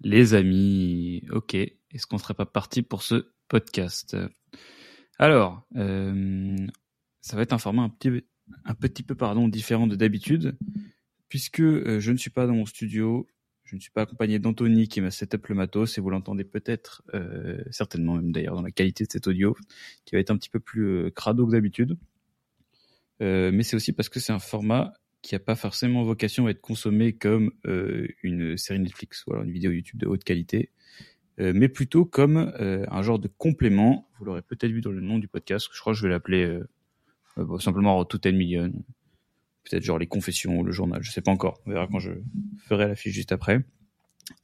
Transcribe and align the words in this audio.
Les 0.00 0.34
amis, 0.34 1.24
ok. 1.30 1.54
Est-ce 1.54 2.06
qu'on 2.06 2.18
serait 2.18 2.34
pas 2.34 2.46
parti 2.46 2.82
pour 2.82 3.02
ce 3.02 3.32
podcast? 3.48 4.16
Alors, 5.18 5.66
euh, 5.76 6.56
ça 7.20 7.36
va 7.36 7.42
être 7.42 7.52
un 7.52 7.58
format 7.58 7.82
un 7.82 7.88
petit, 7.88 8.24
un 8.64 8.74
petit 8.74 9.02
peu 9.02 9.16
pardon, 9.16 9.48
différent 9.48 9.88
de 9.88 9.96
d'habitude, 9.96 10.56
puisque 11.28 11.60
euh, 11.60 11.98
je 11.98 12.12
ne 12.12 12.16
suis 12.16 12.30
pas 12.30 12.46
dans 12.46 12.54
mon 12.54 12.66
studio, 12.66 13.26
je 13.64 13.74
ne 13.74 13.80
suis 13.80 13.90
pas 13.90 14.02
accompagné 14.02 14.38
d'Anthony 14.38 14.86
qui 14.86 15.00
m'a 15.00 15.10
setup 15.10 15.48
le 15.48 15.56
matos, 15.56 15.98
et 15.98 16.00
vous 16.00 16.10
l'entendez 16.10 16.44
peut-être, 16.44 17.02
euh, 17.14 17.60
certainement 17.72 18.14
même 18.14 18.30
d'ailleurs 18.30 18.54
dans 18.54 18.62
la 18.62 18.70
qualité 18.70 19.04
de 19.04 19.10
cet 19.10 19.26
audio, 19.26 19.56
qui 20.04 20.14
va 20.14 20.20
être 20.20 20.30
un 20.30 20.36
petit 20.36 20.50
peu 20.50 20.60
plus 20.60 21.10
crado 21.12 21.44
que 21.46 21.52
d'habitude. 21.52 21.98
Mais 23.20 23.64
c'est 23.64 23.74
aussi 23.74 23.92
parce 23.92 24.08
que 24.08 24.20
c'est 24.20 24.32
un 24.32 24.38
format 24.38 24.92
qui 25.22 25.34
n'a 25.34 25.38
pas 25.40 25.56
forcément 25.56 26.02
vocation 26.04 26.46
à 26.46 26.50
être 26.50 26.60
consommé 26.60 27.12
comme 27.12 27.52
euh, 27.66 28.06
une 28.22 28.56
série 28.56 28.78
Netflix 28.78 29.24
ou 29.26 29.34
une 29.34 29.50
vidéo 29.50 29.72
YouTube 29.72 29.98
de 29.98 30.06
haute 30.06 30.24
qualité, 30.24 30.70
euh, 31.40 31.52
mais 31.54 31.68
plutôt 31.68 32.04
comme 32.04 32.52
euh, 32.60 32.84
un 32.90 33.02
genre 33.02 33.18
de 33.18 33.28
complément. 33.28 34.08
Vous 34.18 34.24
l'aurez 34.24 34.42
peut-être 34.42 34.70
vu 34.70 34.80
dans 34.80 34.92
le 34.92 35.00
nom 35.00 35.18
du 35.18 35.28
podcast, 35.28 35.68
je 35.72 35.80
crois 35.80 35.92
que 35.92 35.98
je 35.98 36.04
vais 36.04 36.12
l'appeler 36.12 36.58
simplement 37.60 38.04
Tout 38.04 38.18
10 38.18 38.32
Million. 38.32 38.72
Peut-être 39.64 39.82
genre 39.82 39.98
les 39.98 40.06
confessions 40.06 40.58
ou 40.58 40.64
le 40.64 40.72
journal, 40.72 41.02
je 41.02 41.10
sais 41.10 41.20
pas 41.20 41.30
encore. 41.30 41.60
On 41.66 41.70
verra 41.70 41.86
quand 41.86 41.98
je 41.98 42.12
ferai 42.66 42.88
la 42.88 42.96
fiche 42.96 43.14
juste 43.14 43.32
après. 43.32 43.60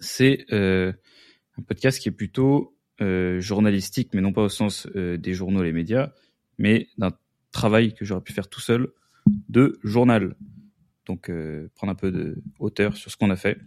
C'est 0.01 0.45
un 0.53 1.63
podcast 1.67 1.99
qui 1.99 2.09
est 2.09 2.13
plutôt 2.13 2.77
journalistique, 3.01 4.11
mais 4.13 4.21
non 4.21 4.33
pas 4.33 4.43
au 4.43 4.49
sens 4.49 4.87
des 4.87 5.35
journaux 5.35 5.63
et 5.63 5.67
les 5.67 5.73
médias, 5.73 6.13
mais 6.59 6.89
d'un 6.99 7.13
travail 7.53 7.95
que 7.95 8.05
j'aurais 8.05 8.21
pu 8.21 8.33
faire 8.33 8.49
tout 8.49 8.61
seul 8.61 8.93
de 9.49 9.79
journal. 9.83 10.37
Donc 11.07 11.29
euh, 11.29 11.69
prendre 11.75 11.93
un 11.93 11.97
peu 11.97 12.11
de 12.11 12.43
hauteur 12.59 12.97
sur 12.97 13.11
ce 13.11 13.17
qu'on 13.17 13.31
a 13.31 13.37
fait 13.37 13.59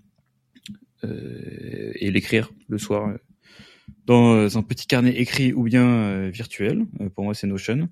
euh, 1.03 1.91
et 1.95 2.11
l'écrire 2.11 2.51
le 2.67 2.77
soir 2.77 3.09
euh, 3.09 3.17
dans 4.05 4.57
un 4.57 4.63
petit 4.63 4.87
carnet 4.87 5.11
écrit 5.11 5.53
ou 5.53 5.63
bien 5.63 6.29
virtuel. 6.29 6.85
Pour 7.15 7.23
moi, 7.23 7.33
c'est 7.33 7.47
Notion 7.47 7.89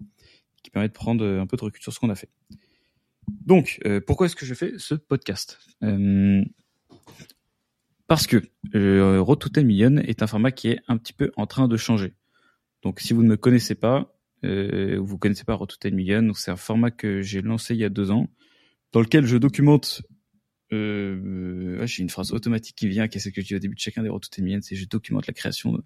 qui 0.64 0.72
permet 0.72 0.88
de 0.88 0.94
prendre 0.94 1.26
un 1.26 1.46
peu 1.46 1.58
de 1.58 1.64
recul 1.64 1.82
sur 1.82 1.94
ce 1.94 2.00
qu'on 2.00 2.10
a 2.10 2.16
fait. 2.16 2.30
Donc, 3.28 3.80
pourquoi 4.08 4.26
est-ce 4.26 4.36
que 4.36 4.46
je 4.46 4.54
fais 4.54 4.74
ce 4.78 4.96
podcast? 4.96 5.60
Parce 8.08 8.28
que 8.28 8.44
euh, 8.76 9.22
Road 9.22 9.40
to 9.40 9.50
10 9.50 9.64
Million 9.64 9.98
est 9.98 10.22
un 10.22 10.28
format 10.28 10.52
qui 10.52 10.70
est 10.70 10.80
un 10.88 10.98
petit 10.98 11.14
peu 11.14 11.32
en 11.38 11.48
train 11.48 11.68
de 11.68 11.78
changer. 11.78 12.14
Donc, 12.84 13.00
si 13.00 13.14
vous 13.14 13.24
ne 13.24 13.30
me 13.30 13.38
connaissez 13.38 13.74
pas, 13.74 14.16
euh, 14.44 15.00
vous 15.02 15.18
connaissez 15.18 15.44
pas 15.44 15.56
Road 15.56 15.70
to 15.70 15.78
10 15.82 15.96
Million, 15.96 16.22
donc 16.22 16.38
c'est 16.38 16.52
un 16.52 16.56
format 16.56 16.92
que 16.92 17.22
j'ai 17.22 17.42
lancé 17.42 17.74
il 17.74 17.80
y 17.80 17.84
a 17.84 17.90
deux 17.90 18.12
ans, 18.12 18.28
dans 18.92 19.02
lequel 19.02 19.26
je 19.26 19.38
documente. 19.38 20.02
Euh, 20.74 21.78
ah, 21.82 21.86
j'ai 21.86 22.02
une 22.02 22.10
phrase 22.10 22.32
automatique 22.32 22.76
qui 22.76 22.88
vient, 22.88 23.08
qui 23.08 23.18
est 23.18 23.22
celle 23.22 23.34
que 23.34 23.42
je 23.42 23.48
dis 23.48 23.56
au 23.56 23.60
début 23.60 23.76
de 23.76 23.80
chacun 23.80 24.02
des 24.02 24.10
10 24.10 24.42
Million, 24.42 24.60
c'est 24.62 24.76
je 24.76 24.88
documente 24.88 25.28
la 25.28 25.34
création 25.34 25.80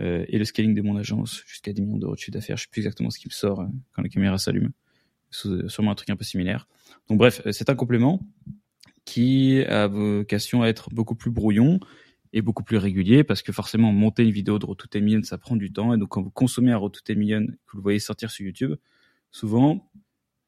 euh, 0.00 0.24
et 0.28 0.38
le 0.38 0.44
scaling 0.44 0.74
de 0.74 0.82
mon 0.82 0.96
agence 0.96 1.42
jusqu'à 1.46 1.72
10 1.72 1.82
millions 1.82 1.98
d'euros 1.98 2.14
de 2.14 2.18
chiffre 2.18 2.32
d'affaires. 2.32 2.56
Je 2.56 2.62
sais 2.62 2.68
plus 2.70 2.80
exactement 2.80 3.10
ce 3.10 3.18
qui 3.18 3.28
me 3.28 3.32
sort 3.32 3.60
euh, 3.60 3.66
quand 3.92 4.02
la 4.02 4.08
caméra 4.08 4.38
s'allume. 4.38 4.72
C'est 5.30 5.68
sûrement 5.68 5.92
un 5.92 5.94
truc 5.94 6.10
un 6.10 6.16
peu 6.16 6.24
similaire. 6.24 6.66
Donc 7.08 7.18
bref, 7.18 7.42
euh, 7.46 7.52
c'est 7.52 7.70
un 7.70 7.74
complément 7.74 8.20
qui 9.04 9.62
a 9.64 9.86
vocation 9.86 10.62
à 10.62 10.68
être 10.68 10.88
beaucoup 10.90 11.14
plus 11.14 11.30
brouillon 11.30 11.78
et 12.32 12.42
beaucoup 12.42 12.64
plus 12.64 12.78
régulier 12.78 13.22
parce 13.22 13.42
que 13.42 13.52
forcément 13.52 13.92
monter 13.92 14.24
une 14.24 14.30
vidéo 14.30 14.58
de 14.58 14.66
Road 14.66 14.78
to 14.78 14.86
10 14.90 15.02
Million 15.02 15.22
ça 15.22 15.38
prend 15.38 15.56
du 15.56 15.72
temps 15.72 15.94
et 15.94 15.98
donc 15.98 16.08
quand 16.08 16.22
vous 16.22 16.30
consommez 16.30 16.72
un 16.72 16.78
Road 16.78 16.92
to 16.92 17.00
10 17.06 17.16
Million 17.16 17.46
que 17.46 17.72
vous 17.72 17.78
le 17.78 17.82
voyez 17.82 17.98
sortir 17.98 18.30
sur 18.30 18.46
YouTube 18.46 18.74
souvent 19.30 19.90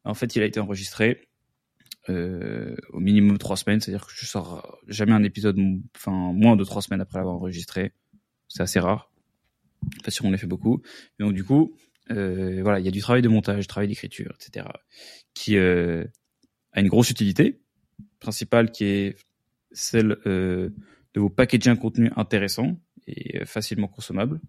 en 0.05 0.15
fait 0.15 0.35
il 0.35 0.43
a 0.43 0.47
été 0.47 0.59
enregistré 0.59 1.26
euh, 2.09 2.77
au 2.93 3.01
minimum 3.01 3.39
trois 3.39 3.57
semaines 3.57 3.81
c'est-à-dire 3.81 4.07
que 4.07 4.13
je 4.15 4.27
sors 4.27 4.79
jamais 4.87 5.13
un 5.13 5.23
épisode 5.23 5.59
enfin 5.97 6.33
moins 6.33 6.57
de 6.57 6.65
trois 6.65 6.83
semaines 6.83 7.01
après 7.01 7.19
l'avoir 7.19 7.37
enregistré. 7.37 7.93
C'est 8.49 8.63
assez 8.63 8.81
rare. 8.81 9.11
Pas 10.05 10.11
sûr 10.11 10.25
on 10.25 10.31
les 10.31 10.39
fait 10.39 10.47
beaucoup. 10.47 10.83
Donc 11.19 11.35
du 11.35 11.45
coup 11.45 11.75
euh, 12.11 12.61
voilà 12.63 12.79
il 12.79 12.85
y 12.85 12.89
a 12.89 12.93
du 12.93 13.01
travail 13.01 13.23
de 13.23 13.29
montage 13.29 13.61
du 13.61 13.67
travail 13.67 13.89
d'écriture 13.89 14.33
etc 14.41 14.67
qui 15.35 15.57
euh, 15.57 16.05
a 16.73 16.81
une 16.81 16.89
grosse 16.89 17.11
utilité 17.11 17.61
principale 18.21 18.71
qui 18.71 18.85
est 18.85 19.17
celle 19.73 20.17
euh, 20.27 20.71
de 21.15 21.21
vous 21.21 21.31
packager 21.31 21.71
un 21.71 21.77
contenu 21.77 22.11
intéressant 22.17 22.79
et 23.07 23.41
euh, 23.41 23.45
facilement 23.45 23.89
consommable, 23.89 24.41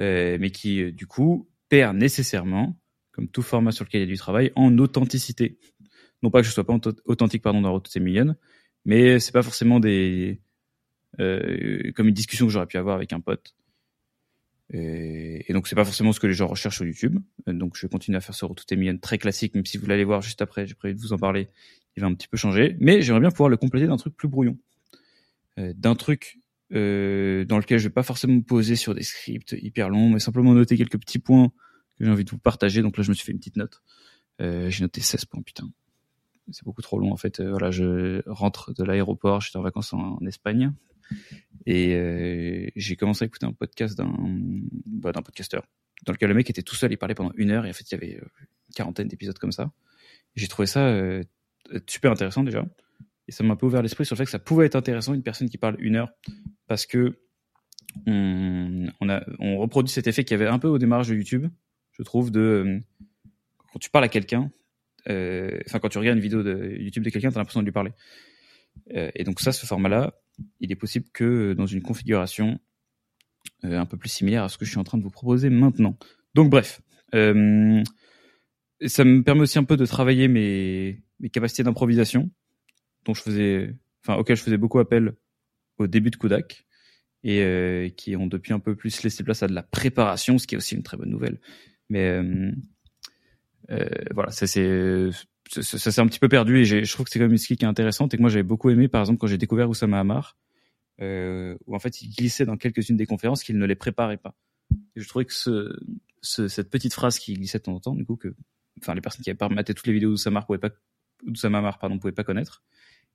euh, 0.00 0.36
mais 0.40 0.50
qui 0.50 0.92
du 0.92 1.06
coup 1.06 1.48
perd 1.68 1.96
nécessairement, 1.96 2.78
comme 3.12 3.28
tout 3.28 3.42
format 3.42 3.72
sur 3.72 3.84
lequel 3.84 4.02
il 4.02 4.04
y 4.04 4.08
a 4.08 4.12
du 4.12 4.18
travail, 4.18 4.52
en 4.56 4.76
authenticité. 4.78 5.58
Non 6.22 6.30
pas 6.30 6.40
que 6.42 6.46
je 6.48 6.52
sois 6.52 6.64
pas 6.64 6.74
auth- 6.76 7.00
authentique 7.04 7.42
pardon 7.42 7.60
dans 7.60 7.70
Road 7.72 7.82
to 7.84 7.90
10 7.90 8.00
Million, 8.00 8.34
mais 8.84 9.20
c'est 9.20 9.32
pas 9.32 9.42
forcément 9.42 9.80
des 9.80 10.40
euh, 11.20 11.90
comme 11.94 12.08
une 12.08 12.14
discussion 12.14 12.46
que 12.46 12.52
j'aurais 12.52 12.66
pu 12.66 12.76
avoir 12.76 12.96
avec 12.96 13.12
un 13.12 13.20
pote. 13.20 13.54
Et, 14.70 15.46
donc 15.54 15.66
c'est 15.66 15.76
pas 15.76 15.84
forcément 15.84 16.12
ce 16.12 16.20
que 16.20 16.26
les 16.26 16.34
gens 16.34 16.46
recherchent 16.46 16.76
sur 16.76 16.84
YouTube. 16.84 17.18
Euh, 17.48 17.52
Donc 17.54 17.76
je 17.76 17.82
vais 17.86 17.88
continuer 17.90 18.18
à 18.18 18.20
faire 18.20 18.34
ce 18.34 18.44
Road 18.44 18.56
to 18.58 18.64
10 18.68 18.76
Million 18.76 18.98
très 18.98 19.16
classique, 19.18 19.54
même 19.54 19.64
si 19.64 19.78
vous 19.78 19.86
l'allez 19.86 20.04
voir 20.04 20.20
juste 20.22 20.42
après, 20.42 20.66
j'ai 20.66 20.74
prévu 20.74 20.94
de 20.94 21.00
vous 21.00 21.12
en 21.12 21.18
parler. 21.18 21.48
Il 21.96 22.00
va 22.00 22.06
un 22.06 22.14
petit 22.14 22.28
peu 22.28 22.36
changer, 22.36 22.76
mais 22.80 23.00
j'aimerais 23.02 23.20
bien 23.20 23.30
pouvoir 23.30 23.48
le 23.48 23.56
compléter 23.56 23.86
d'un 23.86 23.96
truc 23.96 24.14
plus 24.16 24.28
brouillon, 24.28 24.58
Euh, 25.58 25.72
d'un 25.74 25.94
truc 25.94 26.38
euh, 26.72 27.44
dans 27.46 27.58
lequel 27.58 27.78
je 27.78 27.84
vais 27.88 27.92
pas 27.94 28.02
forcément 28.02 28.34
me 28.34 28.42
poser 28.42 28.76
sur 28.76 28.94
des 28.94 29.02
scripts 29.02 29.56
hyper 29.60 29.88
longs, 29.88 30.10
mais 30.10 30.20
simplement 30.20 30.52
noter 30.54 30.76
quelques 30.76 30.98
petits 30.98 31.18
points 31.18 31.48
que 31.98 32.04
j'ai 32.04 32.10
envie 32.10 32.24
de 32.24 32.30
vous 32.30 32.38
partager. 32.38 32.82
Donc 32.82 32.96
là, 32.98 33.02
je 33.02 33.08
me 33.08 33.14
suis 33.14 33.24
fait 33.24 33.32
une 33.32 33.38
petite 33.38 33.56
note. 33.56 33.82
Euh, 34.40 34.68
j'ai 34.70 34.82
noté 34.84 35.00
16 35.00 35.24
points, 35.24 35.42
putain. 35.42 35.68
C'est 36.52 36.64
beaucoup 36.64 36.82
trop 36.82 36.98
long 36.98 37.12
en 37.12 37.16
fait. 37.16 37.40
Euh, 37.40 37.50
voilà, 37.50 37.70
je 37.70 38.22
rentre 38.26 38.72
de 38.74 38.84
l'aéroport, 38.84 39.40
j'étais 39.40 39.58
en 39.58 39.62
vacances 39.62 39.92
en, 39.92 40.18
Espagne 40.26 40.72
et 41.66 41.94
euh, 41.94 42.68
j'ai 42.76 42.96
commencé 42.96 43.24
à 43.24 43.26
écouter 43.26 43.46
un 43.46 43.52
podcast 43.52 43.96
d'un 43.96 44.12
bah, 44.86 45.12
podcasteur 45.12 45.64
dans 46.04 46.12
lequel 46.12 46.28
le 46.28 46.34
mec 46.34 46.48
était 46.50 46.62
tout 46.62 46.74
seul, 46.74 46.92
il 46.92 46.98
parlait 46.98 47.14
pendant 47.14 47.32
une 47.36 47.50
heure 47.50 47.64
et 47.66 47.70
en 47.70 47.72
fait 47.72 47.90
il 47.90 47.94
y 47.94 47.96
avait 47.96 48.16
euh, 48.16 48.28
une 48.68 48.74
quarantaine 48.74 49.08
d'épisodes 49.08 49.38
comme 49.38 49.52
ça. 49.52 49.72
J'ai 50.36 50.48
trouvé 50.48 50.66
ça 50.66 50.94
super 51.86 52.12
intéressant 52.12 52.44
déjà 52.44 52.64
et 53.26 53.32
ça 53.32 53.42
m'a 53.42 53.54
un 53.54 53.56
peu 53.56 53.66
ouvert 53.66 53.82
l'esprit 53.82 54.04
sur 54.04 54.14
le 54.14 54.18
fait 54.18 54.24
que 54.24 54.30
ça 54.30 54.38
pouvait 54.38 54.66
être 54.66 54.76
intéressant 54.76 55.14
une 55.14 55.22
personne 55.22 55.48
qui 55.48 55.58
parle 55.58 55.76
une 55.80 55.96
heure 55.96 56.10
parce 56.66 56.86
que 56.86 57.18
on, 58.06 59.58
reproduit 59.58 59.92
cet 59.92 60.06
effet 60.06 60.24
qu'il 60.24 60.38
y 60.38 60.40
avait 60.40 60.50
un 60.50 60.58
peu 60.58 60.68
au 60.68 60.78
démarrage 60.78 61.08
de 61.08 61.14
YouTube, 61.14 61.46
je 61.92 62.02
trouve 62.02 62.30
de 62.30 62.80
quand 63.72 63.78
tu 63.78 63.90
parles 63.90 64.04
à 64.04 64.08
quelqu'un, 64.08 64.50
enfin 65.06 65.78
quand 65.80 65.88
tu 65.88 65.98
regardes 65.98 66.16
une 66.16 66.22
vidéo 66.22 66.42
de 66.42 66.76
YouTube 66.78 67.04
de 67.04 67.10
quelqu'un, 67.10 67.30
t'as 67.30 67.40
l'impression 67.40 67.60
de 67.60 67.64
lui 67.64 67.72
parler. 67.72 67.92
Euh, 68.94 69.10
et 69.14 69.24
donc 69.24 69.40
ça, 69.40 69.52
ce 69.52 69.66
format-là, 69.66 70.14
il 70.60 70.72
est 70.72 70.76
possible 70.76 71.06
que 71.12 71.52
dans 71.52 71.66
une 71.66 71.82
configuration 71.82 72.60
euh, 73.64 73.78
un 73.78 73.86
peu 73.86 73.96
plus 73.96 74.08
similaire 74.08 74.44
à 74.44 74.48
ce 74.48 74.58
que 74.58 74.64
je 74.64 74.70
suis 74.70 74.78
en 74.78 74.84
train 74.84 74.98
de 74.98 75.02
vous 75.02 75.10
proposer 75.10 75.50
maintenant. 75.50 75.96
Donc 76.34 76.50
bref, 76.50 76.80
euh, 77.14 77.82
ça 78.86 79.04
me 79.04 79.22
permet 79.22 79.42
aussi 79.42 79.58
un 79.58 79.64
peu 79.64 79.76
de 79.76 79.86
travailler 79.86 80.28
mes, 80.28 81.02
capacités 81.32 81.62
d'improvisation, 81.62 82.30
dont 83.04 83.14
je 83.14 83.22
faisais, 83.22 83.74
enfin 84.04 84.18
auxquelles 84.18 84.36
je 84.36 84.42
faisais 84.42 84.58
beaucoup 84.58 84.78
appel 84.78 85.14
au 85.78 85.86
début 85.86 86.10
de 86.10 86.16
Kodak 86.16 86.66
et 87.24 87.42
euh, 87.42 87.88
qui 87.88 88.14
ont 88.14 88.26
depuis 88.26 88.52
un 88.52 88.60
peu 88.60 88.76
plus 88.76 89.02
laissé 89.02 89.24
place 89.24 89.42
à 89.42 89.48
de 89.48 89.54
la 89.54 89.62
préparation, 89.62 90.38
ce 90.38 90.46
qui 90.46 90.54
est 90.54 90.58
aussi 90.58 90.76
une 90.76 90.82
très 90.82 90.96
bonne 90.96 91.10
nouvelle. 91.10 91.40
Mais 91.88 92.06
euh, 92.08 92.22
euh, 92.22 92.52
voilà, 94.14 94.30
ça 94.30 94.46
c'est 94.46 95.10
ça, 95.50 95.90
s'est 95.90 96.00
un 96.00 96.06
petit 96.06 96.18
peu 96.18 96.28
perdu 96.28 96.58
et 96.58 96.64
je 96.64 96.92
trouve 96.92 97.04
que 97.06 97.10
c'est 97.10 97.18
quand 97.18 97.24
même 97.24 97.32
une 97.32 97.38
skill 97.38 97.56
qui 97.56 97.64
est 97.64 97.68
intéressante 97.68 98.12
et 98.12 98.16
que 98.16 98.22
moi 98.22 98.30
j'avais 98.30 98.42
beaucoup 98.42 98.70
aimé 98.70 98.88
par 98.88 99.00
exemple 99.02 99.18
quand 99.18 99.26
j'ai 99.26 99.38
découvert 99.38 99.68
Oussama 99.70 100.00
Hamar 100.00 100.36
euh, 101.00 101.56
où 101.66 101.74
en 101.74 101.78
fait 101.78 102.02
il 102.02 102.10
glissait 102.14 102.44
dans 102.44 102.56
quelques-unes 102.56 102.96
des 102.96 103.06
conférences 103.06 103.42
qu'il 103.42 103.56
ne 103.58 103.64
les 103.66 103.74
préparait 103.76 104.16
pas. 104.18 104.34
Je 104.96 105.06
trouvais 105.08 105.24
que 105.24 105.32
ce, 105.32 105.74
ce- 106.22 106.48
cette 106.48 106.68
petite 106.70 106.92
phrase 106.92 107.18
qui 107.18 107.34
glissait 107.34 107.58
de 107.58 107.62
temps 107.64 107.74
en 107.74 107.80
temps, 107.80 107.94
du 107.94 108.04
coup 108.04 108.16
que 108.16 108.34
enfin 108.80 108.94
les 108.94 109.00
personnes 109.00 109.22
qui 109.22 109.30
avaient 109.30 109.36
pas 109.38 109.48
maté 109.48 109.74
toutes 109.74 109.86
les 109.86 109.92
vidéos 109.92 110.10
d'Oussama 110.10 110.42
pouvaient 110.42 110.58
pas 110.58 110.70
d'Oussama 111.24 111.58
Hamar 111.58 111.78
pardon 111.78 111.98
pouvaient 111.98 112.12
pas 112.12 112.24
connaître, 112.24 112.62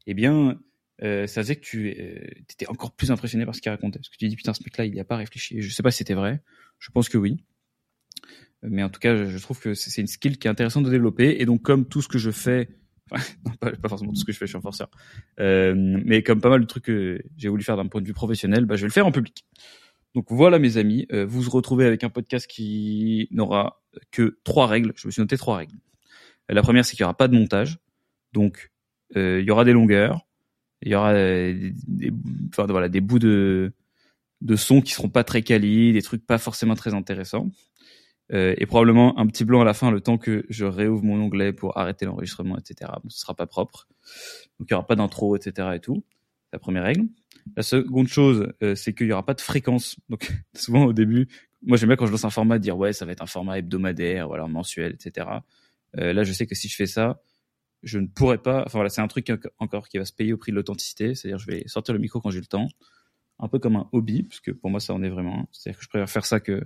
eh 0.07 0.13
bien 0.13 0.59
euh, 1.01 1.27
ça 1.27 1.41
faisait 1.41 1.55
que 1.55 1.61
tu 1.65 1.89
euh, 1.99 2.19
étais 2.49 2.67
encore 2.67 2.91
plus 2.95 3.11
impressionné 3.11 3.45
par 3.45 3.53
ce 3.55 3.61
qu'il 3.61 3.71
racontait. 3.71 3.99
Parce 3.99 4.09
que 4.09 4.17
tu 4.17 4.27
dis 4.27 4.35
putain 4.35 4.53
ce 4.53 4.63
mec-là 4.63 4.85
il 4.85 4.93
n'y 4.93 4.99
a 4.99 5.05
pas 5.05 5.17
réfléchi. 5.17 5.61
Je 5.61 5.69
sais 5.73 5.83
pas 5.83 5.91
si 5.91 5.99
c'était 5.99 6.13
vrai. 6.13 6.41
Je 6.79 6.89
pense 6.91 7.09
que 7.09 7.17
oui. 7.17 7.43
Mais 8.63 8.83
en 8.83 8.89
tout 8.89 8.99
cas, 8.99 9.15
je- 9.15 9.37
trouve 9.39 9.59
que 9.59 9.73
c'est 9.73 10.01
une 10.01 10.07
skill 10.07 10.37
qui 10.37 10.47
est 10.47 10.51
intéressante 10.51 10.83
de 10.85 10.89
développer. 10.89 11.41
Et 11.41 11.45
donc, 11.45 11.61
comme 11.61 11.85
tout 11.87 12.01
ce 12.01 12.07
que 12.07 12.17
je 12.17 12.31
fais, 12.31 12.69
pas, 13.59 13.71
forcément 13.89 14.11
tout 14.11 14.19
ce 14.19 14.25
que 14.25 14.31
je 14.31 14.37
fais, 14.37 14.45
je 14.45 14.51
suis 14.51 14.57
un 14.57 14.61
forceur, 14.61 14.89
euh, 15.39 15.73
mais 16.05 16.23
comme 16.23 16.39
pas 16.41 16.49
mal 16.49 16.61
de 16.61 16.65
trucs 16.65 16.85
que 16.85 17.21
j'ai 17.37 17.49
voulu 17.49 17.63
faire 17.63 17.77
d'un 17.77 17.87
point 17.87 18.01
de 18.01 18.07
vue 18.07 18.13
professionnel, 18.13 18.65
bah, 18.65 18.75
je 18.75 18.81
vais 18.81 18.87
le 18.87 18.93
faire 18.93 19.05
en 19.05 19.11
public. 19.11 19.45
Donc 20.15 20.27
voilà, 20.29 20.59
mes 20.59 20.77
amis, 20.77 21.05
euh, 21.11 21.25
vous 21.25 21.41
vous 21.41 21.51
retrouvez 21.51 21.85
avec 21.85 22.03
un 22.03 22.09
podcast 22.09 22.47
qui 22.47 23.27
n'aura 23.31 23.81
que 24.11 24.37
trois 24.43 24.67
règles. 24.67 24.93
Je 24.95 25.07
me 25.07 25.11
suis 25.11 25.21
noté 25.21 25.37
trois 25.37 25.57
règles. 25.57 25.75
La 26.49 26.61
première, 26.61 26.85
c'est 26.85 26.95
qu'il 26.95 27.03
n'y 27.03 27.05
aura 27.05 27.17
pas 27.17 27.27
de 27.27 27.35
montage. 27.35 27.79
Donc, 28.31 28.71
euh, 29.15 29.39
il 29.41 29.47
y 29.47 29.51
aura 29.51 29.65
des 29.65 29.73
longueurs, 29.73 30.27
il 30.81 30.91
y 30.91 30.95
aura 30.95 31.13
euh, 31.13 31.71
des, 31.87 32.11
voilà, 32.57 32.89
des 32.89 33.01
bouts 33.01 33.19
de, 33.19 33.73
de 34.41 34.55
sons 34.55 34.81
qui 34.81 34.93
seront 34.93 35.09
pas 35.09 35.23
très 35.23 35.41
quali, 35.41 35.93
des 35.93 36.01
trucs 36.01 36.25
pas 36.25 36.37
forcément 36.37 36.75
très 36.75 36.93
intéressants. 36.93 37.49
Euh, 38.33 38.55
et 38.57 38.65
probablement 38.65 39.17
un 39.19 39.27
petit 39.27 39.45
blanc 39.45 39.61
à 39.61 39.65
la 39.65 39.73
fin, 39.73 39.91
le 39.91 40.01
temps 40.01 40.17
que 40.17 40.45
je 40.49 40.65
réouvre 40.65 41.03
mon 41.03 41.21
onglet 41.21 41.53
pour 41.53 41.77
arrêter 41.77 42.05
l'enregistrement, 42.05 42.57
etc. 42.57 42.91
Bon, 43.03 43.09
ce 43.09 43.19
sera 43.19 43.35
pas 43.35 43.45
propre. 43.45 43.87
Donc 44.59 44.69
il 44.69 44.71
y 44.71 44.73
aura 44.73 44.87
pas 44.87 44.95
d'intro, 44.95 45.35
etc. 45.35 45.69
et 45.75 45.79
tout. 45.79 46.03
La 46.51 46.59
première 46.59 46.83
règle. 46.83 47.07
La 47.55 47.63
seconde 47.63 48.07
chose, 48.07 48.47
euh, 48.63 48.73
c'est 48.75 48.93
qu'il 48.93 49.07
y 49.07 49.11
aura 49.11 49.25
pas 49.25 49.33
de 49.33 49.41
fréquence. 49.41 49.97
Donc 50.09 50.31
souvent 50.55 50.85
au 50.85 50.93
début, 50.93 51.27
moi 51.61 51.77
j'aime 51.77 51.89
bien 51.89 51.95
quand 51.95 52.07
je 52.07 52.11
lance 52.11 52.25
un 52.25 52.29
format 52.29 52.57
dire 52.57 52.77
ouais 52.77 52.93
ça 52.93 53.05
va 53.05 53.11
être 53.11 53.21
un 53.21 53.27
format 53.27 53.59
hebdomadaire, 53.59 54.27
voilà 54.27 54.47
mensuel, 54.47 54.93
etc. 54.93 55.27
Euh, 55.97 56.13
là 56.13 56.23
je 56.23 56.33
sais 56.33 56.47
que 56.47 56.55
si 56.55 56.67
je 56.67 56.75
fais 56.75 56.87
ça, 56.87 57.21
je 57.83 57.99
ne 57.99 58.07
pourrais 58.07 58.39
pas. 58.39 58.63
Enfin 58.65 58.79
voilà, 58.79 58.89
c'est 58.89 59.01
un 59.01 59.07
truc 59.07 59.31
encore 59.59 59.89
qui 59.89 59.97
va 59.99 60.05
se 60.05 60.13
payer 60.13 60.33
au 60.33 60.37
prix 60.37 60.51
de 60.51 60.55
l'authenticité. 60.55 61.13
C'est-à-dire 61.13 61.37
je 61.37 61.47
vais 61.47 61.67
sortir 61.67 61.93
le 61.93 61.99
micro 61.99 62.19
quand 62.19 62.31
j'ai 62.31 62.39
le 62.39 62.47
temps, 62.47 62.67
un 63.37 63.47
peu 63.47 63.59
comme 63.59 63.75
un 63.75 63.89
hobby, 63.91 64.23
parce 64.23 64.39
que 64.39 64.51
pour 64.51 64.71
moi 64.71 64.79
ça 64.79 64.93
en 64.93 65.03
est 65.03 65.09
vraiment. 65.09 65.47
C'est-à-dire 65.51 65.77
que 65.77 65.83
je 65.83 65.89
préfère 65.89 66.09
faire 66.09 66.25
ça 66.25 66.39
que 66.39 66.63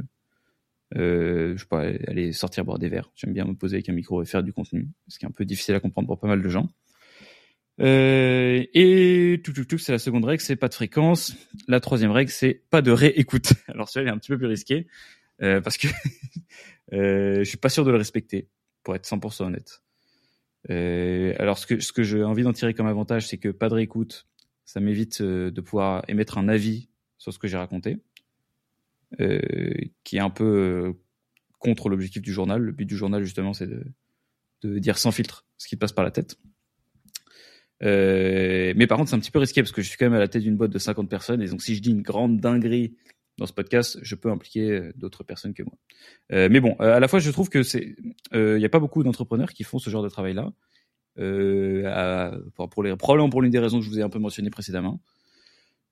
euh, 0.96 1.56
je 1.58 1.64
sais 1.64 2.10
aller 2.10 2.32
sortir 2.32 2.64
boire 2.66 2.80
des 2.80 2.90
verres. 2.90 3.12
J'aime 3.16 3.34
bien 3.34 3.46
me 3.46 3.54
poser 3.54 3.78
avec 3.78 3.90
un 3.90 3.94
micro 3.94 4.22
et 4.22 4.26
faire 4.26 4.44
du 4.44 4.54
contenu, 4.54 4.88
ce 5.08 5.20
qui 5.20 5.26
est 5.26 5.28
un 5.28 5.32
peu 5.32 5.46
difficile 5.46 5.76
à 5.76 5.80
comprendre 5.80 6.08
pour 6.08 6.20
pas 6.20 6.28
mal 6.28 6.42
de 6.42 6.50
gens. 6.50 6.70
Euh, 7.80 8.66
et 8.74 9.40
tout, 9.44 9.54
tout, 9.54 9.66
tout, 9.66 9.78
c'est 9.78 9.92
la 9.92 10.00
seconde 10.00 10.26
règle, 10.26 10.42
c'est 10.42 10.56
pas 10.56 10.68
de 10.68 10.74
fréquence. 10.74 11.36
La 11.68 11.80
troisième 11.80 12.12
règle, 12.12 12.32
c'est 12.32 12.64
pas 12.70 12.82
de 12.82 12.92
réécoute. 12.92 13.54
Alors 13.68 13.90
elle 13.96 14.08
est 14.08 14.12
un 14.12 14.18
petit 14.18 14.30
peu 14.30 14.38
plus 14.38 14.48
risquée 14.48 14.88
euh, 15.42 15.62
parce 15.62 15.78
que 15.78 15.88
euh, 16.94 17.40
je 17.40 17.44
suis 17.44 17.58
pas 17.58 17.70
sûr 17.70 17.86
de 17.86 17.92
le 17.92 17.98
respecter, 17.98 18.48
pour 18.84 18.96
être 18.96 19.08
100% 19.08 19.44
honnête. 19.44 19.84
Euh, 20.70 21.34
alors 21.40 21.58
ce 21.58 21.66
que 21.68 21.80
ce 21.80 21.94
que 21.94 22.04
j'ai 22.04 22.24
envie 22.24 22.44
d'en 22.44 22.54
tirer 22.54 22.74
comme 22.74 22.88
avantage, 22.88 23.28
c'est 23.28 23.38
que 23.38 23.50
pas 23.50 23.70
de 23.70 23.76
réécoute, 23.76 24.28
ça 24.66 24.80
m'évite 24.80 25.22
euh, 25.22 25.52
de 25.52 25.62
pouvoir 25.62 26.04
émettre 26.08 26.38
un 26.38 26.50
avis 26.50 26.90
sur 27.18 27.32
ce 27.32 27.40
que 27.40 27.48
j'ai 27.48 27.58
raconté, 27.58 27.98
qui 29.20 30.18
est 30.18 30.20
un 30.20 30.30
peu 30.30 30.94
contre 31.60 31.90
l'objectif 31.90 32.22
du 32.22 32.32
journal. 32.32 32.62
Le 32.62 32.72
but 32.72 32.86
du 32.86 32.98
journal, 32.98 33.24
justement, 33.24 33.54
c'est 33.54 33.68
de, 33.68 34.80
dire 34.80 34.98
sans 34.98 35.12
filtre 35.12 35.46
ce 35.58 35.68
qui 35.68 35.76
te 35.76 35.80
passe 35.80 35.94
par 35.94 36.04
la 36.04 36.12
tête. 36.12 36.38
Euh, 37.84 38.74
mais 38.76 38.88
par 38.88 38.98
contre, 38.98 39.10
c'est 39.10 39.16
un 39.16 39.20
petit 39.20 39.32
peu 39.32 39.40
risqué 39.40 39.62
parce 39.62 39.72
que 39.72 39.82
je 39.82 39.88
suis 39.88 39.98
quand 39.98 40.06
même 40.06 40.16
à 40.16 40.20
la 40.20 40.28
tête 40.28 40.42
d'une 40.42 40.58
boîte 40.58 40.72
de 40.72 40.80
50 40.80 41.10
personnes 41.10 41.42
et 41.42 41.48
donc 41.48 41.62
si 41.62 41.76
je 41.76 41.82
dis 41.82 41.92
une 41.92 42.02
grande 42.02 42.40
dinguerie 42.40 42.96
dans 43.38 43.46
ce 43.46 43.54
podcast, 43.54 44.00
je 44.02 44.16
peux 44.16 44.32
impliquer 44.32 44.72
euh, 44.72 44.92
d'autres 44.96 45.24
personnes 45.24 45.54
que 45.54 45.62
moi. 45.62 45.74
Euh, 46.32 46.50
mais 46.52 46.60
bon, 46.60 46.76
euh, 46.82 46.96
à 46.96 47.00
la 47.00 47.08
fois, 47.08 47.20
je 47.20 47.30
trouve 47.30 47.50
que 47.50 47.62
c'est, 47.62 47.96
il 48.34 48.56
n'y 48.56 48.66
a 48.66 48.70
pas 48.70 48.80
beaucoup 48.80 49.04
d'entrepreneurs 49.04 49.54
qui 49.54 49.64
font 49.64 49.78
ce 49.78 49.90
genre 49.90 50.04
de 50.04 50.10
travail-là. 50.10 50.52
Euh, 51.20 52.40
pour 52.54 52.84
les 52.84 52.96
probablement 52.96 53.30
pour 53.30 53.42
l'une 53.42 53.50
des 53.52 53.58
raisons 53.58 53.80
que 53.80 53.86
je 53.86 53.90
vous 53.90 54.00
ai 54.00 54.04
un 54.04 54.10
peu 54.10 54.20
mentionné 54.20 54.50
précédemment. 54.52 55.02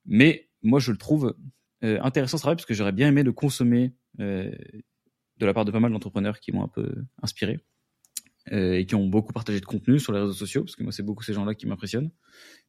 Mais 0.06 0.50
moi, 0.62 0.80
je 0.80 0.92
le 0.92 0.98
trouve 0.98 1.36
intéressant 2.02 2.38
ce 2.38 2.42
travail 2.44 2.56
parce 2.56 2.66
que 2.66 2.74
j'aurais 2.74 2.92
bien 2.92 3.08
aimé 3.10 3.24
le 3.24 3.32
consommer 3.32 3.94
de 5.38 5.46
la 5.46 5.54
part 5.54 5.66
de 5.66 5.72
pas 5.72 5.80
mal 5.80 5.92
d'entrepreneurs 5.92 6.40
qui 6.40 6.52
m'ont 6.52 6.64
un 6.64 6.68
peu 6.68 6.94
inspiré 7.22 7.60
euh, 8.52 8.74
et 8.74 8.86
qui 8.86 8.96
ont 8.96 9.08
beaucoup 9.08 9.34
partagé 9.34 9.60
de 9.60 9.66
contenu 9.66 10.00
sur 10.00 10.14
les 10.14 10.20
réseaux 10.20 10.34
sociaux, 10.34 10.64
parce 10.64 10.76
que 10.76 10.84
moi 10.84 10.92
c'est 10.92 11.04
beaucoup 11.04 11.24
ces 11.24 11.34
gens-là 11.34 11.56
qui 11.56 11.66
m'impressionnent, 11.66 12.12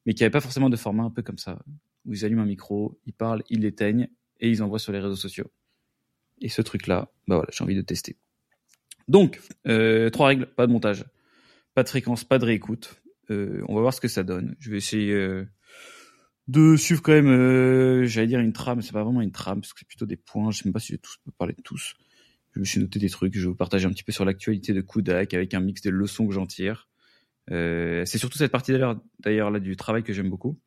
mais 0.05 0.13
qui 0.13 0.23
n'avaient 0.23 0.31
pas 0.31 0.41
forcément 0.41 0.69
de 0.69 0.75
format 0.75 1.03
un 1.03 1.11
peu 1.11 1.21
comme 1.21 1.37
ça, 1.37 1.59
où 2.05 2.13
ils 2.13 2.25
allument 2.25 2.41
un 2.41 2.47
micro, 2.47 2.99
ils 3.05 3.13
parlent, 3.13 3.43
ils 3.49 3.61
l'éteignent 3.61 4.07
et 4.39 4.49
ils 4.49 4.63
envoient 4.63 4.79
sur 4.79 4.91
les 4.91 4.99
réseaux 4.99 5.15
sociaux. 5.15 5.51
Et 6.41 6.49
ce 6.49 6.61
truc-là, 6.61 7.11
bah 7.27 7.35
voilà, 7.35 7.49
j'ai 7.51 7.63
envie 7.63 7.75
de 7.75 7.81
tester. 7.81 8.17
Donc, 9.07 9.39
euh, 9.67 10.09
trois 10.09 10.27
règles, 10.27 10.47
pas 10.47 10.65
de 10.67 10.71
montage, 10.71 11.05
pas 11.75 11.83
de 11.83 11.89
fréquence, 11.89 12.23
pas 12.23 12.39
de 12.39 12.45
réécoute. 12.45 13.01
Euh, 13.29 13.61
on 13.67 13.75
va 13.75 13.81
voir 13.81 13.93
ce 13.93 14.01
que 14.01 14.07
ça 14.07 14.23
donne. 14.23 14.55
Je 14.59 14.71
vais 14.71 14.77
essayer 14.77 15.13
euh, 15.13 15.47
de 16.47 16.75
suivre 16.75 17.01
quand 17.01 17.11
même, 17.11 17.27
euh, 17.27 18.05
j'allais 18.05 18.27
dire 18.27 18.39
une 18.39 18.53
trame, 18.53 18.81
c'est 18.81 18.93
pas 18.93 19.03
vraiment 19.03 19.21
une 19.21 19.31
trame, 19.31 19.61
parce 19.61 19.73
que 19.73 19.79
c'est 19.79 19.87
plutôt 19.87 20.05
des 20.05 20.17
points. 20.17 20.51
Je 20.51 20.59
sais 20.59 20.65
même 20.65 20.73
pas 20.73 20.79
si 20.79 20.93
je 20.93 20.97
tous 20.97 21.17
parler 21.37 21.53
de 21.53 21.61
tous 21.61 21.95
je 22.57 22.59
me 22.59 22.65
suis 22.65 22.79
noté 22.79 22.97
des 22.97 23.09
trucs, 23.09 23.35
je 23.35 23.41
vais 23.41 23.47
vous 23.47 23.55
partager 23.55 23.85
un 23.85 23.91
petit 23.91 24.03
peu 24.03 24.11
sur 24.11 24.25
l'actualité 24.25 24.73
de 24.73 24.81
Kudak 24.81 25.33
avec 25.35 25.53
un 25.53 25.59
mix 25.59 25.81
de 25.81 25.91
leçons 25.91 26.27
que 26.27 26.33
j'en 26.33 26.47
tire. 26.47 26.89
Euh, 27.51 28.03
c'est 28.05 28.17
surtout 28.17 28.37
cette 28.39 28.51
partie 28.51 28.71
d'ailleurs, 28.71 28.99
d'ailleurs 29.19 29.51
là 29.51 29.59
du 29.59 29.75
travail 29.75 30.03
que 30.03 30.11
j'aime 30.11 30.29
beaucoup, 30.29 30.59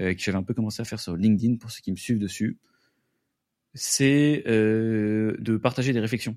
euh, 0.00 0.14
que 0.14 0.20
j'avais 0.20 0.38
un 0.38 0.42
peu 0.42 0.54
commencé 0.54 0.80
à 0.80 0.84
faire 0.84 0.98
sur 0.98 1.16
LinkedIn 1.16 1.56
pour 1.56 1.70
ceux 1.70 1.82
qui 1.82 1.92
me 1.92 1.96
suivent 1.96 2.18
dessus. 2.18 2.58
C'est 3.74 4.42
euh, 4.46 5.36
de 5.38 5.58
partager 5.58 5.92
des 5.92 6.00
réflexions, 6.00 6.36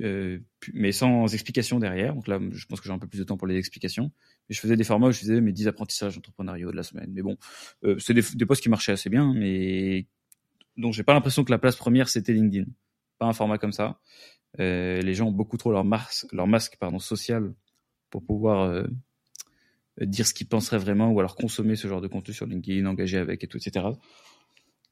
mais 0.00 0.92
sans 0.92 1.32
explication 1.32 1.78
derrière. 1.78 2.14
Donc 2.14 2.28
là, 2.28 2.38
je 2.52 2.66
pense 2.66 2.80
que 2.80 2.86
j'ai 2.86 2.92
un 2.92 2.98
peu 2.98 3.08
plus 3.08 3.18
de 3.18 3.24
temps 3.24 3.36
pour 3.36 3.46
les 3.46 3.56
explications. 3.56 4.10
Mais 4.48 4.54
je 4.54 4.60
faisais 4.60 4.76
des 4.76 4.84
formats 4.84 5.08
où 5.08 5.12
je 5.12 5.18
faisais 5.18 5.40
mes 5.40 5.52
10 5.52 5.68
apprentissages 5.68 6.16
entrepreneuriaux 6.16 6.70
de 6.70 6.76
la 6.76 6.82
semaine. 6.82 7.10
Mais 7.12 7.22
bon, 7.22 7.36
euh, 7.84 7.98
c'est 7.98 8.14
des, 8.14 8.22
des 8.34 8.46
posts 8.46 8.62
qui 8.62 8.68
marchaient 8.68 8.92
assez 8.92 9.10
bien, 9.10 9.32
mais 9.34 10.06
donc 10.76 10.94
j'ai 10.94 11.02
pas 11.02 11.14
l'impression 11.14 11.44
que 11.44 11.50
la 11.50 11.58
place 11.58 11.76
première 11.76 12.08
c'était 12.08 12.32
LinkedIn 12.32 12.70
pas 13.18 13.26
un 13.26 13.32
format 13.32 13.58
comme 13.58 13.72
ça. 13.72 14.00
Euh, 14.60 15.00
les 15.02 15.14
gens 15.14 15.26
ont 15.26 15.32
beaucoup 15.32 15.58
trop 15.58 15.72
leur 15.72 15.84
masque, 15.84 16.26
leur 16.32 16.46
masque 16.46 16.76
pardon, 16.78 16.98
social 16.98 17.54
pour 18.10 18.24
pouvoir 18.24 18.62
euh, 18.62 18.84
dire 20.00 20.26
ce 20.26 20.32
qu'ils 20.32 20.48
penseraient 20.48 20.78
vraiment 20.78 21.10
ou 21.10 21.20
alors 21.20 21.36
consommer 21.36 21.76
ce 21.76 21.88
genre 21.88 22.00
de 22.00 22.08
contenu 22.08 22.32
sur 22.32 22.46
LinkedIn, 22.46 22.86
engager 22.86 23.18
avec 23.18 23.44
et 23.44 23.46
tout, 23.46 23.58
etc. 23.58 23.86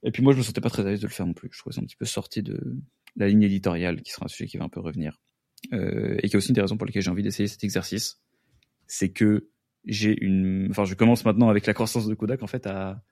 Et 0.02 0.10
puis 0.10 0.22
moi, 0.22 0.32
je 0.34 0.38
me 0.38 0.42
sentais 0.42 0.60
pas 0.60 0.68
très 0.68 0.84
à 0.84 0.90
l'aise 0.90 1.00
de 1.00 1.06
le 1.06 1.12
faire 1.12 1.26
non 1.26 1.32
plus. 1.32 1.48
Je 1.52 1.58
trouvais 1.58 1.74
ça 1.74 1.80
un 1.80 1.84
petit 1.84 1.96
peu 1.96 2.04
sorti 2.04 2.42
de 2.42 2.76
la 3.16 3.28
ligne 3.28 3.42
éditoriale, 3.42 4.02
qui 4.02 4.12
sera 4.12 4.26
un 4.26 4.28
sujet 4.28 4.46
qui 4.46 4.58
va 4.58 4.64
un 4.64 4.68
peu 4.68 4.80
revenir. 4.80 5.20
Euh, 5.72 6.16
et 6.22 6.28
qui 6.28 6.34
est 6.34 6.36
aussi 6.36 6.48
une 6.48 6.54
des 6.54 6.60
raisons 6.60 6.76
pour 6.76 6.86
lesquelles 6.86 7.02
j'ai 7.02 7.10
envie 7.10 7.22
d'essayer 7.22 7.48
cet 7.48 7.64
exercice. 7.64 8.20
C'est 8.86 9.10
que 9.10 9.48
j'ai 9.84 10.16
une... 10.22 10.68
Enfin, 10.70 10.84
je 10.84 10.94
commence 10.94 11.24
maintenant 11.24 11.48
avec 11.48 11.66
la 11.66 11.74
croissance 11.74 12.06
de 12.06 12.14
Kodak, 12.14 12.42
en 12.42 12.46
fait, 12.46 12.66
à... 12.66 13.02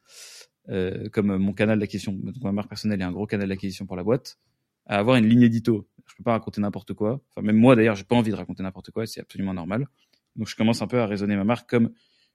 Euh, 0.71 1.11
comme 1.11 1.37
mon 1.37 1.53
canal 1.53 1.79
d'acquisition, 1.79 2.19
ma 2.41 2.53
marque 2.53 2.69
personnelle 2.71 3.01
est 3.01 3.05
un 3.05 3.13
gros 3.13 3.27
canal 3.27 3.49
d'acquisition 3.49 3.85
pour 3.85 3.97
la 3.97 4.03
boîte, 4.03 4.39
à 4.87 4.99
avoir 4.99 5.17
une 5.17 5.27
ligne 5.27 5.43
édito. 5.43 5.89
Je 6.07 6.15
peux 6.17 6.25
pas 6.25 6.33
raconter 6.33 6.61
n'importe 6.61 6.95
quoi. 6.95 7.21
Enfin, 7.31 7.45
même 7.45 7.57
moi 7.57 7.77
d'ailleurs, 7.77 7.97
j'ai 7.97 8.05
pas 8.05 8.17
envie 8.17 8.31
de 8.31 8.37
raconter 8.37 8.63
n'importe 8.63 8.91
quoi, 8.91 9.07
c'est 9.07 9.21
absolument 9.21 9.53
normal. 9.53 9.89
Donc 10.37 10.49
je 10.49 10.57
commence 10.57 10.83
un 10.83 10.87
peu 10.87 11.01
à 11.01 11.07
raisonner 11.07 11.37
ma 11.37 11.45
marque 11.45 11.69
comme 11.69 11.93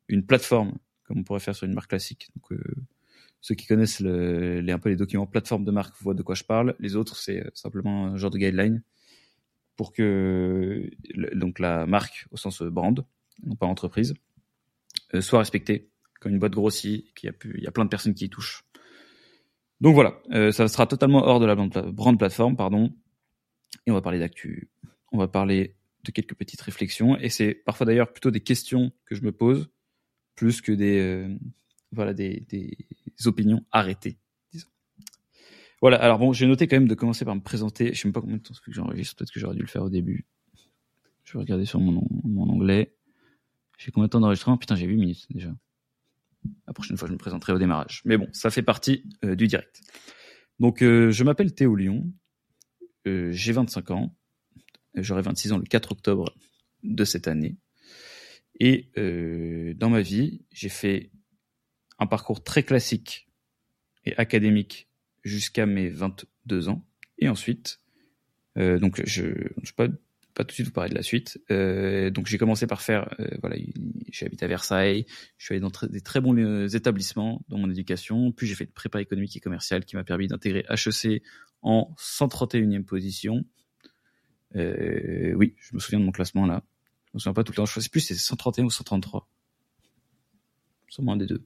une 0.08 0.26
plateforme, 0.26 0.78
comme 1.04 1.20
on 1.20 1.24
pourrait 1.24 1.40
faire 1.40 1.56
sur 1.56 1.66
une 1.66 1.74
marque 1.74 1.90
classique. 1.90 2.32
Euh, 2.52 2.58
ceux 3.42 3.56
qui 3.56 3.66
connaissent 3.66 4.02
un 4.02 4.80
peu 4.80 4.90
les 4.90 4.96
documents 4.96 5.26
plateforme 5.26 5.64
de 5.64 5.72
marque 5.72 5.96
voient 6.02 6.14
de 6.14 6.24
quoi 6.24 6.36
je 6.36 6.44
parle. 6.44 6.76
Les 6.80 6.96
autres, 6.96 7.16
c'est 7.16 7.46
euh, 7.46 7.50
simplement 7.54 8.08
un 8.08 8.18
genre 8.18 8.32
de 8.32 8.38
guideline 8.38 8.84
pour 9.76 9.94
que 9.94 10.90
donc 11.34 11.60
la 11.60 11.86
marque 11.86 12.28
au 12.32 12.38
sens 12.38 12.62
brand, 12.62 13.06
non 13.44 13.56
pas 13.56 13.66
entreprise, 13.66 14.14
euh, 15.14 15.22
soit 15.22 15.40
respectée. 15.40 15.90
Quand 16.20 16.30
une 16.30 16.40
boîte 16.40 16.52
grossit, 16.52 17.14
qu'il 17.14 17.30
y 17.30 17.32
a, 17.32 17.36
il 17.56 17.64
y 17.64 17.68
a 17.68 17.72
plein 17.72 17.86
de 17.86 17.90
personnes 17.90 18.14
qui 18.14 18.26
y 18.26 18.30
touchent. 18.30 18.66
Donc 19.80 19.94
voilà, 19.94 20.22
euh, 20.32 20.52
ça 20.52 20.68
sera 20.68 20.86
totalement 20.86 21.24
hors 21.26 21.40
de 21.40 21.46
la 21.46 21.56
brand 21.56 22.20
plateforme, 22.20 22.58
pardon. 22.58 22.94
Et 23.86 23.92
on 23.92 23.94
va 23.94 24.02
parler 24.02 24.20
d'actu. 24.20 24.70
On 25.14 25.18
va 25.18 25.30
parler 25.30 25.76
de 26.04 26.12
quelques 26.12 26.36
petites 26.36 26.62
réflexions. 26.62 27.18
Et 27.18 27.30
c'est 27.30 27.54
parfois 27.54 27.86
d'ailleurs 27.86 28.12
plutôt 28.12 28.32
des 28.32 28.42
questions 28.42 28.92
que 29.06 29.16
je 29.16 29.24
me 29.24 29.32
pose, 29.32 29.70
plus 30.36 30.60
que 30.60 30.74
des, 30.74 31.00
euh, 31.00 31.34
voilà, 31.92 32.14
des, 32.14 32.46
opinions 33.28 33.66
arrêtées, 33.72 34.18
disons. 34.52 34.70
Voilà, 35.82 35.98
alors 35.98 36.20
bon, 36.20 36.34
j'ai 36.34 36.46
noté 36.46 36.68
quand 36.68 36.78
même 36.78 36.88
de 36.88 36.96
commencer 36.96 37.26
par 37.26 37.36
me 37.36 37.42
présenter. 37.42 37.94
Je 37.94 38.02
sais 38.02 38.08
même 38.08 38.14
pas 38.14 38.22
combien 38.22 38.38
de 38.38 38.42
temps 38.42 38.54
que 38.64 38.72
j'enregistre, 38.72 39.16
peut-être 39.16 39.32
que 39.32 39.40
j'aurais 39.40 39.56
dû 39.56 39.62
le 39.62 39.68
faire 39.68 39.84
au 39.84 39.90
début. 39.90 40.26
Je 41.24 41.34
vais 41.34 41.40
regarder 41.40 41.66
sur 41.66 41.80
mon, 41.80 42.08
mon 42.24 42.50
onglet. 42.50 42.96
J'ai 43.78 43.92
combien 43.92 44.08
de 44.08 44.12
temps 44.12 44.20
d'enregistrement? 44.20 44.58
Putain, 44.58 44.76
j'ai 44.76 44.86
8 44.86 44.98
minutes 44.98 45.28
déjà. 45.30 45.54
La 46.68 46.74
prochaine 46.74 46.98
fois, 46.98 47.08
je 47.08 47.14
me 47.14 47.18
présenterai 47.18 47.54
au 47.54 47.60
démarrage. 47.60 48.02
Mais 48.06 48.18
bon, 48.18 48.28
ça 48.34 48.50
fait 48.50 48.62
partie 48.62 49.04
euh, 49.24 49.36
du 49.36 49.48
direct. 49.48 49.82
Donc, 50.60 50.82
euh, 50.82 51.12
je 51.12 51.24
m'appelle 51.24 51.54
Théo 51.54 51.76
Lyon. 51.76 52.12
Euh, 53.08 53.32
j'ai 53.32 53.54
25 53.54 53.92
ans. 53.92 54.16
J'aurai 54.96 55.22
26 55.22 55.54
ans 55.54 55.58
le 55.58 55.64
4 55.64 55.94
octobre 55.94 56.36
de 56.84 57.06
cette 57.06 57.28
année. 57.28 57.58
Et 58.60 58.90
dans 59.78 59.90
ma 59.90 60.02
vie, 60.02 60.42
j'ai 60.52 60.68
fait 60.68 61.12
un 62.00 62.08
parcours 62.08 62.44
très 62.44 62.64
classique 62.64 63.28
et 64.06 64.16
académique 64.18 64.90
jusqu'à 65.24 65.66
mes 65.66 65.90
22 65.90 66.70
ans. 66.70 66.86
Et 67.18 67.28
ensuite, 67.28 67.80
donc 68.56 69.02
je 69.06 69.24
ne 69.26 69.66
sais 69.66 69.74
pas 69.76 69.88
tout 70.44 70.52
de 70.52 70.54
suite 70.54 70.68
vous 70.68 70.72
parler 70.72 70.90
de 70.90 70.96
la 70.96 71.04
suite. 71.04 71.42
Euh, 71.52 72.10
donc 72.10 72.28
j'ai 72.28 72.38
commencé 72.38 72.68
par 72.68 72.82
faire, 72.82 73.14
euh, 73.20 73.28
voilà, 73.42 73.58
j'ai 74.12 74.26
habité 74.26 74.46
à 74.46 74.48
Versailles, 74.48 75.06
je 75.38 75.46
suis 75.46 75.54
allé 75.54 75.62
dans 75.62 75.72
des 75.88 76.02
très 76.02 76.22
bons 76.22 76.38
euh, 76.38 76.68
établissements 76.68 77.44
dans 77.50 77.58
mon 77.58 77.70
éducation, 77.70 78.32
puis 78.32 78.48
j'ai 78.48 78.56
fait 78.56 78.66
de 78.66 78.72
prépa 78.72 79.02
économique 79.02 79.36
et 79.36 79.40
commerciale 79.40 79.86
qui 79.86 79.96
m'a 79.96 80.04
permis 80.04 80.28
d'intégrer 80.28 80.66
HEC 80.70 81.24
en 81.62 81.94
131e 81.98 82.84
position. 82.84 83.46
Euh, 84.56 85.34
oui, 85.34 85.56
je 85.58 85.76
me 85.76 85.80
souviens 85.80 86.00
de 86.00 86.06
mon 86.06 86.12
classement 86.12 86.46
là. 86.46 86.64
Je 87.06 87.12
me 87.16 87.20
souviens 87.20 87.34
pas 87.34 87.44
tout 87.44 87.52
le 87.52 87.58
temps. 87.58 87.66
Je 87.66 87.80
sais 87.80 87.90
plus 87.90 88.02
si 88.02 88.16
c'est 88.16 88.20
131 88.20 88.66
ou 88.66 88.70
133. 88.70 89.28
Sûrement 90.88 91.14
un 91.14 91.18
des 91.18 91.26
deux. 91.26 91.44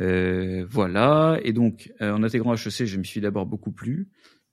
Euh, 0.00 0.66
voilà. 0.68 1.38
Et 1.44 1.52
donc, 1.52 1.92
en 2.00 2.22
intégrant 2.22 2.54
HEC, 2.54 2.86
je 2.86 2.98
me 2.98 3.04
suis 3.04 3.20
d'abord 3.20 3.46
beaucoup 3.46 3.72
plu. 3.72 4.08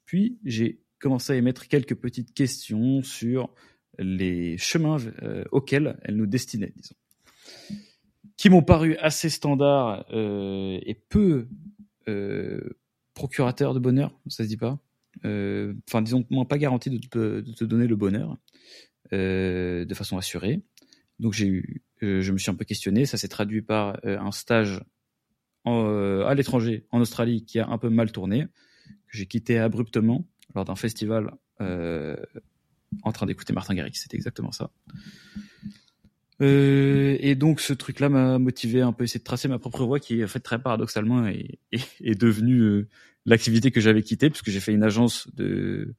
Puis, 0.05 0.39
j'ai 0.43 0.81
commencer 0.99 1.33
à 1.33 1.35
émettre 1.37 1.67
quelques 1.67 1.95
petites 1.95 2.33
questions 2.33 3.01
sur 3.01 3.49
les 3.97 4.57
chemins 4.57 4.97
euh, 5.23 5.43
auxquels 5.51 5.97
elle 6.03 6.15
nous 6.15 6.27
destinait, 6.27 6.73
disons, 6.75 6.95
qui 8.37 8.49
m'ont 8.49 8.61
paru 8.61 8.95
assez 8.97 9.29
standards 9.29 10.05
euh, 10.11 10.79
et 10.83 10.93
peu 10.93 11.47
euh, 12.07 12.61
procurateurs 13.13 13.73
de 13.73 13.79
bonheur, 13.79 14.17
ça 14.27 14.43
se 14.43 14.49
dit 14.49 14.57
pas. 14.57 14.79
Euh, 15.25 15.73
enfin, 15.89 16.01
disons, 16.01 16.25
moins 16.29 16.45
pas 16.45 16.57
garanti 16.57 16.89
de 16.89 17.65
donner 17.65 17.87
le 17.87 17.95
bonheur 17.95 18.37
euh, 19.11 19.83
de 19.83 19.93
façon 19.93 20.17
assurée. 20.17 20.61
Donc 21.19 21.33
j'ai 21.33 21.47
eu, 21.47 21.83
je 22.01 22.31
me 22.31 22.37
suis 22.37 22.49
un 22.49 22.55
peu 22.55 22.63
questionné. 22.63 23.05
Ça 23.05 23.17
s'est 23.17 23.27
traduit 23.27 23.61
par 23.61 23.99
un 24.05 24.31
stage 24.31 24.81
à 25.65 26.33
l'étranger, 26.35 26.85
en 26.91 27.01
Australie, 27.01 27.45
qui 27.45 27.59
a 27.59 27.67
un 27.67 27.77
peu 27.77 27.89
mal 27.89 28.11
tourné, 28.11 28.47
que 29.07 29.17
j'ai 29.17 29.25
quitté 29.25 29.59
abruptement 29.59 30.25
lors 30.55 30.65
d'un 30.65 30.75
festival 30.75 31.31
en 31.59 33.11
train 33.11 33.25
d'écouter 33.25 33.53
Martin 33.53 33.75
Garrix. 33.75 33.93
C'était 33.95 34.17
exactement 34.17 34.51
ça. 34.51 34.71
Euh, 36.41 37.17
et 37.19 37.35
donc 37.35 37.59
ce 37.59 37.73
truc-là 37.73 38.07
m'a 38.07 38.39
motivé 38.39 38.81
un 38.81 38.93
peu 38.93 39.03
essayer 39.03 39.19
de 39.19 39.25
tracer 39.25 39.49
ma 39.49 39.59
propre 39.59 39.83
voie 39.85 39.99
qui 39.99 40.23
en 40.23 40.27
fait 40.27 40.39
très 40.39 40.61
paradoxalement 40.61 41.27
est, 41.27 41.59
est, 41.71 42.15
devenue 42.15 42.61
euh, 42.61 42.87
l'activité 43.25 43.71
que 43.71 43.81
j'avais 43.81 44.03
quittée 44.03 44.29
puisque 44.29 44.49
j'ai 44.49 44.61
fait 44.61 44.73
une 44.73 44.83
agence 44.83 45.27
de 45.35 45.95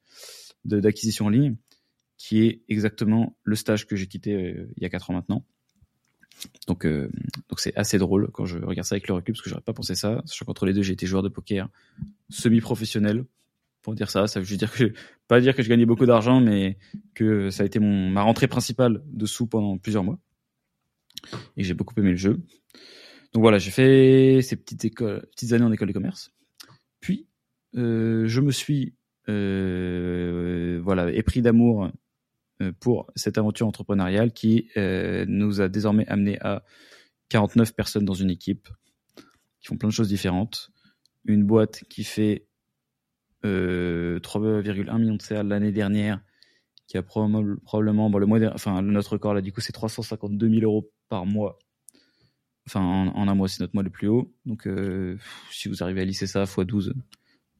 d'acquisition 0.64 1.26
en 1.26 1.28
ligne 1.28 1.56
qui 2.16 2.42
est 2.42 2.62
exactement 2.68 3.36
le 3.44 3.54
stage 3.54 3.86
que 3.86 3.96
j'ai 3.96 4.06
quitté 4.06 4.34
euh, 4.34 4.72
il 4.76 4.82
y 4.82 4.86
a 4.86 4.88
quatre 4.88 5.10
ans 5.10 5.14
maintenant. 5.14 5.44
Donc 6.66 6.86
donc 6.86 7.60
c'est 7.60 7.76
assez 7.76 7.98
drôle 7.98 8.30
quand 8.32 8.46
je 8.46 8.58
regarde 8.58 8.86
ça 8.86 8.94
avec 8.94 9.08
le 9.08 9.14
recul 9.14 9.34
parce 9.34 9.42
que 9.42 9.50
j'aurais 9.50 9.62
pas 9.62 9.72
pensé 9.72 9.94
ça. 9.94 10.22
Sachant 10.24 10.44
qu'entre 10.44 10.66
les 10.66 10.72
deux 10.72 10.82
j'ai 10.82 10.92
été 10.92 11.06
joueur 11.06 11.22
de 11.22 11.28
poker 11.28 11.68
semi-professionnel 12.28 13.24
pour 13.82 13.94
dire 13.94 14.10
ça. 14.10 14.26
Ça 14.26 14.40
veut 14.40 14.56
dire 14.56 14.72
que 14.72 14.92
pas 15.28 15.40
dire 15.40 15.54
que 15.54 15.62
je 15.62 15.68
gagnais 15.68 15.86
beaucoup 15.86 16.06
d'argent, 16.06 16.40
mais 16.40 16.78
que 17.14 17.50
ça 17.50 17.62
a 17.62 17.66
été 17.66 17.78
ma 17.78 18.22
rentrée 18.22 18.48
principale 18.48 19.02
de 19.06 19.26
sous 19.26 19.46
pendant 19.46 19.78
plusieurs 19.78 20.04
mois 20.04 20.18
et 21.56 21.64
j'ai 21.64 21.74
beaucoup 21.74 21.94
aimé 21.98 22.10
le 22.10 22.16
jeu. 22.16 22.40
Donc 23.32 23.42
voilà, 23.42 23.58
j'ai 23.58 23.70
fait 23.70 24.40
ces 24.42 24.56
petites 24.56 24.84
écoles, 24.84 25.26
petites 25.32 25.52
années 25.52 25.64
en 25.64 25.72
école 25.72 25.88
de 25.88 25.92
commerce. 25.92 26.32
Puis 27.00 27.26
euh, 27.76 28.26
je 28.26 28.40
me 28.40 28.50
suis 28.50 28.94
euh, 29.28 30.80
voilà 30.82 31.12
épris 31.12 31.42
d'amour 31.42 31.84
euh, 31.84 31.88
pour 32.80 33.10
cette 33.16 33.38
aventure 33.38 33.66
entrepreneuriale 33.66 34.32
qui 34.32 34.68
euh, 34.76 35.24
nous 35.28 35.60
a 35.60 35.68
désormais 35.68 36.06
amené 36.08 36.38
à 36.40 36.62
49 37.30 37.74
personnes 37.74 38.04
dans 38.04 38.14
une 38.14 38.30
équipe 38.30 38.68
qui 39.60 39.68
font 39.68 39.76
plein 39.76 39.88
de 39.88 39.94
choses 39.94 40.08
différentes. 40.08 40.70
Une 41.24 41.44
boîte 41.44 41.84
qui 41.88 42.04
fait 42.04 42.46
3,1 43.44 44.98
millions 44.98 45.16
de 45.16 45.22
CA 45.22 45.42
l'année 45.42 45.72
dernière 45.72 46.20
qui 46.90 46.98
a 46.98 47.02
probablement, 47.04 48.10
bon, 48.10 48.18
le 48.18 48.26
mois, 48.26 48.40
enfin 48.52 48.82
notre 48.82 49.12
record 49.12 49.34
là 49.34 49.42
du 49.42 49.52
coup 49.52 49.60
c'est 49.60 49.72
352 49.72 50.48
000 50.48 50.62
euros 50.62 50.90
par 51.08 51.24
mois. 51.24 51.56
Enfin 52.66 52.80
en, 52.80 53.28
un 53.28 53.34
mois 53.36 53.46
c'est 53.46 53.60
notre 53.60 53.74
mois 53.74 53.84
le 53.84 53.90
plus 53.90 54.08
haut. 54.08 54.34
Donc 54.44 54.66
euh, 54.66 55.16
si 55.52 55.68
vous 55.68 55.84
arrivez 55.84 56.00
à 56.00 56.04
lisser 56.04 56.26
ça 56.26 56.42
x 56.42 56.56
12, 56.58 56.94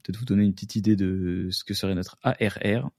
peut-être 0.03 0.19
vous 0.19 0.25
donner 0.25 0.43
une 0.43 0.53
petite 0.53 0.75
idée 0.75 0.97
de 0.97 1.49
ce 1.53 1.63
que 1.63 1.75
serait 1.75 1.95
notre 1.95 2.19
ARR, 2.23 2.91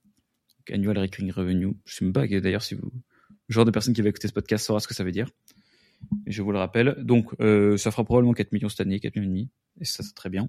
Annual 0.70 0.98
Recurring 0.98 1.32
Revenue. 1.32 1.76
Je 1.84 1.94
sais 1.94 2.04
même 2.04 2.12
pas 2.12 2.26
d'ailleurs 2.26 2.62
si 2.62 2.74
vous, 2.74 2.90
le 3.48 3.52
genre 3.52 3.64
de 3.64 3.70
personne 3.70 3.94
qui 3.94 4.02
va 4.02 4.08
écouter 4.08 4.28
ce 4.28 4.32
podcast 4.32 4.66
saura 4.66 4.80
ce 4.80 4.88
que 4.88 4.94
ça 4.94 5.04
veut 5.04 5.12
dire. 5.12 5.28
je 6.26 6.42
vous 6.42 6.52
le 6.52 6.58
rappelle. 6.58 6.96
Donc 7.00 7.34
euh, 7.40 7.76
ça 7.76 7.90
fera 7.90 8.04
probablement 8.04 8.32
4 8.32 8.52
millions 8.52 8.68
cette 8.68 8.80
année, 8.80 9.00
4 9.00 9.16
millions 9.16 9.26
et 9.26 9.30
demi, 9.30 9.48
et 9.80 9.84
ça 9.84 10.02
c'est 10.02 10.14
très 10.14 10.30
bien. 10.30 10.48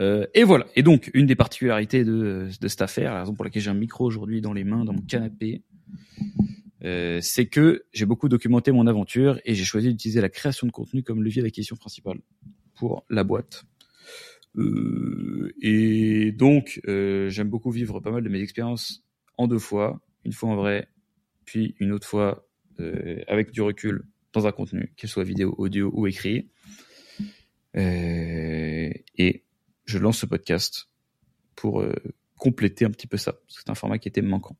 Euh, 0.00 0.26
et 0.34 0.44
voilà. 0.44 0.66
Et 0.76 0.82
donc, 0.82 1.10
une 1.12 1.26
des 1.26 1.36
particularités 1.36 2.04
de, 2.04 2.48
de 2.58 2.68
cette 2.68 2.82
affaire, 2.82 3.12
la 3.12 3.20
raison 3.20 3.34
pour 3.34 3.44
laquelle 3.44 3.62
j'ai 3.62 3.70
un 3.70 3.74
micro 3.74 4.06
aujourd'hui 4.06 4.40
dans 4.40 4.54
les 4.54 4.64
mains, 4.64 4.84
dans 4.84 4.94
mon 4.94 5.02
canapé, 5.02 5.62
euh, 6.84 7.18
c'est 7.22 7.46
que 7.46 7.84
j'ai 7.92 8.06
beaucoup 8.06 8.28
documenté 8.28 8.72
mon 8.72 8.86
aventure 8.86 9.38
et 9.44 9.54
j'ai 9.54 9.64
choisi 9.64 9.88
d'utiliser 9.90 10.20
la 10.20 10.30
création 10.30 10.66
de 10.66 10.72
contenu 10.72 11.02
comme 11.02 11.22
levier 11.22 11.42
d'acquisition 11.42 11.76
principale 11.76 12.18
pour 12.74 13.04
la 13.10 13.24
boîte. 13.24 13.64
Euh, 14.56 15.52
et 15.60 16.32
donc, 16.32 16.80
euh, 16.86 17.28
j'aime 17.28 17.48
beaucoup 17.48 17.70
vivre 17.70 18.00
pas 18.00 18.10
mal 18.10 18.22
de 18.22 18.28
mes 18.28 18.40
expériences 18.40 19.04
en 19.36 19.46
deux 19.46 19.58
fois, 19.58 20.00
une 20.24 20.32
fois 20.32 20.50
en 20.50 20.56
vrai, 20.56 20.88
puis 21.44 21.74
une 21.78 21.92
autre 21.92 22.06
fois 22.06 22.46
euh, 22.80 23.22
avec 23.28 23.52
du 23.52 23.62
recul 23.62 24.04
dans 24.32 24.46
un 24.46 24.52
contenu, 24.52 24.92
qu'il 24.96 25.08
soit 25.08 25.24
vidéo, 25.24 25.54
audio 25.58 25.90
ou 25.94 26.06
écrit. 26.06 26.50
Euh, 27.76 28.90
et 29.16 29.44
je 29.86 29.98
lance 29.98 30.18
ce 30.18 30.26
podcast 30.26 30.88
pour 31.56 31.84
compléter 32.36 32.84
un 32.84 32.90
petit 32.90 33.06
peu 33.06 33.16
ça. 33.16 33.36
C'est 33.48 33.68
un 33.70 33.74
format 33.74 33.98
qui 33.98 34.08
était 34.08 34.22
manquant. 34.22 34.56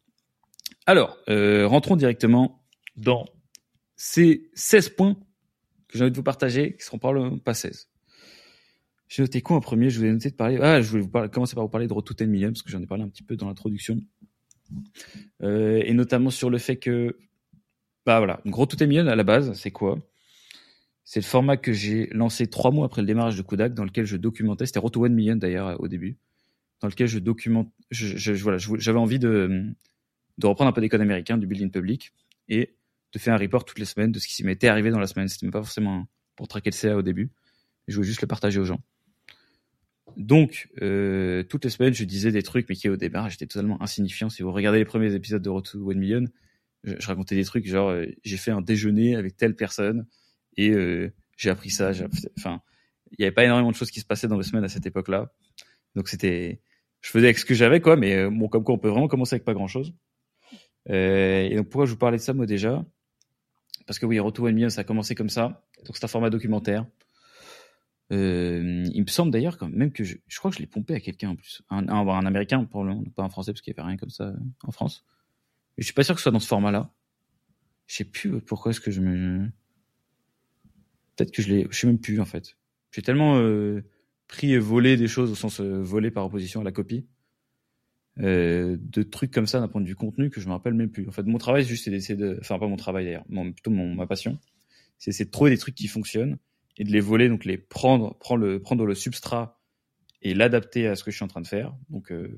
Alors, 0.86 1.18
euh, 1.28 1.66
rentrons 1.66 1.96
directement 1.96 2.64
dans 2.96 3.26
ces 3.96 4.50
16 4.54 4.90
points 4.90 5.14
que 5.88 5.98
j'ai 5.98 6.04
envie 6.04 6.10
de 6.10 6.16
vous 6.16 6.22
partager, 6.22 6.76
qui 6.76 6.84
seront 6.84 6.98
probablement 6.98 7.38
pas 7.38 7.54
16. 7.54 7.89
J'ai 9.10 9.22
noté 9.22 9.42
quoi 9.42 9.56
en 9.56 9.60
premier? 9.60 9.90
Je 9.90 9.98
voulais 9.98 10.12
noter 10.12 10.30
de 10.30 10.36
parler. 10.36 10.56
Ah, 10.62 10.80
je 10.80 10.88
voulais 10.88 11.02
vous 11.02 11.28
commencer 11.28 11.56
par 11.56 11.64
vous 11.64 11.68
parler 11.68 11.88
de 11.88 11.92
Road 11.92 12.04
to 12.04 12.14
10 12.14 12.28
Million, 12.28 12.50
parce 12.50 12.62
que 12.62 12.70
j'en 12.70 12.80
ai 12.80 12.86
parlé 12.86 13.02
un 13.02 13.08
petit 13.08 13.24
peu 13.24 13.34
dans 13.34 13.48
l'introduction. 13.48 14.00
Euh, 15.42 15.82
et 15.84 15.92
notamment 15.94 16.30
sur 16.30 16.48
le 16.48 16.58
fait 16.58 16.76
que, 16.76 17.18
bah 18.06 18.18
voilà, 18.18 18.40
Road 18.46 18.68
to 18.68 18.76
10 18.76 18.86
Million 18.86 19.08
à 19.08 19.16
la 19.16 19.24
base, 19.24 19.52
c'est 19.54 19.72
quoi? 19.72 19.98
C'est 21.02 21.18
le 21.18 21.24
format 21.24 21.56
que 21.56 21.72
j'ai 21.72 22.06
lancé 22.12 22.46
trois 22.46 22.70
mois 22.70 22.86
après 22.86 23.02
le 23.02 23.06
démarrage 23.08 23.36
de 23.36 23.42
Kudak, 23.42 23.74
dans 23.74 23.82
lequel 23.82 24.04
je 24.06 24.16
documentais, 24.16 24.64
c'était 24.66 24.78
Roto 24.78 25.04
One 25.04 25.12
Million 25.12 25.34
d'ailleurs 25.34 25.80
au 25.80 25.88
début, 25.88 26.16
dans 26.80 26.86
lequel 26.86 27.08
je 27.08 27.18
documente, 27.18 27.72
voilà, 28.42 28.58
j'avais 28.58 28.98
envie 28.98 29.18
de, 29.18 29.74
de 30.38 30.46
reprendre 30.46 30.68
un 30.68 30.72
peu 30.72 30.80
des 30.80 30.88
codes 30.88 31.00
américains, 31.00 31.36
du 31.36 31.48
building 31.48 31.72
public, 31.72 32.12
et 32.48 32.76
de 33.12 33.18
faire 33.18 33.34
un 33.34 33.38
report 33.38 33.64
toutes 33.64 33.80
les 33.80 33.86
semaines 33.86 34.12
de 34.12 34.20
ce 34.20 34.28
qui 34.28 34.44
m'était 34.44 34.68
arrivé 34.68 34.90
dans 34.90 35.00
la 35.00 35.08
semaine. 35.08 35.26
C'était 35.26 35.50
pas 35.50 35.62
forcément 35.62 36.06
pour 36.36 36.46
traquer 36.46 36.70
le 36.70 36.76
CA 36.76 36.96
au 36.96 37.02
début, 37.02 37.32
je 37.88 37.96
voulais 37.96 38.06
juste 38.06 38.22
le 38.22 38.28
partager 38.28 38.60
aux 38.60 38.64
gens. 38.64 38.80
Donc, 40.16 40.68
euh, 40.82 41.42
toutes 41.44 41.64
les 41.64 41.70
semaines, 41.70 41.94
je 41.94 42.04
disais 42.04 42.32
des 42.32 42.42
trucs, 42.42 42.68
mais 42.68 42.74
qui 42.74 42.88
au 42.88 42.96
départ, 42.96 43.28
j'étais 43.30 43.46
totalement 43.46 43.80
insignifiant. 43.82 44.30
Si 44.30 44.42
vous 44.42 44.52
regardez 44.52 44.78
les 44.78 44.84
premiers 44.84 45.14
épisodes 45.14 45.42
de 45.42 45.48
Road 45.48 45.66
One 45.74 45.98
Million, 45.98 46.24
je, 46.84 47.06
racontais 47.06 47.34
des 47.34 47.44
trucs 47.44 47.66
genre, 47.66 47.90
euh, 47.90 48.06
j'ai 48.24 48.36
fait 48.36 48.50
un 48.50 48.62
déjeuner 48.62 49.16
avec 49.16 49.36
telle 49.36 49.54
personne, 49.56 50.06
et 50.56 50.70
euh, 50.70 51.12
j'ai 51.36 51.50
appris 51.50 51.70
ça. 51.70 51.92
Enfin, 52.38 52.62
il 53.12 53.16
n'y 53.18 53.24
avait 53.24 53.34
pas 53.34 53.44
énormément 53.44 53.70
de 53.70 53.76
choses 53.76 53.90
qui 53.90 54.00
se 54.00 54.06
passaient 54.06 54.28
dans 54.28 54.38
les 54.38 54.44
semaines 54.44 54.64
à 54.64 54.68
cette 54.68 54.86
époque-là. 54.86 55.32
Donc 55.94 56.08
c'était, 56.08 56.60
je 57.00 57.10
faisais 57.10 57.26
avec 57.26 57.38
ce 57.38 57.44
que 57.44 57.54
j'avais, 57.54 57.80
quoi. 57.80 57.96
Mais 57.96 58.28
bon, 58.30 58.48
comme 58.48 58.64
quoi, 58.64 58.74
on 58.74 58.78
peut 58.78 58.88
vraiment 58.88 59.08
commencer 59.08 59.34
avec 59.34 59.44
pas 59.44 59.54
grand-chose. 59.54 59.94
Et 60.88 61.54
donc 61.56 61.68
pourquoi 61.68 61.86
je 61.86 61.92
vous 61.92 61.98
parlais 61.98 62.16
de 62.16 62.22
ça 62.22 62.32
moi 62.32 62.46
déjà? 62.46 62.84
Parce 63.86 63.98
que 63.98 64.06
oui, 64.06 64.20
Retour 64.20 64.46
Million, 64.46 64.70
ça 64.70 64.82
a 64.82 64.84
commencé 64.84 65.14
comme 65.14 65.28
ça. 65.28 65.64
Donc 65.84 65.96
c'est 65.96 66.04
un 66.04 66.08
format 66.08 66.30
documentaire. 66.30 66.86
Euh, 68.12 68.84
il 68.92 69.02
me 69.02 69.06
semble 69.08 69.30
d'ailleurs 69.30 69.56
quand 69.56 69.68
même 69.68 69.92
que 69.92 70.02
je, 70.02 70.16
je 70.26 70.38
crois 70.38 70.50
que 70.50 70.56
je 70.56 70.60
l'ai 70.60 70.66
pompé 70.66 70.94
à 70.94 71.00
quelqu'un 71.00 71.30
en 71.30 71.36
plus, 71.36 71.62
un, 71.70 71.88
un, 71.88 72.08
un 72.08 72.26
américain 72.26 72.64
probablement, 72.64 73.04
pas 73.14 73.22
un 73.22 73.28
français 73.28 73.52
parce 73.52 73.60
qu'il 73.60 73.72
n'y 73.72 73.78
avait 73.80 73.88
rien 73.88 73.96
comme 73.96 74.10
ça 74.10 74.32
en 74.64 74.72
France. 74.72 75.04
Mais 75.76 75.82
je 75.82 75.86
suis 75.86 75.94
pas 75.94 76.02
sûr 76.02 76.14
que 76.14 76.20
ce 76.20 76.24
soit 76.24 76.32
dans 76.32 76.40
ce 76.40 76.48
format-là. 76.48 76.92
Je 77.86 77.96
sais 77.96 78.04
plus 78.04 78.40
pourquoi 78.40 78.70
est-ce 78.70 78.80
que 78.80 78.90
je 78.90 79.00
me 79.00 79.48
Peut-être 81.16 81.32
que 81.32 81.42
je 81.42 81.48
l'ai, 81.48 81.66
je 81.70 81.78
sais 81.78 81.86
même 81.86 82.00
plus 82.00 82.20
en 82.20 82.24
fait. 82.24 82.56
J'ai 82.92 83.02
tellement 83.02 83.38
euh, 83.38 83.82
pris 84.26 84.52
et 84.52 84.58
volé 84.58 84.96
des 84.96 85.06
choses 85.08 85.30
au 85.30 85.34
sens 85.34 85.60
euh, 85.60 85.82
volé 85.82 86.10
par 86.10 86.24
opposition 86.24 86.62
à 86.62 86.64
la 86.64 86.72
copie, 86.72 87.06
euh, 88.18 88.76
de 88.80 89.02
trucs 89.02 89.30
comme 89.30 89.46
ça 89.46 89.60
d'un 89.60 89.68
point 89.68 89.80
de 89.80 89.86
vue 89.86 89.94
contenu 89.94 90.30
que 90.30 90.40
je 90.40 90.46
me 90.46 90.52
rappelle 90.52 90.74
même 90.74 90.90
plus. 90.90 91.08
En 91.08 91.12
fait, 91.12 91.22
mon 91.24 91.38
travail, 91.38 91.64
juste 91.64 91.84
c'est 91.84 91.90
d'essayer 91.90 92.16
de, 92.16 92.38
enfin 92.40 92.58
pas 92.58 92.68
mon 92.68 92.76
travail 92.76 93.04
d'ailleurs, 93.04 93.24
plutôt 93.52 93.70
mon, 93.70 93.94
ma 93.94 94.06
passion, 94.06 94.38
c'est 94.98 95.24
de 95.24 95.30
trouver 95.30 95.50
des 95.50 95.58
trucs 95.58 95.74
qui 95.74 95.86
fonctionnent 95.86 96.38
et 96.80 96.84
de 96.84 96.90
les 96.90 97.00
voler, 97.00 97.28
donc 97.28 97.44
les 97.44 97.58
prendre, 97.58 98.16
prendre 98.18 98.86
le, 98.86 98.94
substrat 98.94 99.60
et 100.22 100.32
l'adapter 100.34 100.86
à 100.86 100.96
ce 100.96 101.04
que 101.04 101.10
je 101.10 101.16
suis 101.16 101.24
en 101.24 101.28
train 101.28 101.42
de 101.42 101.46
faire. 101.46 101.76
Donc 101.90 102.10
euh, 102.10 102.34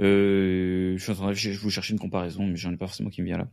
euh, 0.00 0.96
je 0.96 1.02
suis 1.02 1.12
en 1.12 1.16
train 1.16 1.32
de, 1.32 1.58
vous 1.58 1.70
chercher 1.70 1.92
une 1.92 1.98
comparaison, 1.98 2.46
mais 2.46 2.56
j'en 2.56 2.72
ai 2.72 2.76
pas 2.76 2.86
forcément 2.86 3.10
qui 3.10 3.20
me 3.22 3.26
vient 3.26 3.38
là. 3.38 3.50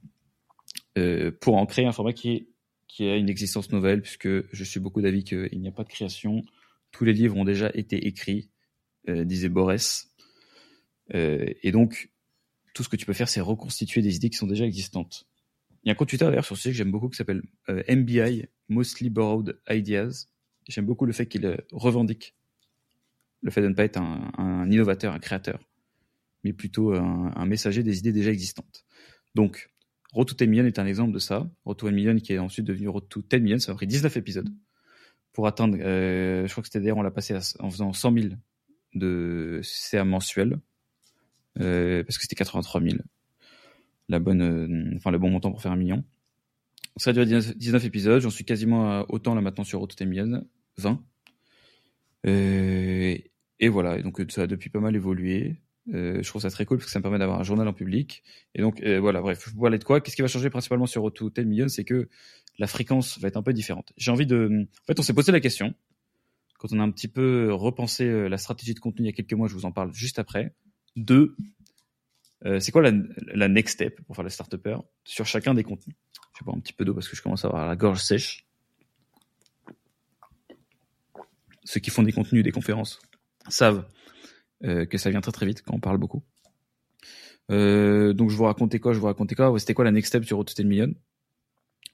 Euh, 0.98 1.32
pour 1.42 1.58
en 1.58 1.66
créer 1.66 1.86
un 1.86 1.92
format 1.92 2.14
qui 2.14 2.30
est 2.30 2.48
qui 2.96 3.10
a 3.10 3.18
une 3.18 3.28
existence 3.30 3.72
nouvelle, 3.74 4.02
puisque 4.02 4.30
je 4.54 4.64
suis 4.64 4.80
beaucoup 4.80 5.02
d'avis 5.02 5.26
qu'il 5.26 5.60
n'y 5.60 5.68
a 5.68 5.72
pas 5.72 5.84
de 5.84 5.90
création. 5.90 6.44
Tous 6.92 7.04
les 7.04 7.12
livres 7.12 7.36
ont 7.36 7.44
déjà 7.44 7.70
été 7.74 8.08
écrits, 8.08 8.50
euh, 9.10 9.26
disait 9.26 9.50
Borès. 9.50 10.14
Euh, 11.14 11.46
et 11.62 11.74
donc, 11.74 12.10
tout 12.74 12.84
ce 12.84 12.90
que 12.90 12.96
tu 12.96 13.06
peux 13.06 13.12
faire, 13.12 13.28
c'est 13.28 13.42
reconstituer 13.42 14.02
des 14.02 14.16
idées 14.16 14.30
qui 14.30 14.38
sont 14.38 14.48
déjà 14.48 14.66
existantes. 14.66 15.28
Il 15.84 15.90
y 15.90 15.92
a 15.92 15.94
un 15.94 15.96
compte 15.96 16.10
Twitter 16.10 16.26
d'ailleurs 16.26 16.46
sur 16.46 16.56
ce 16.56 16.64
sujet 16.64 16.72
que 16.72 16.78
j'aime 16.78 16.92
beaucoup 16.92 17.10
qui 17.10 17.18
s'appelle 17.18 17.44
euh, 17.70 17.84
MBI, 17.90 18.46
Mostly 18.70 19.10
Borrowed 19.10 19.60
Ideas. 19.70 20.28
J'aime 20.68 20.86
beaucoup 20.86 21.06
le 21.06 21.14
fait 21.14 21.28
qu'il 21.28 21.46
euh, 21.46 21.58
revendique 21.72 22.36
le 23.42 23.52
fait 23.52 23.62
de 23.62 23.68
ne 23.68 23.74
pas 23.74 23.84
être 23.84 23.98
un, 23.98 24.72
innovateur, 24.72 25.14
un 25.14 25.20
créateur, 25.20 25.60
mais 26.44 26.52
plutôt 26.52 26.94
un, 26.96 27.46
messager 27.46 27.84
des 27.84 28.00
idées 28.00 28.12
déjà 28.12 28.32
existantes. 28.32 28.86
Donc, 29.36 29.70
Road 30.14 30.28
to 30.28 30.34
10 30.34 30.48
Million 30.48 30.66
est 30.66 30.80
un 30.80 30.86
exemple 30.88 31.12
de 31.12 31.20
ça. 31.20 31.48
Road 31.64 31.78
to 31.78 31.88
1 31.88 31.92
Million 31.92 32.16
qui 32.16 32.34
est 32.34 32.40
ensuite 32.40 32.66
devenu 32.66 32.88
Road 32.88 33.08
to 33.08 33.22
10 33.22 33.42
Million. 33.42 33.60
Ça 33.60 33.72
a 33.72 33.76
pris 33.76 33.86
19 33.86 34.18
épisodes 34.18 34.50
pour 35.36 35.46
atteindre, 35.48 35.78
euh, 35.82 36.48
je 36.48 36.52
crois 36.52 36.62
que 36.62 36.70
c'était 36.70 36.80
d'ailleurs, 36.80 36.98
on 36.98 37.04
l'a 37.04 37.12
passé 37.12 37.38
en 37.60 37.70
faisant 37.70 37.92
100 37.92 38.14
000 38.14 38.28
de 38.96 39.60
CA 39.64 40.06
mensuel, 40.06 40.60
euh, 41.60 42.04
parce 42.04 42.18
que 42.18 42.22
c'était 42.24 42.38
83 42.38 42.82
000. 42.82 42.96
La 44.08 44.20
bonne, 44.20 44.94
enfin, 44.96 45.12
le 45.12 45.20
bon 45.20 45.30
montant 45.30 45.52
pour 45.52 45.62
faire 45.62 45.74
un 45.74 45.76
million. 45.76 46.06
Ça 46.98 47.10
a 47.10 47.14
duré 47.14 47.26
19 47.26 47.86
épisodes. 47.86 48.22
J'en 48.22 48.30
suis 48.30 48.46
quasiment 48.46 49.06
autant 49.10 49.36
là 49.36 49.42
maintenant 49.42 49.64
sur 49.64 49.80
Road 49.80 49.90
to 49.90 49.96
10 49.96 50.06
Million. 50.10 50.46
20. 50.78 51.04
Euh, 52.28 53.18
et 53.60 53.70
voilà. 53.70 53.98
Et 53.98 54.04
donc, 54.04 54.22
ça 54.30 54.44
a 54.44 54.48
depuis 54.48 54.70
pas 54.70 54.80
mal 54.80 54.96
évolué. 54.96 55.62
Euh, 55.94 56.22
je 56.22 56.28
trouve 56.28 56.42
ça 56.42 56.50
très 56.50 56.66
cool 56.66 56.78
parce 56.78 56.88
que 56.88 56.92
ça 56.92 57.00
me 57.00 57.04
permet 57.04 57.20
d'avoir 57.20 57.40
un 57.40 57.44
journal 57.44 57.68
en 57.68 57.74
public. 57.74 58.24
Et 58.56 58.62
donc 58.62 58.82
euh, 58.82 59.00
voilà, 59.00 59.22
bref, 59.22 59.50
vous 59.54 59.62
parler 59.62 59.78
de 59.78 59.84
quoi 59.84 60.02
Qu'est-ce 60.02 60.16
qui 60.16 60.22
va 60.22 60.28
changer 60.28 60.50
principalement 60.50 60.88
sur 60.88 61.04
Auto 61.04 61.30
10 61.30 61.46
Million 61.46 61.68
C'est 61.68 61.84
que 61.84 62.10
la 62.58 62.68
fréquence 62.68 63.20
va 63.20 63.28
être 63.28 63.38
un 63.38 63.44
peu 63.44 63.54
différente. 63.54 63.94
J'ai 63.98 64.12
envie 64.12 64.26
de... 64.26 64.68
En 64.82 64.86
fait, 64.88 65.00
on 65.00 65.04
s'est 65.04 65.14
posé 65.14 65.32
la 65.32 65.40
question, 65.40 65.76
quand 66.58 66.70
on 66.72 66.80
a 66.80 66.84
un 66.84 66.92
petit 66.92 67.08
peu 67.08 67.54
repensé 67.54 68.06
euh, 68.06 68.28
la 68.28 68.38
stratégie 68.38 68.74
de 68.74 68.80
contenu 68.80 69.06
il 69.06 69.08
y 69.08 69.10
a 69.10 69.14
quelques 69.14 69.34
mois, 69.34 69.48
je 69.48 69.54
vous 69.54 69.66
en 69.66 69.72
parle 69.72 69.94
juste 69.94 70.20
après, 70.20 70.56
de 70.96 71.36
euh, 72.44 72.60
c'est 72.60 72.72
quoi 72.72 72.82
la, 72.82 73.48
next 73.48 73.76
step 73.76 74.02
pour 74.06 74.16
faire 74.16 74.24
le 74.24 74.30
start 74.30 74.54
sur 75.04 75.26
chacun 75.26 75.54
des 75.54 75.64
contenus? 75.64 75.96
Je 76.34 76.42
vais 76.42 76.46
boire 76.46 76.58
un 76.58 76.60
petit 76.60 76.74
peu 76.74 76.84
d'eau 76.84 76.94
parce 76.94 77.08
que 77.08 77.16
je 77.16 77.22
commence 77.22 77.46
à 77.46 77.48
avoir 77.48 77.66
la 77.66 77.76
gorge 77.76 78.02
sèche. 78.02 78.46
Ceux 81.64 81.80
qui 81.80 81.90
font 81.90 82.04
des 82.04 82.12
contenus, 82.12 82.44
des 82.44 82.52
conférences, 82.52 83.00
savent 83.48 83.88
euh, 84.64 84.86
que 84.86 84.98
ça 84.98 85.10
vient 85.10 85.22
très 85.22 85.32
très 85.32 85.46
vite 85.46 85.64
quand 85.64 85.74
on 85.74 85.80
parle 85.80 85.98
beaucoup. 85.98 86.24
Euh, 87.52 88.14
donc 88.14 88.30
je 88.30 88.36
vous 88.36 88.44
racontais 88.44 88.80
quoi? 88.80 88.94
Je 88.94 89.00
vous 89.00 89.08
racontais 89.08 89.36
quoi? 89.36 89.58
C'était 89.58 89.74
quoi 89.74 89.86
la 89.86 89.92
next 89.92 90.10
step 90.10 90.26
sur 90.26 90.38
Road 90.38 90.48
to 90.48 90.54
10 90.54 90.66
Million? 90.66 90.94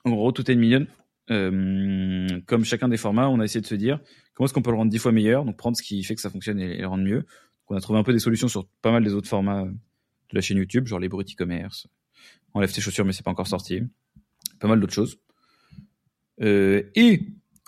En 0.04 0.10
gros, 0.10 0.22
Road 0.22 0.34
to 0.34 0.42
10 0.42 0.56
Million, 0.56 0.86
comme 1.28 2.64
chacun 2.64 2.88
des 2.88 2.96
formats, 2.96 3.28
on 3.28 3.40
a 3.40 3.44
essayé 3.44 3.60
de 3.60 3.66
se 3.66 3.76
dire 3.76 4.00
comment 4.34 4.46
est-ce 4.46 4.54
qu'on 4.54 4.62
peut 4.62 4.72
le 4.72 4.76
rendre 4.76 4.90
dix 4.90 4.98
fois 4.98 5.12
meilleur, 5.12 5.44
donc 5.44 5.56
prendre 5.56 5.76
ce 5.76 5.82
qui 5.82 6.02
fait 6.02 6.14
que 6.14 6.20
ça 6.20 6.30
fonctionne 6.30 6.58
et, 6.58 6.78
le 6.78 6.86
rendre 6.86 7.04
mieux. 7.04 7.24
On 7.68 7.76
a 7.76 7.80
trouvé 7.80 7.98
un 7.98 8.02
peu 8.02 8.12
des 8.12 8.18
solutions 8.18 8.48
sur 8.48 8.66
pas 8.82 8.90
mal 8.90 9.02
des 9.02 9.14
autres 9.14 9.28
formats 9.28 9.66
de 10.32 10.38
la 10.38 10.42
chaîne 10.42 10.58
YouTube, 10.58 10.86
genre 10.86 10.98
les 10.98 11.08
bruits 11.08 11.26
e-commerce, 11.26 11.86
enlève 12.54 12.72
tes 12.72 12.80
chaussures 12.80 13.04
mais 13.04 13.12
c'est 13.12 13.22
pas 13.22 13.30
encore 13.30 13.46
sorti, 13.46 13.82
pas 14.58 14.68
mal 14.68 14.80
d'autres 14.80 14.94
choses. 14.94 15.18
Euh, 16.40 16.90
et 16.94 17.22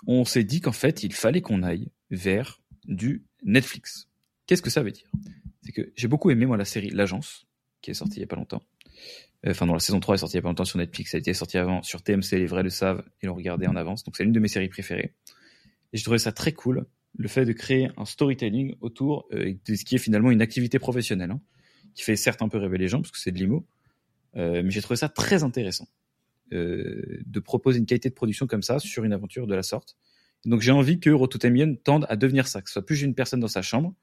on 0.07 0.25
s'est 0.25 0.43
dit 0.43 0.61
qu'en 0.61 0.71
fait 0.71 1.03
il 1.03 1.13
fallait 1.13 1.41
qu'on 1.41 1.63
aille 1.63 1.89
vers 2.11 2.61
du 2.85 3.23
Netflix. 3.43 4.09
Qu'est-ce 4.47 4.61
que 4.61 4.69
ça 4.69 4.83
veut 4.83 4.91
dire? 4.91 5.09
C'est 5.61 5.71
que 5.71 5.91
j'ai 5.95 6.07
beaucoup 6.07 6.29
aimé 6.29 6.45
moi 6.45 6.57
la 6.57 6.65
série 6.65 6.89
L'Agence, 6.89 7.47
qui 7.81 7.91
est 7.91 7.95
sortie 7.95 8.17
il 8.17 8.21
y 8.21 8.23
a 8.23 8.27
pas 8.27 8.35
longtemps. 8.35 8.61
Euh, 9.45 9.51
enfin, 9.51 9.65
dans 9.65 9.73
la 9.73 9.79
saison 9.79 9.99
3 9.99 10.15
est 10.15 10.17
sortie 10.19 10.35
il 10.35 10.37
y 10.37 10.39
a 10.39 10.43
pas 10.43 10.49
longtemps 10.49 10.65
sur 10.65 10.77
Netflix, 10.77 11.11
ça 11.11 11.17
a 11.17 11.19
été 11.19 11.33
sorti 11.33 11.57
avant 11.57 11.83
sur 11.83 12.01
TMC, 12.01 12.33
les 12.33 12.45
vrais 12.45 12.63
le 12.63 12.69
savent, 12.69 13.03
et 13.21 13.27
l'ont 13.27 13.35
regardé 13.35 13.67
en 13.67 13.75
avance. 13.75 14.03
Donc 14.03 14.15
c'est 14.15 14.23
l'une 14.23 14.33
de 14.33 14.39
mes 14.39 14.47
séries 14.47 14.69
préférées. 14.69 15.13
Et 15.93 15.97
je 15.97 16.03
trouvais 16.03 16.19
ça 16.19 16.31
très 16.31 16.51
cool, 16.51 16.85
le 17.17 17.27
fait 17.27 17.45
de 17.45 17.53
créer 17.53 17.89
un 17.97 18.05
storytelling 18.05 18.75
autour 18.81 19.27
euh, 19.33 19.53
de 19.65 19.75
ce 19.75 19.85
qui 19.85 19.95
est 19.95 19.99
finalement 19.99 20.31
une 20.31 20.41
activité 20.41 20.79
professionnelle, 20.79 21.31
hein, 21.31 21.41
qui 21.95 22.03
fait 22.03 22.15
certes 22.15 22.41
un 22.41 22.49
peu 22.49 22.57
rêver 22.57 22.77
les 22.77 22.87
gens, 22.87 23.01
parce 23.01 23.11
que 23.11 23.17
c'est 23.17 23.31
de 23.31 23.37
l'IMO, 23.39 23.65
euh, 24.35 24.61
mais 24.63 24.69
j'ai 24.69 24.81
trouvé 24.81 24.97
ça 24.97 25.09
très 25.09 25.43
intéressant 25.43 25.87
euh, 26.53 27.21
de 27.25 27.39
proposer 27.39 27.79
une 27.79 27.85
qualité 27.85 28.09
de 28.09 28.13
production 28.13 28.47
comme 28.47 28.61
ça 28.61 28.79
sur 28.79 29.03
une 29.05 29.13
aventure 29.13 29.47
de 29.47 29.55
la 29.55 29.63
sorte. 29.63 29.97
Donc 30.43 30.61
j'ai 30.61 30.71
envie 30.71 30.99
que 30.99 31.09
Rototemien 31.09 31.73
tende 31.75 32.05
à 32.09 32.17
devenir 32.17 32.47
ça, 32.47 32.61
que 32.61 32.69
ce 32.69 32.73
soit 32.73 32.85
plus 32.85 33.01
une 33.01 33.15
personne 33.15 33.39
dans 33.39 33.47
sa 33.47 33.61
chambre, 33.61 33.95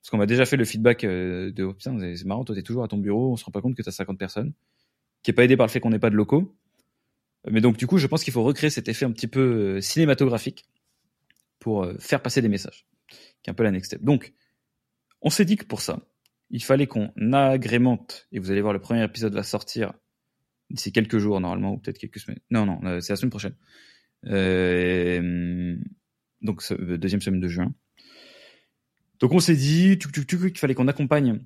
parce 0.00 0.10
qu'on 0.10 0.16
m'a 0.16 0.26
déjà 0.26 0.46
fait 0.46 0.56
le 0.56 0.64
feedback 0.64 1.04
euh, 1.04 1.52
de 1.52 1.64
oh, 1.64 1.74
putain, 1.74 1.98
c'est 2.16 2.24
marrant, 2.24 2.44
toi 2.44 2.56
t'es 2.56 2.62
toujours 2.62 2.82
à 2.82 2.88
ton 2.88 2.96
bureau, 2.98 3.32
on 3.32 3.36
se 3.36 3.44
rend 3.44 3.52
pas 3.52 3.60
compte 3.60 3.76
que 3.76 3.82
t'as 3.82 3.92
50 3.92 4.18
personnes, 4.18 4.52
qui 5.22 5.30
est 5.30 5.34
pas 5.34 5.44
aidé 5.44 5.56
par 5.56 5.66
le 5.66 5.70
fait 5.70 5.80
qu'on 5.80 5.90
n'ait 5.90 5.98
pas 5.98 6.10
de 6.10 6.16
locaux. 6.16 6.56
Mais 7.50 7.60
donc 7.60 7.76
du 7.76 7.86
coup, 7.86 7.98
je 7.98 8.06
pense 8.06 8.24
qu'il 8.24 8.32
faut 8.32 8.42
recréer 8.42 8.70
cet 8.70 8.88
effet 8.88 9.04
un 9.04 9.12
petit 9.12 9.28
peu 9.28 9.78
cinématographique 9.82 10.64
pour 11.58 11.86
faire 11.98 12.22
passer 12.22 12.40
des 12.40 12.48
messages, 12.48 12.86
qui 13.42 13.48
est 13.48 13.50
un 13.50 13.54
peu 13.54 13.64
la 13.64 13.70
next 13.70 13.90
step. 13.90 14.02
Donc, 14.02 14.32
on 15.20 15.28
s'est 15.30 15.44
dit 15.44 15.56
que 15.56 15.64
pour 15.64 15.82
ça, 15.82 16.00
il 16.50 16.62
fallait 16.62 16.86
qu'on 16.86 17.10
agrémente, 17.32 18.26
et 18.32 18.38
vous 18.38 18.50
allez 18.50 18.60
voir, 18.60 18.72
le 18.72 18.80
premier 18.80 19.02
épisode 19.02 19.34
va 19.34 19.42
sortir 19.42 19.92
d'ici 20.70 20.92
quelques 20.92 21.18
jours 21.18 21.40
normalement, 21.40 21.72
ou 21.72 21.78
peut-être 21.78 21.98
quelques 21.98 22.20
semaines. 22.20 22.40
Non, 22.50 22.66
non, 22.66 22.80
c'est 23.00 23.12
la 23.12 23.16
semaine 23.16 23.30
prochaine. 23.30 23.56
Euh, 24.26 25.76
donc, 26.42 26.62
deuxième 26.72 27.20
semaine 27.20 27.40
de 27.40 27.48
juin. 27.48 27.74
Donc 29.20 29.32
on 29.32 29.40
s'est 29.40 29.56
dit 29.56 29.98
qu'il 29.98 30.58
fallait 30.58 30.74
qu'on 30.74 30.88
accompagne 30.88 31.40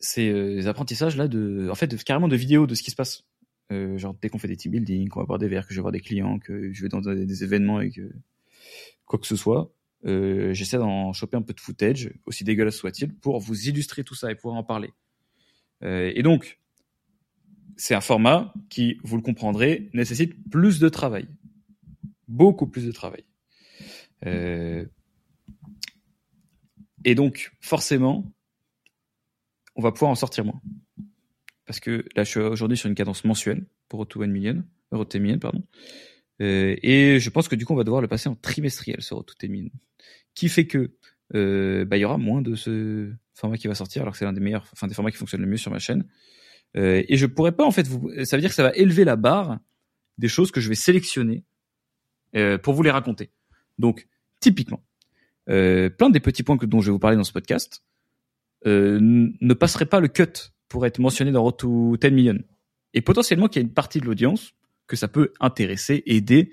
ces, 0.00 0.30
euh, 0.30 0.66
apprentissages 0.68 1.16
là 1.16 1.28
de, 1.28 1.68
en 1.70 1.74
fait, 1.74 2.02
carrément 2.04 2.28
de 2.28 2.36
vidéos 2.36 2.66
de 2.66 2.74
ce 2.74 2.82
qui 2.82 2.90
se 2.90 2.96
passe. 2.96 3.24
Euh, 3.72 3.96
genre 3.98 4.16
dès 4.20 4.28
qu'on 4.28 4.38
fait 4.38 4.48
des 4.48 4.56
team 4.56 4.72
building, 4.72 5.08
qu'on 5.08 5.20
va 5.20 5.26
voir 5.26 5.38
des 5.38 5.48
verres, 5.48 5.66
que 5.66 5.72
je 5.72 5.78
vais 5.78 5.82
voir 5.82 5.92
des 5.92 6.00
clients, 6.00 6.38
que 6.38 6.72
je 6.72 6.82
vais 6.82 6.88
dans 6.88 7.00
des, 7.00 7.44
événements 7.44 7.80
et 7.80 7.90
que 7.90 8.12
quoi 9.06 9.18
que 9.18 9.26
ce 9.26 9.36
soit, 9.36 9.72
euh, 10.06 10.54
j'essaie 10.54 10.78
d'en 10.78 11.12
choper 11.12 11.36
un 11.36 11.42
peu 11.42 11.52
de 11.52 11.60
footage, 11.60 12.12
aussi 12.26 12.44
dégueulasse 12.44 12.76
soit-il, 12.76 13.14
pour 13.14 13.38
vous 13.38 13.68
illustrer 13.68 14.04
tout 14.04 14.14
ça 14.14 14.30
et 14.30 14.34
pouvoir 14.34 14.56
en 14.56 14.64
parler. 14.64 14.90
Euh, 15.82 16.12
et 16.14 16.22
donc, 16.22 16.58
c'est 17.76 17.94
un 17.94 18.00
format 18.00 18.52
qui, 18.68 18.98
vous 19.02 19.16
le 19.16 19.22
comprendrez, 19.22 19.90
nécessite 19.92 20.34
plus 20.50 20.78
de 20.78 20.88
travail, 20.88 21.28
beaucoup 22.28 22.66
plus 22.66 22.86
de 22.86 22.92
travail. 22.92 23.24
Euh, 24.26 24.84
et 27.04 27.14
donc, 27.14 27.52
forcément, 27.60 28.30
on 29.76 29.82
va 29.82 29.92
pouvoir 29.92 30.10
en 30.10 30.16
sortir 30.16 30.44
moins. 30.44 30.60
Parce 31.64 31.80
que 31.80 32.04
là, 32.16 32.24
je 32.24 32.30
suis 32.30 32.40
aujourd'hui 32.40 32.76
sur 32.76 32.88
une 32.88 32.94
cadence 32.94 33.24
mensuelle 33.24 33.64
pour 33.88 34.00
Auto 34.00 34.20
Million, 34.20 34.64
Million, 35.14 35.38
pardon. 35.38 35.62
Euh, 36.40 36.76
et 36.82 37.18
je 37.20 37.30
pense 37.30 37.48
que 37.48 37.54
du 37.54 37.66
coup, 37.66 37.72
on 37.72 37.76
va 37.76 37.84
devoir 37.84 38.00
le 38.00 38.08
passer 38.08 38.28
en 38.28 38.34
trimestriel 38.34 39.02
sur 39.02 39.18
Auto 39.18 39.34
Million. 39.48 39.70
Qui 40.34 40.48
fait 40.48 40.66
que, 40.66 40.92
euh, 41.34 41.84
bah, 41.84 41.96
il 41.96 42.00
y 42.00 42.04
aura 42.04 42.18
moins 42.18 42.42
de 42.42 42.54
ce 42.54 43.12
format 43.34 43.56
qui 43.56 43.68
va 43.68 43.74
sortir, 43.74 44.02
alors 44.02 44.12
que 44.12 44.18
c'est 44.18 44.24
l'un 44.24 44.32
des 44.32 44.40
meilleurs, 44.40 44.66
enfin, 44.72 44.86
des 44.86 44.94
formats 44.94 45.10
qui 45.10 45.16
fonctionnent 45.16 45.42
le 45.42 45.46
mieux 45.46 45.56
sur 45.56 45.70
ma 45.70 45.78
chaîne. 45.78 46.06
Euh, 46.76 47.02
et 47.08 47.16
je 47.16 47.26
pourrais 47.26 47.52
pas, 47.52 47.64
en 47.64 47.70
fait, 47.70 47.86
vous, 47.86 48.10
ça 48.24 48.36
veut 48.36 48.40
dire 48.40 48.50
que 48.50 48.56
ça 48.56 48.62
va 48.62 48.72
élever 48.74 49.04
la 49.04 49.16
barre 49.16 49.58
des 50.18 50.28
choses 50.28 50.50
que 50.50 50.60
je 50.60 50.68
vais 50.68 50.74
sélectionner 50.74 51.44
pour 52.62 52.74
vous 52.74 52.84
les 52.84 52.92
raconter. 52.92 53.30
Donc, 53.78 54.06
typiquement, 54.38 54.84
plein 55.46 56.10
des 56.10 56.20
petits 56.20 56.44
points 56.44 56.56
dont 56.56 56.80
je 56.80 56.86
vais 56.86 56.92
vous 56.92 57.00
parler 57.00 57.16
dans 57.16 57.24
ce 57.24 57.32
podcast 57.32 57.82
ne 58.62 59.54
passeraient 59.54 59.86
pas 59.86 59.98
le 59.98 60.06
cut 60.06 60.52
pour 60.68 60.86
être 60.86 61.00
mentionné 61.00 61.32
dans 61.32 61.42
Road 61.42 61.56
to 61.56 61.96
10 61.96 62.10
Million. 62.12 62.38
Et 62.94 63.00
potentiellement 63.00 63.48
qu'il 63.48 63.62
y 63.62 63.64
a 63.64 63.66
une 63.66 63.74
partie 63.74 63.98
de 63.98 64.04
l'audience 64.04 64.52
que 64.90 64.96
ça 64.96 65.06
peut 65.06 65.32
intéresser, 65.38 66.02
aider, 66.06 66.50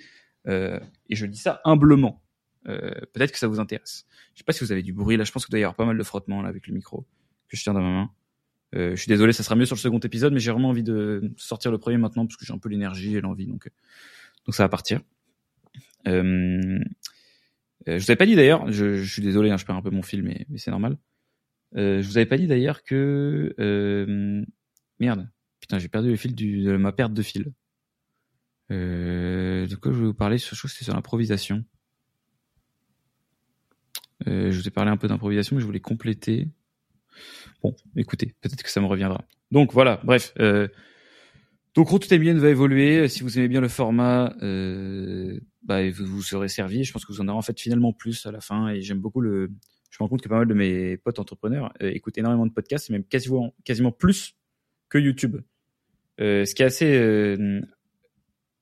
euh, 0.48 0.80
et 1.10 1.16
je 1.16 1.26
dis 1.26 1.40
ça 1.40 1.60
humblement. 1.66 2.24
Euh, 2.68 2.92
peut-être 3.14 3.32
que 3.32 3.40
ça 3.40 3.48
vous 3.48 3.60
intéresse. 3.60 4.06
Je 4.34 4.40
sais 4.40 4.44
pas 4.44 4.54
si 4.54 4.64
vous 4.64 4.72
avez 4.72 4.84
du 4.84 4.94
bruit 4.94 5.18
là, 5.18 5.24
je 5.24 5.32
pense 5.32 5.46
que 5.46 5.52
doit 5.52 5.60
y 5.60 5.64
avoir 5.64 5.76
pas 5.76 5.86
mal 5.86 5.98
de 5.98 6.04
frottement 6.04 6.42
là 6.44 6.50
avec 6.50 6.68
le 6.68 6.74
micro 6.74 7.08
que 7.50 7.58
je 7.58 7.64
tiens 7.64 7.74
dans 7.74 7.82
ma 7.82 7.90
main. 7.90 8.12
Euh, 8.76 8.92
je 8.92 8.96
suis 8.98 9.10
désolé, 9.10 9.34
ça 9.34 9.42
sera 9.42 9.56
mieux 9.56 9.66
sur 9.66 9.76
le 9.76 9.80
second 9.80 10.00
épisode, 10.00 10.34
mais 10.34 10.40
j'ai 10.40 10.52
vraiment 10.52 10.70
envie 10.70 10.84
de 10.84 11.34
sortir 11.38 11.72
le 11.72 11.80
premier 11.80 11.98
maintenant 11.98 12.28
parce 12.28 12.38
que 12.38 12.46
j'ai 12.46 12.54
un 12.54 12.60
peu 12.60 12.70
l'énergie 12.70 13.16
et 13.16 13.22
l'envie, 13.22 13.48
donc 13.48 13.72
donc 14.46 14.54
ça 14.54 14.64
va 14.64 14.70
partir. 14.70 15.02
Euh, 16.08 16.80
je 17.88 17.98
vous 17.98 18.12
avais 18.12 18.18
pas 18.18 18.26
dit 18.26 18.36
d'ailleurs, 18.36 18.72
je, 18.72 19.04
suis 19.04 19.22
désolé, 19.24 19.50
hein, 19.50 19.58
je 19.58 19.66
perds 19.66 19.78
un 19.78 19.82
peu 19.82 19.90
mon 19.90 20.04
fil, 20.04 20.22
mais, 20.22 20.46
c'est 20.58 20.72
normal. 20.72 20.98
Euh, 21.76 22.02
je 22.02 22.08
vous 22.08 22.18
avais 22.18 22.26
pas 22.26 22.38
dit 22.38 22.48
d'ailleurs 22.48 22.84
que 22.84 23.56
merde, 25.00 25.30
putain, 25.62 25.80
j'ai 25.80 25.88
perdu 25.88 26.10
le 26.10 26.18
fil 26.18 26.36
de 26.36 26.78
ma 26.78 26.92
perte 26.92 27.14
de 27.14 27.22
fil. 27.24 27.54
Euh, 28.72 29.68
de 29.68 29.76
quoi 29.76 29.92
je 29.92 29.98
vais 29.98 30.06
vous 30.06 30.14
parler 30.14 30.38
Je 30.38 30.46
trouve 30.48 30.70
que 30.70 30.78
c'est 30.78 30.84
sur 30.84 30.94
l'improvisation. 30.94 31.64
Euh, 34.28 34.52
je 34.52 34.60
vous 34.60 34.68
ai 34.68 34.72
parlé 34.72 34.92
un 34.92 34.98
peu 34.98 35.08
d'improvisation, 35.08 35.56
mais 35.56 35.62
je 35.62 35.66
voulais 35.66 35.80
compléter. 35.80 36.48
Bon, 37.64 37.76
écoutez, 37.96 38.36
peut-être 38.42 38.64
que 38.64 38.70
ça 38.70 38.82
me 38.82 38.88
reviendra. 38.88 39.26
Donc 39.52 39.74
voilà, 39.74 40.02
bref. 40.04 40.34
Euh, 40.40 40.68
donc 41.76 41.90
Route 41.90 42.12
Bien 42.14 42.34
va 42.34 42.50
évoluer. 42.50 43.08
Si 43.08 43.24
vous 43.24 43.38
aimez 43.38 43.48
bien 43.48 43.62
le 43.62 43.68
format, 43.68 44.36
euh, 44.42 45.40
bah, 45.64 45.88
vous, 45.90 46.06
vous 46.06 46.24
serez 46.24 46.48
servi. 46.48 46.84
Je 46.84 46.92
pense 46.92 47.06
que 47.06 47.14
vous 47.14 47.22
en 47.22 47.28
aurez 47.28 47.38
en 47.38 47.44
fait 47.44 47.60
finalement 47.60 47.94
plus 47.94 48.26
à 48.26 48.32
la 48.32 48.42
fin. 48.42 48.70
Et 48.70 48.82
j'aime 48.82 49.00
beaucoup 49.00 49.22
le. 49.22 49.52
Je 49.90 49.98
me 50.00 50.06
rends 50.06 50.10
compte 50.10 50.22
que 50.22 50.30
pas 50.30 50.38
mal 50.38 50.48
de 50.48 50.54
mes 50.54 50.98
potes 50.98 51.20
entrepreneurs 51.20 51.72
euh, 51.82 51.92
écoutent 51.92 52.18
énormément 52.18 52.46
de 52.46 52.52
podcasts, 52.52 52.90
même 52.90 53.04
quasiment, 53.04 53.54
quasiment 53.64 53.92
plus 53.92 54.36
que 54.90 54.98
YouTube. 54.98 55.38
Euh, 56.20 56.46
ce 56.46 56.56
qui 56.56 56.64
est 56.64 56.66
assez 56.66 56.96
euh, 56.96 57.38
euh, 57.40 57.62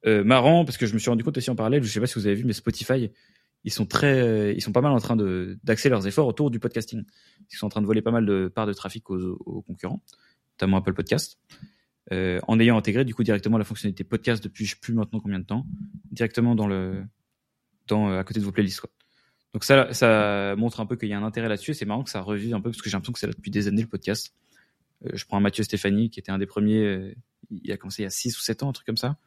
marrant 0.05 0.65
parce 0.65 0.77
que 0.77 0.85
je 0.85 0.93
me 0.93 0.99
suis 0.99 1.09
rendu 1.09 1.23
compte 1.23 1.37
aussi 1.37 1.49
en 1.49 1.55
parallèle. 1.55 1.83
Je 1.83 1.89
sais 1.89 1.99
pas 1.99 2.07
si 2.07 2.19
vous 2.19 2.27
avez 2.27 2.35
vu, 2.35 2.45
mais 2.45 2.53
Spotify, 2.53 3.11
ils 3.63 3.71
sont 3.71 3.85
très, 3.85 4.53
ils 4.55 4.61
sont 4.61 4.71
pas 4.71 4.81
mal 4.81 4.91
en 4.91 4.99
train 4.99 5.15
de 5.15 5.57
d'axer 5.63 5.89
leurs 5.89 6.05
efforts 6.07 6.27
autour 6.27 6.51
du 6.51 6.59
podcasting. 6.59 7.03
Ils 7.51 7.57
sont 7.57 7.65
en 7.65 7.69
train 7.69 7.81
de 7.81 7.87
voler 7.87 8.01
pas 8.01 8.11
mal 8.11 8.25
de 8.25 8.51
parts 8.53 8.67
de 8.67 8.73
trafic 8.73 9.09
aux, 9.09 9.63
concurrents, 9.65 10.03
notamment 10.53 10.77
Apple 10.77 10.93
Podcast 10.93 11.39
euh, 12.11 12.39
en 12.47 12.59
ayant 12.59 12.77
intégré 12.77 13.03
du 13.03 13.15
coup 13.15 13.23
directement 13.23 13.57
la 13.57 13.63
fonctionnalité 13.63 14.03
podcast 14.03 14.43
depuis 14.43 14.65
je 14.65 14.71
sais 14.71 14.79
plus 14.79 14.93
maintenant 14.93 15.19
combien 15.19 15.39
de 15.39 15.45
temps, 15.45 15.65
directement 16.11 16.55
dans 16.55 16.67
le 16.67 17.03
dans 17.87 18.09
euh, 18.09 18.19
à 18.19 18.23
côté 18.23 18.39
de 18.39 18.45
vos 18.45 18.51
playlists 18.51 18.81
quoi. 18.81 18.91
Donc 19.53 19.63
ça 19.63 19.93
ça 19.93 20.55
montre 20.57 20.81
un 20.81 20.85
peu 20.85 20.97
qu'il 20.97 21.09
y 21.09 21.13
a 21.13 21.17
un 21.17 21.23
intérêt 21.23 21.49
là-dessus. 21.49 21.73
C'est 21.73 21.85
marrant 21.85 22.03
que 22.03 22.09
ça 22.09 22.21
revive 22.21 22.53
un 22.53 22.61
peu 22.61 22.69
parce 22.69 22.81
que 22.81 22.89
j'ai 22.89 22.95
l'impression 22.95 23.13
que 23.13 23.19
c'est 23.19 23.27
là 23.27 23.33
depuis 23.33 23.51
des 23.51 23.67
années 23.67 23.81
le 23.81 23.87
podcast. 23.87 24.33
Euh, 25.05 25.11
je 25.13 25.25
prends 25.25 25.37
un 25.37 25.41
Mathieu 25.41 25.63
Stéphanie 25.63 26.09
qui 26.09 26.19
était 26.19 26.31
un 26.31 26.37
des 26.37 26.45
premiers. 26.45 26.83
Euh, 26.83 27.15
il 27.49 27.71
a 27.71 27.77
commencé 27.77 28.01
il 28.01 28.05
y 28.05 28.07
a 28.07 28.11
6 28.11 28.37
ou 28.37 28.41
7 28.41 28.63
ans 28.63 28.69
un 28.69 28.73
truc 28.73 28.85
comme 28.85 28.97
ça. 28.97 29.17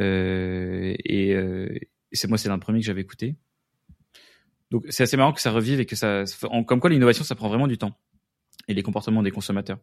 Euh, 0.00 0.94
et, 1.04 1.30
et 1.30 1.88
c'est 2.12 2.28
moi 2.28 2.38
c'est 2.38 2.48
l'un 2.48 2.56
des 2.56 2.60
premiers 2.60 2.80
que 2.80 2.86
j'avais 2.86 3.02
écouté. 3.02 3.36
Donc 4.70 4.86
c'est 4.88 5.02
assez 5.02 5.16
marrant 5.16 5.32
que 5.32 5.40
ça 5.40 5.50
revive 5.50 5.80
et 5.80 5.86
que 5.86 5.96
ça, 5.96 6.24
comme 6.66 6.80
quoi 6.80 6.88
l'innovation 6.90 7.24
ça 7.24 7.34
prend 7.34 7.48
vraiment 7.48 7.66
du 7.66 7.76
temps 7.76 7.98
et 8.68 8.74
les 8.74 8.82
comportements 8.82 9.22
des 9.22 9.30
consommateurs. 9.30 9.78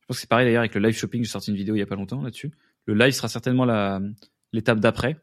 Je 0.00 0.06
pense 0.06 0.18
que 0.18 0.20
c'est 0.20 0.28
pareil 0.28 0.44
d'ailleurs 0.46 0.60
avec 0.60 0.74
le 0.74 0.82
live 0.82 0.94
shopping. 0.94 1.22
J'ai 1.24 1.30
sorti 1.30 1.50
une 1.50 1.56
vidéo 1.56 1.74
il 1.76 1.78
y 1.78 1.82
a 1.82 1.86
pas 1.86 1.94
longtemps 1.94 2.20
là-dessus. 2.20 2.50
Le 2.84 2.94
live 2.94 3.12
sera 3.12 3.28
certainement 3.28 3.64
la 3.64 4.00
l'étape 4.52 4.80
d'après. 4.80 5.16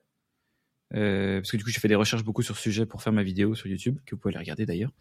Euh, 0.93 1.39
parce 1.39 1.51
que 1.51 1.58
du 1.58 1.63
coup, 1.63 1.69
j'ai 1.69 1.80
fait 1.80 1.88
des 1.88 1.95
recherches 1.95 2.23
beaucoup 2.23 2.41
sur 2.41 2.58
ce 2.58 2.63
sujet 2.63 2.86
pour 2.86 3.01
faire 3.01 3.13
ma 3.13 3.23
vidéo 3.23 3.56
sur 3.56 3.67
YouTube, 3.67 3.99
que 4.06 4.15
vous 4.15 4.19
pouvez 4.19 4.34
aller 4.34 4.43
regarder 4.43 4.65
d'ailleurs. 4.65 4.91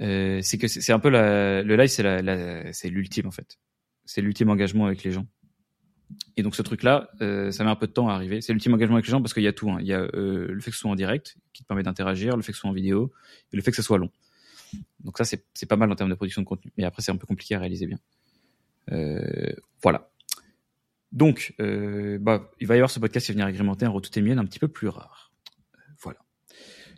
euh, 0.00 0.40
c'est 0.42 0.58
que 0.58 0.68
c'est 0.68 0.92
un 0.92 0.98
peu 0.98 1.08
la, 1.08 1.62
le 1.62 1.76
live, 1.76 1.88
c'est 1.88 2.02
la, 2.02 2.72
c'est 2.72 2.88
l'ultime 2.88 3.26
en 3.26 3.30
fait. 3.30 3.58
C'est 4.04 4.20
l'ultime 4.20 4.50
engagement 4.50 4.86
avec 4.86 5.04
les 5.04 5.12
gens. 5.12 5.26
Et 6.36 6.42
donc 6.42 6.54
ce 6.54 6.62
truc-là, 6.62 7.10
euh, 7.20 7.50
ça 7.50 7.64
met 7.64 7.70
un 7.70 7.76
peu 7.76 7.86
de 7.86 7.92
temps 7.92 8.08
à 8.08 8.14
arriver. 8.14 8.40
C'est 8.40 8.52
l'ultime 8.52 8.74
engagement 8.74 8.96
avec 8.96 9.06
les 9.06 9.10
gens 9.10 9.20
parce 9.20 9.34
qu'il 9.34 9.42
y 9.42 9.48
a 9.48 9.52
tout. 9.52 9.70
Hein. 9.70 9.78
Il 9.80 9.86
y 9.86 9.92
a 9.92 10.00
euh, 10.00 10.46
le 10.48 10.60
fait 10.60 10.70
que 10.70 10.76
ce 10.76 10.80
soit 10.80 10.90
en 10.90 10.94
direct, 10.94 11.36
qui 11.52 11.62
te 11.62 11.68
permet 11.68 11.82
d'interagir, 11.82 12.36
le 12.36 12.42
fait 12.42 12.52
que 12.52 12.56
ce 12.56 12.60
soit 12.60 12.70
en 12.70 12.74
vidéo, 12.74 13.12
et 13.52 13.56
le 13.56 13.62
fait 13.62 13.70
que 13.70 13.76
ce 13.76 13.82
soit 13.82 13.98
long. 13.98 14.10
Donc 15.00 15.18
ça, 15.18 15.24
c'est 15.24 15.66
pas 15.66 15.76
mal 15.76 15.90
en 15.90 15.94
termes 15.94 16.10
de 16.10 16.14
production 16.14 16.42
de 16.42 16.46
contenu. 16.46 16.72
Mais 16.76 16.84
après, 16.84 17.02
c'est 17.02 17.12
un 17.12 17.16
peu 17.16 17.26
compliqué 17.26 17.54
à 17.54 17.58
réaliser 17.58 17.86
bien. 17.86 17.98
Euh, 18.92 19.52
voilà. 19.82 20.10
Donc, 21.12 21.54
bah, 21.58 22.50
il 22.60 22.66
va 22.66 22.74
y 22.74 22.78
avoir 22.78 22.90
ce 22.90 22.98
podcast 22.98 23.26
qui 23.26 23.32
va 23.32 23.34
venir 23.34 23.46
agrémenter 23.46 23.86
un 23.86 23.90
retour 23.90 24.22
mienne 24.22 24.38
un 24.38 24.44
petit 24.44 24.58
peu 24.58 24.68
plus 24.68 24.88
rare. 24.88 25.32
voilà. 26.02 26.18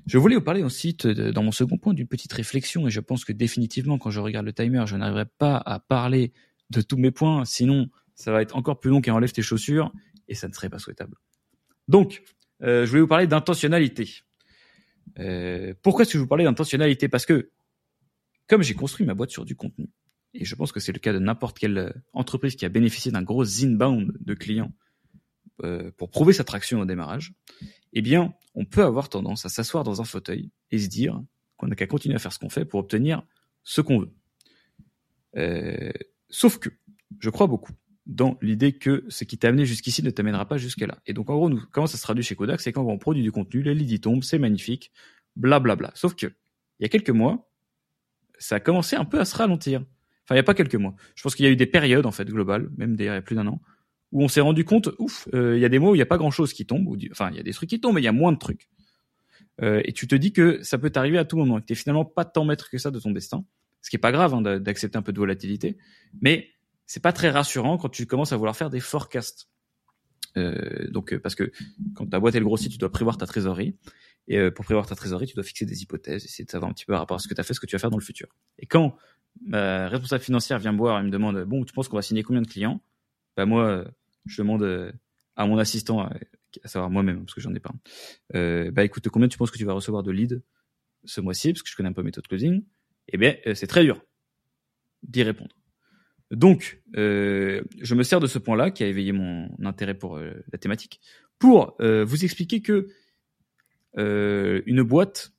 Je 0.06 0.18
voulais 0.18 0.34
vous 0.34 0.42
parler 0.42 0.64
ensuite, 0.64 1.06
dans 1.06 1.42
mon 1.42 1.52
second 1.52 1.76
point, 1.76 1.94
d'une 1.94 2.08
petite 2.08 2.32
réflexion, 2.32 2.88
et 2.88 2.90
je 2.90 3.00
pense 3.00 3.24
que 3.24 3.32
définitivement, 3.32 3.98
quand 3.98 4.10
je 4.10 4.20
regarde 4.20 4.46
le 4.46 4.54
timer, 4.54 4.84
je 4.86 4.96
n'arriverai 4.96 5.26
pas 5.26 5.56
à 5.56 5.78
parler 5.78 6.32
de 6.70 6.80
tous 6.80 6.96
mes 6.96 7.10
points, 7.10 7.44
sinon 7.44 7.88
ça 8.18 8.32
va 8.32 8.42
être 8.42 8.56
encore 8.56 8.80
plus 8.80 8.90
long 8.90 9.00
qu'un 9.00 9.14
enlève 9.14 9.32
tes 9.32 9.42
chaussures, 9.42 9.92
et 10.26 10.34
ça 10.34 10.48
ne 10.48 10.52
serait 10.52 10.68
pas 10.68 10.80
souhaitable. 10.80 11.16
Donc, 11.86 12.22
euh, 12.62 12.84
je 12.84 12.90
voulais 12.90 13.02
vous 13.02 13.08
parler 13.08 13.28
d'intentionnalité. 13.28 14.10
Euh, 15.20 15.72
pourquoi 15.82 16.02
est-ce 16.02 16.12
que 16.12 16.18
je 16.18 16.22
vous 16.22 16.28
parlais 16.28 16.44
d'intentionnalité? 16.44 17.08
Parce 17.08 17.24
que, 17.24 17.52
comme 18.48 18.62
j'ai 18.62 18.74
construit 18.74 19.06
ma 19.06 19.14
boîte 19.14 19.30
sur 19.30 19.44
du 19.44 19.54
contenu, 19.54 19.88
et 20.34 20.44
je 20.44 20.54
pense 20.56 20.72
que 20.72 20.80
c'est 20.80 20.92
le 20.92 20.98
cas 20.98 21.12
de 21.12 21.20
n'importe 21.20 21.58
quelle 21.58 21.78
euh, 21.78 21.92
entreprise 22.12 22.56
qui 22.56 22.64
a 22.64 22.68
bénéficié 22.68 23.12
d'un 23.12 23.22
gros 23.22 23.64
inbound 23.64 24.12
de 24.20 24.34
clients 24.34 24.72
euh, 25.62 25.92
pour 25.96 26.10
prouver 26.10 26.32
sa 26.32 26.42
traction 26.42 26.80
au 26.80 26.84
démarrage, 26.84 27.34
eh 27.92 28.02
bien, 28.02 28.34
on 28.54 28.64
peut 28.64 28.82
avoir 28.82 29.08
tendance 29.08 29.46
à 29.46 29.48
s'asseoir 29.48 29.84
dans 29.84 30.00
un 30.00 30.04
fauteuil 30.04 30.50
et 30.72 30.78
se 30.78 30.88
dire 30.88 31.22
qu'on 31.56 31.68
n'a 31.68 31.76
qu'à 31.76 31.86
continuer 31.86 32.16
à 32.16 32.18
faire 32.18 32.32
ce 32.32 32.40
qu'on 32.40 32.50
fait 32.50 32.64
pour 32.64 32.80
obtenir 32.80 33.22
ce 33.62 33.80
qu'on 33.80 34.00
veut. 34.00 34.12
Euh, 35.36 35.92
sauf 36.28 36.58
que, 36.58 36.70
je 37.20 37.30
crois 37.30 37.46
beaucoup 37.46 37.72
dans 38.08 38.38
l'idée 38.40 38.72
que 38.72 39.04
ce 39.08 39.24
qui 39.24 39.36
t'a 39.36 39.48
amené 39.48 39.66
jusqu'ici 39.66 40.02
ne 40.02 40.10
t'amènera 40.10 40.48
pas 40.48 40.56
jusque 40.56 40.80
là. 40.80 40.98
Et 41.06 41.12
donc, 41.12 41.28
en 41.28 41.36
gros, 41.36 41.50
nous, 41.50 41.62
comment 41.70 41.86
ça 41.86 41.98
se 41.98 42.02
traduit 42.02 42.24
chez 42.24 42.34
Kodak, 42.34 42.60
c'est 42.60 42.72
quand 42.72 42.82
on 42.82 42.98
produit 42.98 43.22
du 43.22 43.30
contenu, 43.30 43.62
les 43.62 43.74
leads 43.74 43.94
y 43.94 44.00
tombent, 44.00 44.22
c'est 44.22 44.38
magnifique, 44.38 44.90
blablabla. 45.36 45.76
Bla 45.76 45.88
bla. 45.88 45.92
Sauf 45.94 46.14
que, 46.14 46.26
il 46.26 46.82
y 46.82 46.86
a 46.86 46.88
quelques 46.88 47.10
mois, 47.10 47.50
ça 48.38 48.56
a 48.56 48.60
commencé 48.60 48.96
un 48.96 49.04
peu 49.04 49.20
à 49.20 49.26
se 49.26 49.36
ralentir. 49.36 49.80
Enfin, 50.24 50.34
il 50.34 50.36
n'y 50.36 50.40
a 50.40 50.44
pas 50.44 50.54
quelques 50.54 50.74
mois. 50.74 50.94
Je 51.16 51.22
pense 51.22 51.34
qu'il 51.34 51.44
y 51.44 51.48
a 51.48 51.52
eu 51.52 51.56
des 51.56 51.66
périodes, 51.66 52.06
en 52.06 52.10
fait, 52.10 52.24
globales, 52.24 52.70
même 52.78 52.96
d'ailleurs 52.96 53.14
il 53.14 53.18
y 53.18 53.18
a 53.18 53.22
plus 53.22 53.36
d'un 53.36 53.46
an, 53.46 53.60
où 54.12 54.22
on 54.22 54.28
s'est 54.28 54.40
rendu 54.40 54.64
compte, 54.64 54.88
ouf, 54.98 55.28
euh, 55.34 55.56
il 55.56 55.60
y 55.60 55.64
a 55.66 55.68
des 55.68 55.78
mois 55.78 55.90
où 55.90 55.94
il 55.94 55.98
n'y 55.98 56.02
a 56.02 56.06
pas 56.06 56.18
grand-chose 56.18 56.54
qui 56.54 56.64
tombe, 56.64 56.88
enfin, 57.10 57.30
il 57.30 57.36
y 57.36 57.40
a 57.40 57.42
des 57.42 57.52
trucs 57.52 57.68
qui 57.68 57.80
tombent, 57.80 57.96
mais 57.96 58.00
il 58.00 58.04
y 58.04 58.08
a 58.08 58.12
moins 58.12 58.32
de 58.32 58.38
trucs. 58.38 58.68
Euh, 59.60 59.82
et 59.84 59.92
tu 59.92 60.06
te 60.06 60.14
dis 60.14 60.32
que 60.32 60.62
ça 60.62 60.78
peut 60.78 60.90
t'arriver 60.90 61.18
à 61.18 61.24
tout 61.24 61.36
moment, 61.36 61.60
que 61.60 61.66
t'es 61.66 61.74
finalement 61.74 62.04
pas 62.04 62.24
tant 62.24 62.44
maître 62.44 62.70
que 62.70 62.78
ça 62.78 62.90
de 62.90 63.00
ton 63.00 63.10
destin, 63.10 63.44
ce 63.82 63.90
qui 63.90 63.96
est 63.96 64.00
pas 64.00 64.12
grave 64.12 64.34
hein, 64.34 64.60
d'accepter 64.60 64.96
un 64.96 65.02
peu 65.02 65.12
de 65.12 65.18
volatilité, 65.18 65.76
mais 66.20 66.48
c'est 66.88 67.02
pas 67.02 67.12
très 67.12 67.30
rassurant 67.30 67.78
quand 67.78 67.88
tu 67.88 68.06
commences 68.06 68.32
à 68.32 68.36
vouloir 68.36 68.56
faire 68.56 68.70
des 68.70 68.80
forecasts. 68.80 69.48
Euh, 70.36 70.90
donc 70.90 71.16
parce 71.18 71.36
que 71.36 71.52
quand 71.94 72.06
ta 72.06 72.18
boîte 72.18 72.34
est 72.34 72.40
le 72.40 72.44
grossit, 72.44 72.72
tu 72.72 72.78
dois 72.78 72.90
prévoir 72.90 73.16
ta 73.16 73.26
trésorerie. 73.26 73.76
Et 74.26 74.50
pour 74.50 74.64
prévoir 74.64 74.86
ta 74.86 74.96
trésorerie, 74.96 75.26
tu 75.26 75.34
dois 75.34 75.44
fixer 75.44 75.64
des 75.64 75.82
hypothèses, 75.82 76.24
essayer 76.24 76.44
de 76.44 76.50
savoir 76.50 76.70
un 76.70 76.74
petit 76.74 76.84
peu 76.84 76.92
par 76.92 77.00
rapport 77.00 77.14
à 77.14 77.18
ce 77.20 77.28
que 77.28 77.34
tu 77.34 77.40
as 77.40 77.44
fait, 77.44 77.54
ce 77.54 77.60
que 77.60 77.66
tu 77.66 77.76
vas 77.76 77.78
faire 77.78 77.90
dans 77.90 77.96
le 77.96 78.04
futur. 78.04 78.28
Et 78.58 78.66
quand 78.66 78.96
ma 79.40 79.88
responsable 79.88 80.24
financière 80.24 80.58
vient 80.58 80.72
me 80.72 80.78
voir 80.78 81.00
et 81.00 81.02
me 81.04 81.10
demande 81.10 81.44
bon, 81.44 81.64
tu 81.64 81.72
penses 81.72 81.88
qu'on 81.88 81.96
va 81.96 82.02
signer 82.02 82.24
combien 82.24 82.42
de 82.42 82.48
clients? 82.48 82.82
Bah 83.36 83.46
moi, 83.46 83.86
je 84.26 84.42
demande 84.42 84.62
euh, 84.64 84.92
à 85.38 85.46
mon 85.46 85.56
assistant, 85.56 86.04
euh, 86.04 86.08
à 86.62 86.68
savoir 86.68 86.90
moi-même 86.90 87.20
parce 87.24 87.34
que 87.34 87.40
j'en 87.40 87.54
ai 87.54 87.60
pas. 87.60 87.72
Euh, 88.34 88.70
bah 88.70 88.84
écoute, 88.84 89.08
combien 89.08 89.28
tu 89.28 89.38
penses 89.38 89.50
que 89.50 89.56
tu 89.56 89.64
vas 89.64 89.72
recevoir 89.72 90.02
de 90.02 90.10
leads 90.10 90.42
ce 91.04 91.20
mois-ci 91.20 91.52
parce 91.52 91.62
que 91.62 91.70
je 91.70 91.76
connais 91.76 91.88
un 91.88 91.92
peu 91.92 92.02
méthode 92.02 92.26
closing? 92.26 92.64
Eh 93.08 93.16
bien, 93.16 93.36
euh, 93.46 93.54
c'est 93.54 93.68
très 93.68 93.84
dur 93.84 94.02
d'y 95.02 95.22
répondre. 95.22 95.54
Donc, 96.30 96.82
euh, 96.96 97.62
je 97.80 97.94
me 97.94 98.02
sers 98.02 98.20
de 98.20 98.26
ce 98.26 98.38
point-là 98.38 98.70
qui 98.70 98.84
a 98.84 98.86
éveillé 98.86 99.12
mon 99.12 99.48
intérêt 99.64 99.94
pour 99.94 100.18
la 100.18 100.58
thématique 100.58 101.00
pour 101.38 101.76
vous 101.80 102.24
expliquer 102.24 102.60
que 102.60 102.88
une 103.96 104.82
boîte 104.82 105.32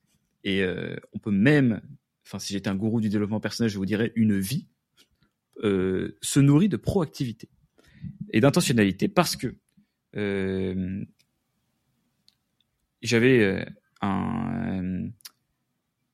et 0.43 0.65
on 1.13 1.19
peut 1.19 1.32
même 1.32 1.82
enfin 2.30 2.38
si 2.38 2.54
j'étais 2.54 2.69
un 2.69 2.75
gourou 2.75 3.02
du 3.02 3.10
développement 3.10 3.39
personnel, 3.39 3.71
je 3.71 3.78
vous 3.78 3.88
dirais 3.88 4.12
une 4.15 4.38
vie, 4.38 4.67
euh, 5.63 6.15
se 6.21 6.39
nourrit 6.39 6.69
de 6.69 6.78
proactivité 6.78 7.49
et 8.32 8.39
d'intentionnalité 8.39 9.08
parce 9.08 9.36
que 9.36 9.56
euh, 10.15 11.04
j'avais 13.02 13.39
euh, 13.39 13.65
un 14.02 14.49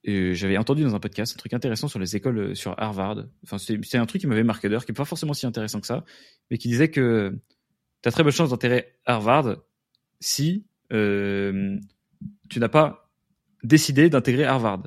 j'avais 0.05 0.57
entendu 0.57 0.83
dans 0.83 0.95
un 0.95 0.99
podcast 0.99 1.33
un 1.35 1.39
truc 1.39 1.53
intéressant 1.53 1.87
sur 1.87 1.99
les 1.99 2.15
écoles 2.15 2.55
sur 2.55 2.79
Harvard. 2.79 3.25
Enfin, 3.43 3.57
c'est 3.57 3.97
un 3.97 4.05
truc 4.05 4.21
qui 4.21 4.27
m'avait 4.27 4.43
marqué 4.43 4.69
d'heure, 4.69 4.85
qui 4.85 4.91
n'est 4.91 4.95
pas 4.95 5.05
forcément 5.05 5.33
si 5.33 5.45
intéressant 5.45 5.81
que 5.81 5.87
ça, 5.87 6.03
mais 6.51 6.57
qui 6.57 6.67
disait 6.67 6.89
que 6.89 7.37
tu 8.01 8.09
as 8.09 8.11
très 8.11 8.23
bonne 8.23 8.31
chance 8.31 8.51
d'intégrer 8.51 8.93
Harvard 9.05 9.57
si 10.19 10.65
tu 10.89 12.59
n'as 12.59 12.69
pas 12.69 13.09
décidé 13.63 14.09
d'intégrer 14.09 14.45
Harvard. 14.45 14.83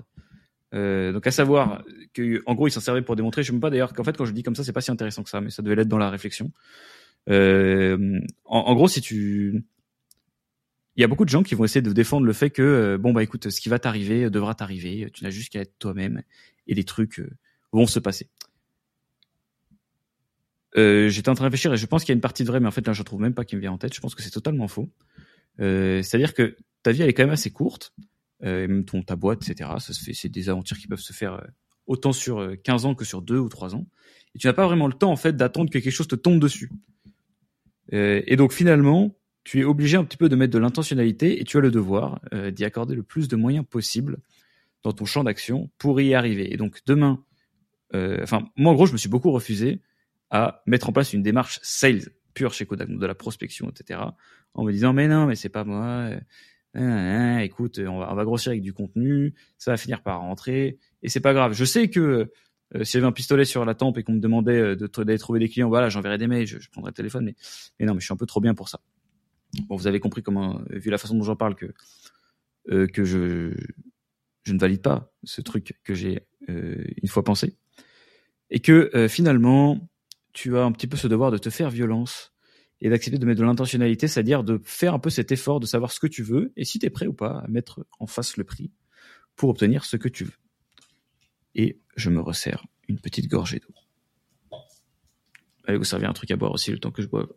Euh, 0.74 1.12
donc 1.12 1.26
à 1.26 1.30
savoir 1.30 1.82
que 2.12 2.42
en 2.44 2.54
gros 2.54 2.68
il 2.68 2.70
s'en 2.70 2.80
servait 2.80 3.00
pour 3.00 3.16
démontrer, 3.16 3.42
je 3.42 3.48
sais 3.48 3.52
même 3.52 3.60
pas 3.60 3.70
d'ailleurs 3.70 3.94
qu'en 3.94 4.04
fait 4.04 4.16
quand 4.16 4.26
je 4.26 4.32
dis 4.32 4.42
comme 4.42 4.54
ça 4.54 4.64
c'est 4.64 4.72
pas 4.72 4.82
si 4.82 4.90
intéressant 4.90 5.22
que 5.22 5.30
ça, 5.30 5.40
mais 5.40 5.50
ça 5.50 5.62
devait 5.62 5.76
l'être 5.76 5.88
dans 5.88 5.98
la 5.98 6.10
réflexion. 6.10 6.52
Euh, 7.30 8.20
en, 8.44 8.74
gros 8.74 8.88
si 8.88 9.00
tu, 9.00 9.64
il 10.98 11.00
y 11.00 11.04
a 11.04 11.08
beaucoup 11.08 11.24
de 11.24 11.30
gens 11.30 11.42
qui 11.42 11.54
vont 11.54 11.64
essayer 11.64 11.80
de 11.80 11.92
défendre 11.92 12.26
le 12.26 12.32
fait 12.34 12.50
que 12.50 12.62
euh, 12.62 12.98
bon 12.98 13.12
bah 13.12 13.22
écoute 13.22 13.48
ce 13.48 13.60
qui 13.60 13.70
va 13.70 13.78
t'arriver 13.78 14.28
devra 14.28 14.54
t'arriver, 14.54 15.08
tu 15.14 15.24
n'as 15.24 15.30
juste 15.30 15.50
qu'à 15.50 15.60
être 15.60 15.78
toi-même 15.78 16.22
et 16.66 16.74
les 16.74 16.84
trucs 16.84 17.20
euh, 17.20 17.30
vont 17.72 17.86
se 17.86 17.98
passer. 17.98 18.28
Euh, 20.76 21.08
J'étais 21.08 21.30
en 21.30 21.34
train 21.34 21.44
de 21.44 21.46
réfléchir 21.46 21.72
et 21.72 21.76
je 21.78 21.86
pense 21.86 22.02
qu'il 22.04 22.10
y 22.10 22.14
a 22.14 22.16
une 22.16 22.20
partie 22.20 22.42
de 22.42 22.48
vrai, 22.48 22.60
mais 22.60 22.68
en 22.68 22.72
fait 22.72 22.86
là 22.86 22.92
je 22.92 23.02
trouve 23.02 23.20
même 23.20 23.34
pas 23.34 23.44
qui 23.44 23.56
me 23.56 23.60
vient 23.60 23.72
en 23.72 23.78
tête. 23.78 23.94
Je 23.94 24.00
pense 24.00 24.14
que 24.14 24.22
c'est 24.22 24.30
totalement 24.30 24.68
faux. 24.68 24.90
C'est-à-dire 25.58 26.34
que 26.34 26.56
ta 26.82 26.92
vie 26.92 27.02
elle 27.02 27.08
est 27.08 27.14
quand 27.14 27.24
même 27.24 27.32
assez 27.32 27.50
courte 27.50 27.94
euh, 28.44 28.68
même 28.68 28.84
ton, 28.84 29.02
ta 29.02 29.16
boîte, 29.16 29.48
etc. 29.48 29.68
Ça 29.80 29.92
se 29.92 30.00
fait, 30.00 30.14
c'est 30.14 30.28
des 30.28 30.48
aventures 30.48 30.78
qui 30.78 30.86
peuvent 30.86 31.00
se 31.00 31.12
faire 31.12 31.34
euh, 31.34 31.46
autant 31.88 32.12
sur 32.12 32.56
15 32.62 32.84
euh, 32.84 32.88
ans 32.88 32.94
que 32.94 33.04
sur 33.04 33.20
2 33.20 33.36
ou 33.36 33.48
3 33.48 33.74
ans. 33.74 33.88
Et 34.36 34.38
tu 34.38 34.46
n'as 34.46 34.52
pas 34.52 34.64
vraiment 34.64 34.86
le 34.86 34.92
temps 34.92 35.10
en 35.10 35.16
fait 35.16 35.36
d'attendre 35.36 35.70
que 35.70 35.78
quelque 35.78 35.90
chose 35.90 36.06
te 36.06 36.14
tombe 36.14 36.38
dessus. 36.38 36.70
et 37.90 38.36
donc 38.36 38.52
finalement, 38.52 39.16
tu 39.44 39.60
es 39.60 39.64
obligé 39.64 39.96
un 39.96 40.04
petit 40.04 40.16
peu 40.16 40.28
de 40.28 40.36
mettre 40.36 40.52
de 40.52 40.58
l'intentionnalité 40.58 41.40
et 41.40 41.44
tu 41.44 41.56
as 41.56 41.60
le 41.60 41.70
devoir 41.70 42.20
d'y 42.52 42.64
accorder 42.64 42.94
le 42.94 43.02
plus 43.02 43.28
de 43.28 43.36
moyens 43.36 43.64
possible 43.64 44.18
dans 44.82 44.92
ton 44.92 45.04
champ 45.04 45.24
d'action 45.24 45.70
pour 45.78 46.00
y 46.00 46.14
arriver. 46.14 46.52
Et 46.52 46.56
donc 46.56 46.80
demain, 46.86 47.24
euh, 47.94 48.18
enfin 48.22 48.48
moi 48.56 48.72
en 48.72 48.74
gros 48.74 48.86
je 48.86 48.92
me 48.92 48.98
suis 48.98 49.08
beaucoup 49.08 49.30
refusé 49.30 49.80
à 50.30 50.62
mettre 50.66 50.88
en 50.88 50.92
place 50.92 51.12
une 51.12 51.22
démarche 51.22 51.58
sales 51.62 52.10
pure 52.34 52.52
chez 52.52 52.66
Kodak, 52.66 52.90
de 52.90 53.06
la 53.06 53.14
prospection, 53.14 53.70
etc. 53.70 54.00
En 54.54 54.64
me 54.64 54.72
disant 54.72 54.92
mais 54.92 55.08
non 55.08 55.26
mais 55.26 55.34
c'est 55.34 55.48
pas 55.48 55.64
moi, 55.64 56.10
Hein, 56.74 56.82
hein, 56.82 57.38
écoute, 57.38 57.80
on 57.80 57.98
va, 57.98 58.12
on 58.12 58.14
va, 58.14 58.24
grossir 58.24 58.50
avec 58.50 58.62
du 58.62 58.72
contenu, 58.72 59.34
ça 59.56 59.70
va 59.70 59.76
finir 59.76 60.02
par 60.02 60.20
rentrer, 60.20 60.78
et 61.02 61.08
c'est 61.08 61.20
pas 61.20 61.32
grave. 61.32 61.54
Je 61.54 61.64
sais 61.64 61.88
que 61.88 62.30
euh, 62.74 62.84
s'il 62.84 62.98
y 62.98 63.00
avait 63.00 63.08
un 63.08 63.12
pistolet 63.12 63.46
sur 63.46 63.64
la 63.64 63.74
tempe 63.74 63.96
et 63.98 64.02
qu'on 64.02 64.12
me 64.12 64.20
demandait 64.20 64.60
euh, 64.60 64.76
de 64.76 64.86
d'aller 64.86 65.18
trouver 65.18 65.40
des 65.40 65.48
clients, 65.48 65.68
voilà, 65.68 65.88
j'enverrais 65.88 66.18
des 66.18 66.26
mails, 66.26 66.46
je, 66.46 66.58
je, 66.58 66.70
prendrais 66.70 66.90
le 66.90 66.94
téléphone, 66.94 67.24
mais, 67.24 67.34
mais 67.80 67.86
non, 67.86 67.94
mais 67.94 68.00
je 68.00 68.04
suis 68.04 68.12
un 68.12 68.18
peu 68.18 68.26
trop 68.26 68.40
bien 68.40 68.54
pour 68.54 68.68
ça. 68.68 68.80
Bon, 69.68 69.76
vous 69.76 69.86
avez 69.86 70.00
compris 70.00 70.22
comment, 70.22 70.60
euh, 70.70 70.78
vu 70.78 70.90
la 70.90 70.98
façon 70.98 71.16
dont 71.16 71.24
j'en 71.24 71.36
parle, 71.36 71.54
que 71.54 71.72
euh, 72.70 72.86
que 72.86 73.04
je 73.04 73.54
je 74.44 74.52
ne 74.52 74.58
valide 74.58 74.82
pas 74.82 75.12
ce 75.24 75.40
truc 75.40 75.78
que 75.84 75.94
j'ai 75.94 76.26
euh, 76.48 76.84
une 77.02 77.08
fois 77.08 77.22
pensé, 77.22 77.56
et 78.50 78.60
que 78.60 79.08
finalement, 79.08 79.90
tu 80.32 80.56
as 80.56 80.64
un 80.64 80.72
petit 80.72 80.86
peu 80.86 80.96
ce 80.96 81.06
devoir 81.06 81.30
de 81.30 81.38
te 81.38 81.50
faire 81.50 81.68
violence 81.68 82.32
et 82.80 82.88
d'accepter 82.88 83.18
de 83.18 83.26
mettre 83.26 83.40
de 83.40 83.44
l'intentionnalité, 83.44 84.08
c'est-à-dire 84.08 84.44
de 84.44 84.60
faire 84.64 84.94
un 84.94 84.98
peu 84.98 85.10
cet 85.10 85.32
effort 85.32 85.60
de 85.60 85.66
savoir 85.66 85.92
ce 85.92 86.00
que 86.00 86.06
tu 86.06 86.22
veux 86.22 86.52
et 86.56 86.64
si 86.64 86.78
tu 86.78 86.86
es 86.86 86.90
prêt 86.90 87.06
ou 87.06 87.12
pas 87.12 87.40
à 87.40 87.48
mettre 87.48 87.84
en 87.98 88.06
face 88.06 88.36
le 88.36 88.44
prix 88.44 88.70
pour 89.36 89.50
obtenir 89.50 89.84
ce 89.84 89.96
que 89.96 90.08
tu 90.08 90.24
veux. 90.24 90.38
Et 91.54 91.80
je 91.96 92.08
me 92.08 92.20
resserre 92.20 92.64
une 92.88 93.00
petite 93.00 93.28
gorgée 93.28 93.58
d'eau. 93.58 93.74
Allez 95.66 95.76
vous 95.76 95.84
servir 95.84 96.08
un 96.08 96.14
truc 96.14 96.30
à 96.30 96.36
boire 96.36 96.52
aussi 96.52 96.70
le 96.70 96.78
temps 96.78 96.90
que 96.90 97.02
je 97.02 97.08
boive. 97.08 97.28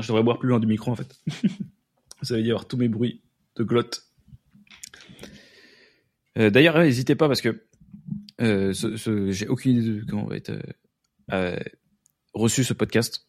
Je 0.00 0.08
devrais 0.08 0.22
boire 0.22 0.38
plus 0.38 0.48
loin 0.48 0.60
du 0.60 0.66
micro 0.66 0.90
en 0.92 0.96
fait. 0.96 1.20
Ça 2.22 2.34
veut 2.34 2.42
dire 2.42 2.54
avoir 2.54 2.68
tous 2.68 2.76
mes 2.76 2.88
bruits 2.88 3.22
de 3.56 3.64
glotte. 3.64 4.06
Euh, 6.38 6.50
D'ailleurs, 6.50 6.78
n'hésitez 6.78 7.14
pas 7.14 7.28
parce 7.28 7.40
que 7.40 7.62
euh, 8.40 8.72
j'ai 9.30 9.48
aucune 9.48 9.76
idée 9.76 10.00
de 10.00 10.04
comment 10.04 10.24
va 10.24 10.36
être 10.36 10.52
euh, 11.32 11.58
reçu 12.34 12.64
ce 12.64 12.74
podcast. 12.74 13.26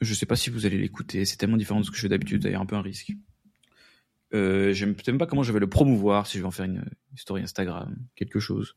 Je 0.00 0.14
sais 0.14 0.26
pas 0.26 0.36
si 0.36 0.50
vous 0.50 0.66
allez 0.66 0.78
l'écouter, 0.78 1.24
c'est 1.24 1.36
tellement 1.36 1.56
différent 1.56 1.80
de 1.80 1.84
ce 1.84 1.90
que 1.90 1.96
je 1.96 2.02
fais 2.02 2.08
d'habitude, 2.08 2.42
d'ailleurs 2.42 2.62
un 2.62 2.66
peu 2.66 2.76
un 2.76 2.82
risque. 2.82 3.12
Je 4.32 4.84
ne 4.84 4.94
sais 4.94 5.12
même 5.12 5.18
pas 5.18 5.26
comment 5.26 5.44
je 5.44 5.52
vais 5.52 5.60
le 5.60 5.68
promouvoir, 5.68 6.26
si 6.26 6.38
je 6.38 6.42
vais 6.42 6.48
en 6.48 6.50
faire 6.50 6.64
une, 6.64 6.84
story 7.14 7.42
Instagram, 7.42 7.94
quelque 8.16 8.40
chose. 8.40 8.76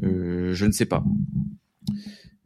Je 0.00 0.64
ne 0.64 0.72
sais 0.72 0.86
pas. 0.86 1.04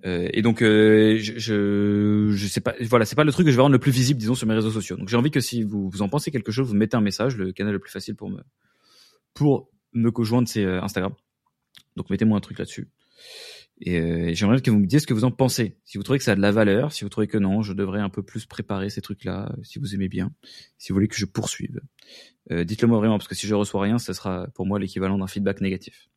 Euh, 0.04 0.28
et 0.32 0.42
donc, 0.42 0.62
euh, 0.62 1.18
je, 1.18 2.30
je, 2.30 2.46
sais 2.46 2.60
pas, 2.60 2.74
voilà, 2.82 3.04
c'est 3.04 3.16
pas 3.16 3.24
le 3.24 3.32
truc 3.32 3.46
que 3.46 3.50
je 3.50 3.56
vais 3.56 3.62
rendre 3.62 3.72
le 3.72 3.78
plus 3.78 3.90
visible, 3.90 4.20
disons, 4.20 4.34
sur 4.34 4.46
mes 4.46 4.54
réseaux 4.54 4.70
sociaux. 4.70 4.96
Donc, 4.96 5.08
j'ai 5.08 5.16
envie 5.16 5.30
que 5.30 5.40
si 5.40 5.62
vous, 5.62 5.90
en 6.00 6.08
pensez 6.08 6.30
quelque 6.30 6.52
chose, 6.52 6.68
vous 6.68 6.74
mettez 6.74 6.96
un 6.96 7.00
message. 7.00 7.36
Le 7.36 7.52
canal 7.52 7.72
le 7.72 7.78
plus 7.78 7.90
facile 7.90 8.14
pour 8.14 8.30
me, 8.30 8.40
pour 9.34 9.70
me 9.92 10.10
rejoindre, 10.14 10.48
c'est 10.48 10.64
euh, 10.64 10.82
Instagram. 10.82 11.12
Donc, 11.96 12.10
mettez-moi 12.10 12.36
un 12.36 12.40
truc 12.40 12.58
là-dessus. 12.58 12.88
Et 13.80 13.98
euh, 14.00 14.30
j'aimerais 14.32 14.60
que 14.62 14.70
vous 14.70 14.78
me 14.78 14.86
disiez 14.86 15.00
ce 15.00 15.06
que 15.06 15.12
vous 15.12 15.24
en 15.24 15.30
pensez. 15.30 15.76
Si 15.84 15.98
vous 15.98 16.04
trouvez 16.04 16.18
que 16.18 16.24
ça 16.24 16.32
a 16.32 16.36
de 16.36 16.40
la 16.40 16.52
valeur, 16.52 16.92
si 16.92 17.04
vous 17.04 17.10
trouvez 17.10 17.26
que 17.26 17.36
non, 17.36 17.62
je 17.62 17.74
devrais 17.74 18.00
un 18.00 18.08
peu 18.08 18.22
plus 18.22 18.46
préparer 18.46 18.88
ces 18.88 19.02
trucs-là, 19.02 19.54
si 19.62 19.78
vous 19.78 19.94
aimez 19.94 20.08
bien, 20.08 20.32
si 20.78 20.90
vous 20.92 20.96
voulez 20.96 21.08
que 21.08 21.16
je 21.16 21.26
poursuive. 21.26 21.80
Euh, 22.50 22.64
Dites-le 22.64 22.88
moi 22.88 22.98
vraiment, 22.98 23.18
parce 23.18 23.28
que 23.28 23.34
si 23.34 23.46
je 23.46 23.54
reçois 23.54 23.82
rien, 23.82 23.98
ça 23.98 24.14
sera 24.14 24.46
pour 24.54 24.66
moi 24.66 24.78
l'équivalent 24.78 25.18
d'un 25.18 25.26
feedback 25.26 25.60
négatif. 25.60 26.08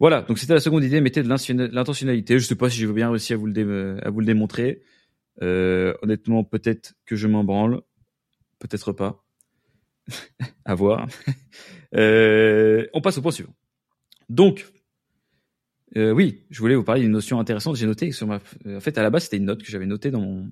Voilà, 0.00 0.22
donc 0.22 0.38
c'était 0.38 0.54
la 0.54 0.60
seconde 0.60 0.84
idée, 0.84 1.00
mettez 1.00 1.22
de 1.22 1.28
l'intentionnalité. 1.28 2.38
Je 2.38 2.46
sais 2.46 2.56
pas 2.56 2.68
si 2.68 2.78
je 2.78 2.90
bien 2.90 3.10
réussir 3.10 3.36
à 3.36 3.38
vous 3.38 3.46
le, 3.46 4.06
à 4.06 4.10
vous 4.10 4.20
le 4.20 4.26
démontrer. 4.26 4.82
Euh, 5.42 5.94
honnêtement, 6.02 6.44
peut-être 6.44 6.94
que 7.06 7.16
je 7.16 7.26
m'en 7.26 7.44
branle, 7.44 7.80
peut-être 8.58 8.92
pas. 8.92 9.24
à 10.64 10.74
voir. 10.74 11.06
euh, 11.96 12.86
on 12.92 13.00
passe 13.00 13.18
au 13.18 13.22
point 13.22 13.30
suivant. 13.30 13.54
Donc, 14.28 14.66
euh, 15.96 16.12
oui, 16.12 16.44
je 16.50 16.60
voulais 16.60 16.74
vous 16.74 16.84
parler 16.84 17.02
d'une 17.02 17.12
notion 17.12 17.38
intéressante. 17.38 17.76
J'ai 17.76 17.86
noté 17.86 18.10
sur 18.12 18.26
ma, 18.26 18.40
en 18.66 18.80
fait, 18.80 18.98
à 18.98 19.02
la 19.02 19.10
base, 19.10 19.24
c'était 19.24 19.36
une 19.36 19.44
note 19.44 19.62
que 19.62 19.70
j'avais 19.70 19.86
notée 19.86 20.10
dans 20.10 20.20
mon 20.20 20.50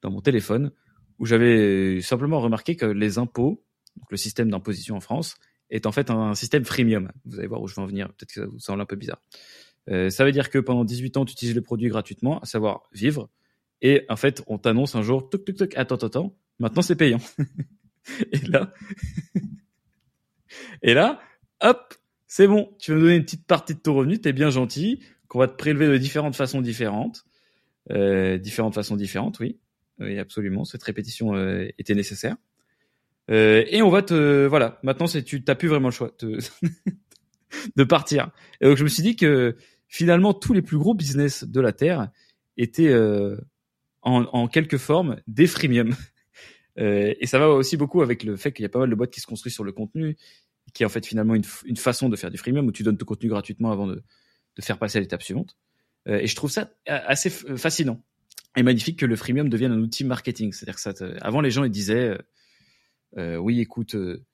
dans 0.00 0.10
mon 0.10 0.20
téléphone 0.20 0.72
où 1.18 1.26
j'avais 1.26 2.00
simplement 2.00 2.40
remarqué 2.40 2.74
que 2.74 2.86
les 2.86 3.18
impôts, 3.18 3.64
donc 3.96 4.10
le 4.10 4.16
système 4.16 4.50
d'imposition 4.50 4.96
en 4.96 5.00
France, 5.00 5.36
est 5.72 5.86
en 5.86 5.92
fait 5.92 6.10
un 6.10 6.34
système 6.34 6.64
freemium. 6.64 7.10
Vous 7.24 7.38
allez 7.38 7.48
voir 7.48 7.60
où 7.62 7.66
je 7.66 7.74
vais 7.74 7.82
en 7.82 7.86
venir. 7.86 8.08
Peut-être 8.08 8.32
que 8.32 8.40
ça 8.40 8.46
vous 8.46 8.60
semble 8.60 8.80
un 8.82 8.86
peu 8.86 8.96
bizarre. 8.96 9.20
Euh, 9.90 10.10
ça 10.10 10.24
veut 10.24 10.30
dire 10.30 10.50
que 10.50 10.58
pendant 10.58 10.84
18 10.84 11.16
ans, 11.16 11.24
tu 11.24 11.32
utilises 11.32 11.54
le 11.54 11.62
produit 11.62 11.88
gratuitement, 11.88 12.38
à 12.40 12.46
savoir 12.46 12.82
vivre. 12.92 13.30
Et 13.80 14.04
en 14.08 14.16
fait, 14.16 14.42
on 14.46 14.58
t'annonce 14.58 14.94
un 14.94 15.02
jour, 15.02 15.28
toc, 15.28 15.44
toc, 15.44 15.56
toc, 15.56 15.72
attends, 15.76 15.96
attends, 15.96 16.36
maintenant 16.60 16.82
c'est 16.82 16.94
payant. 16.94 17.18
et 18.32 18.38
là, 18.46 18.72
et 20.82 20.94
là, 20.94 21.20
hop, 21.62 21.94
c'est 22.28 22.46
bon, 22.46 22.72
tu 22.78 22.92
vas 22.92 22.98
nous 22.98 23.02
donner 23.04 23.16
une 23.16 23.24
petite 23.24 23.46
partie 23.46 23.74
de 23.74 23.80
ton 23.80 23.94
revenu, 23.94 24.20
t'es 24.20 24.32
bien 24.32 24.50
gentil, 24.50 25.02
qu'on 25.26 25.40
va 25.40 25.48
te 25.48 25.56
prélever 25.56 25.88
de 25.88 25.96
différentes 25.96 26.36
façons 26.36 26.60
différentes. 26.60 27.24
Euh, 27.90 28.38
différentes 28.38 28.74
façons 28.74 28.96
différentes, 28.96 29.40
oui. 29.40 29.58
Oui, 29.98 30.18
absolument. 30.18 30.64
Cette 30.64 30.82
répétition 30.82 31.34
euh, 31.34 31.68
était 31.78 31.94
nécessaire. 31.94 32.36
Euh, 33.32 33.64
et 33.68 33.82
on 33.82 33.90
va 33.90 34.02
te, 34.02 34.46
voilà. 34.46 34.78
Maintenant, 34.82 35.06
tu 35.06 35.42
t'as 35.42 35.54
plus 35.54 35.68
vraiment 35.68 35.88
le 35.88 35.92
choix 35.92 36.12
de, 37.76 37.84
partir. 37.84 38.30
Et 38.60 38.66
donc, 38.66 38.76
je 38.76 38.84
me 38.84 38.88
suis 38.88 39.02
dit 39.02 39.16
que 39.16 39.56
finalement, 39.88 40.34
tous 40.34 40.52
les 40.52 40.62
plus 40.62 40.78
gros 40.78 40.94
business 40.94 41.44
de 41.44 41.60
la 41.60 41.72
terre 41.72 42.10
étaient 42.56 42.88
euh, 42.88 43.36
en, 44.02 44.48
quelque 44.48 44.78
forme 44.78 45.20
des 45.26 45.46
freemium. 45.46 45.94
Euh, 46.78 47.12
et 47.20 47.26
ça 47.26 47.38
va 47.38 47.50
aussi 47.50 47.76
beaucoup 47.76 48.00
avec 48.00 48.24
le 48.24 48.34
fait 48.38 48.50
qu'il 48.50 48.62
y 48.62 48.66
a 48.66 48.70
pas 48.70 48.78
mal 48.78 48.88
de 48.88 48.94
boîtes 48.94 49.10
qui 49.10 49.20
se 49.20 49.26
construisent 49.26 49.52
sur 49.52 49.62
le 49.62 49.72
contenu, 49.72 50.16
qui 50.72 50.84
est 50.84 50.86
en 50.86 50.88
fait 50.88 51.04
finalement 51.04 51.34
une, 51.34 51.44
façon 51.76 52.08
de 52.08 52.16
faire 52.16 52.30
du 52.30 52.38
freemium 52.38 52.66
où 52.66 52.72
tu 52.72 52.82
donnes 52.82 52.96
ton 52.96 53.04
contenu 53.04 53.28
gratuitement 53.28 53.72
avant 53.72 53.86
de, 53.86 54.02
faire 54.58 54.78
passer 54.78 54.96
à 54.96 55.02
l'étape 55.02 55.22
suivante. 55.22 55.58
Euh, 56.08 56.18
et 56.18 56.26
je 56.26 56.34
trouve 56.34 56.50
ça 56.50 56.70
assez 56.86 57.28
fascinant 57.28 58.02
et 58.56 58.62
magnifique 58.62 58.98
que 58.98 59.04
le 59.04 59.16
freemium 59.16 59.50
devienne 59.50 59.70
un 59.70 59.80
outil 59.80 60.04
marketing. 60.04 60.54
C'est-à-dire 60.54 60.76
que 60.76 60.80
ça, 60.80 60.94
avant 61.20 61.42
les 61.42 61.50
gens 61.50 61.64
ils 61.64 61.70
disaient, 61.70 62.16
euh, 63.18 63.36
oui, 63.36 63.60
écoute, 63.60 63.94
euh, 63.94 64.24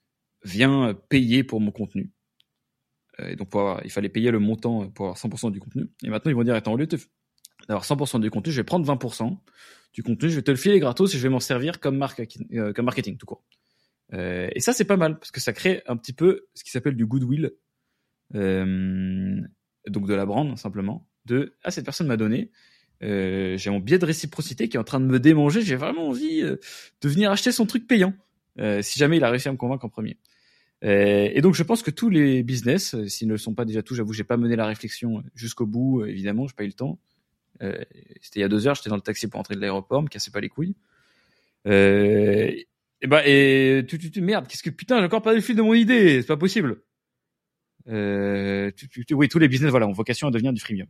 viens 0.45 0.95
payer 1.09 1.45
pour 1.45 1.61
mon 1.61 1.71
contenu. 1.71 2.13
Euh, 3.21 3.29
et 3.31 3.37
donc 3.37 3.51
il 3.85 3.91
fallait 3.91 4.09
payer 4.09 4.31
le 4.31 4.39
montant 4.39 4.89
pour 4.91 5.07
avoir 5.07 5.19
100% 5.19 5.51
du 5.51 5.61
contenu. 5.61 5.91
Et 6.05 6.09
maintenant 6.09 6.31
ils 6.31 6.35
vont 6.35 6.45
dire, 6.45 6.55
attends, 6.55 6.73
au 6.73 6.77
lieu 6.77 6.87
d'avoir 6.87 7.85
100% 7.85 8.21
du 8.21 8.31
contenu, 8.31 8.53
je 8.53 8.61
vais 8.61 8.65
prendre 8.65 8.87
20% 8.87 9.39
du 9.93 10.03
contenu, 10.03 10.31
je 10.31 10.37
vais 10.37 10.43
te 10.43 10.51
le 10.51 10.57
filer 10.57 10.79
gratos 10.79 11.15
et 11.15 11.19
je 11.19 11.23
vais 11.23 11.29
m'en 11.29 11.41
servir 11.41 11.81
comme, 11.81 11.97
marque, 11.97 12.23
comme 12.75 12.85
marketing 12.85 13.17
tout 13.17 13.27
court. 13.27 13.45
Euh, 14.15 14.49
et 14.55 14.61
ça, 14.61 14.73
c'est 14.73 14.85
pas 14.85 14.97
mal 14.97 15.19
parce 15.19 15.31
que 15.31 15.41
ça 15.41 15.53
crée 15.53 15.83
un 15.87 15.97
petit 15.97 16.13
peu 16.13 16.47
ce 16.55 16.65
qui 16.65 16.71
s'appelle 16.71 16.97
du 16.97 17.07
goodwill, 17.07 17.53
euh, 18.35 19.41
donc 19.87 20.07
de 20.07 20.15
la 20.15 20.27
brand 20.27 20.57
simplement. 20.57 21.07
De 21.25 21.57
ah 21.63 21.71
cette 21.71 21.85
personne 21.85 22.07
m'a 22.07 22.17
donné, 22.17 22.51
euh, 23.03 23.57
j'ai 23.57 23.71
mon 23.71 23.81
biais 23.81 23.99
de 23.99 24.07
réciprocité 24.07 24.69
qui 24.69 24.77
est 24.77 24.81
en 24.81 24.85
train 24.85 25.01
de 25.01 25.07
me 25.07 25.21
démanger. 25.21 25.63
J'ai 25.63 25.77
vraiment 25.77 26.09
envie 26.09 26.43
euh, 26.43 26.57
de 27.01 27.09
venir 27.09 27.31
acheter 27.31 27.53
son 27.53 27.67
truc 27.67 27.87
payant 27.87 28.15
euh, 28.59 28.83
si 28.83 28.99
jamais 28.99 29.17
il 29.17 29.25
a 29.25 29.31
réussi 29.31 29.49
à 29.49 29.53
me 29.53 29.57
convaincre 29.57 29.85
en 29.85 29.89
premier. 29.89 30.17
et 30.83 31.41
donc 31.43 31.55
je 31.55 31.63
pense 31.63 31.83
que 31.83 31.91
tous 31.91 32.11
les 32.11 32.43
business, 32.43 32.95
s'ils 33.07 33.29
ne 33.29 33.33
le 33.33 33.39
sont 33.39 33.55
pas 33.55 33.65
déjà 33.65 33.83
tous, 33.83 33.95
j'avoue, 33.95 34.13
j'ai 34.13 34.25
pas 34.25 34.37
mené 34.37 34.57
la 34.57 34.67
réflexion 34.67 35.23
jusqu'au 35.35 35.67
bout. 35.67 36.05
évidemment, 36.05 36.47
j'ai 36.47 36.55
pas 36.55 36.65
eu 36.65 36.69
le 36.69 36.73
temps. 36.73 36.99
C'était 37.61 38.37
il 38.37 38.41
y 38.41 38.45
a 38.45 38.49
deux 38.49 38.67
heures, 38.67 38.75
j'étais 38.75 38.91
dans 38.91 38.97
le 38.97 39.03
taxi 39.03 39.29
pour 39.29 39.41
entrer 39.41 39.57
de 39.57 39.61
l'aéroport, 39.61 40.03
me 40.03 40.09
cassez 40.09 40.31
pas 40.31 40.41
les 40.41 40.49
couilles. 40.49 40.77
Euh, 41.67 42.53
et 43.01 43.07
bah 43.07 43.23
tu, 43.25 43.99
tu, 43.99 44.11
tu 44.11 44.21
merde, 44.21 44.47
qu'est-ce 44.47 44.63
que 44.63 44.71
putain, 44.71 44.99
j'ai 44.99 45.05
encore 45.05 45.23
pas 45.23 45.35
le 45.35 45.41
fil 45.41 45.57
de 45.57 45.63
mon 45.63 45.75
idée, 45.75 46.21
c'est 46.21 46.29
pas 46.29 46.37
possible. 46.37 46.83
Euh, 47.89 48.71
oui, 49.13 49.29
tous 49.29 49.39
les 49.39 49.49
business 49.49 49.71
voilà 49.71 49.87
ont 49.87 49.93
vocation 49.93 50.29
à 50.29 50.31
devenir 50.31 50.53
du 50.53 50.61
freemium. 50.61 50.89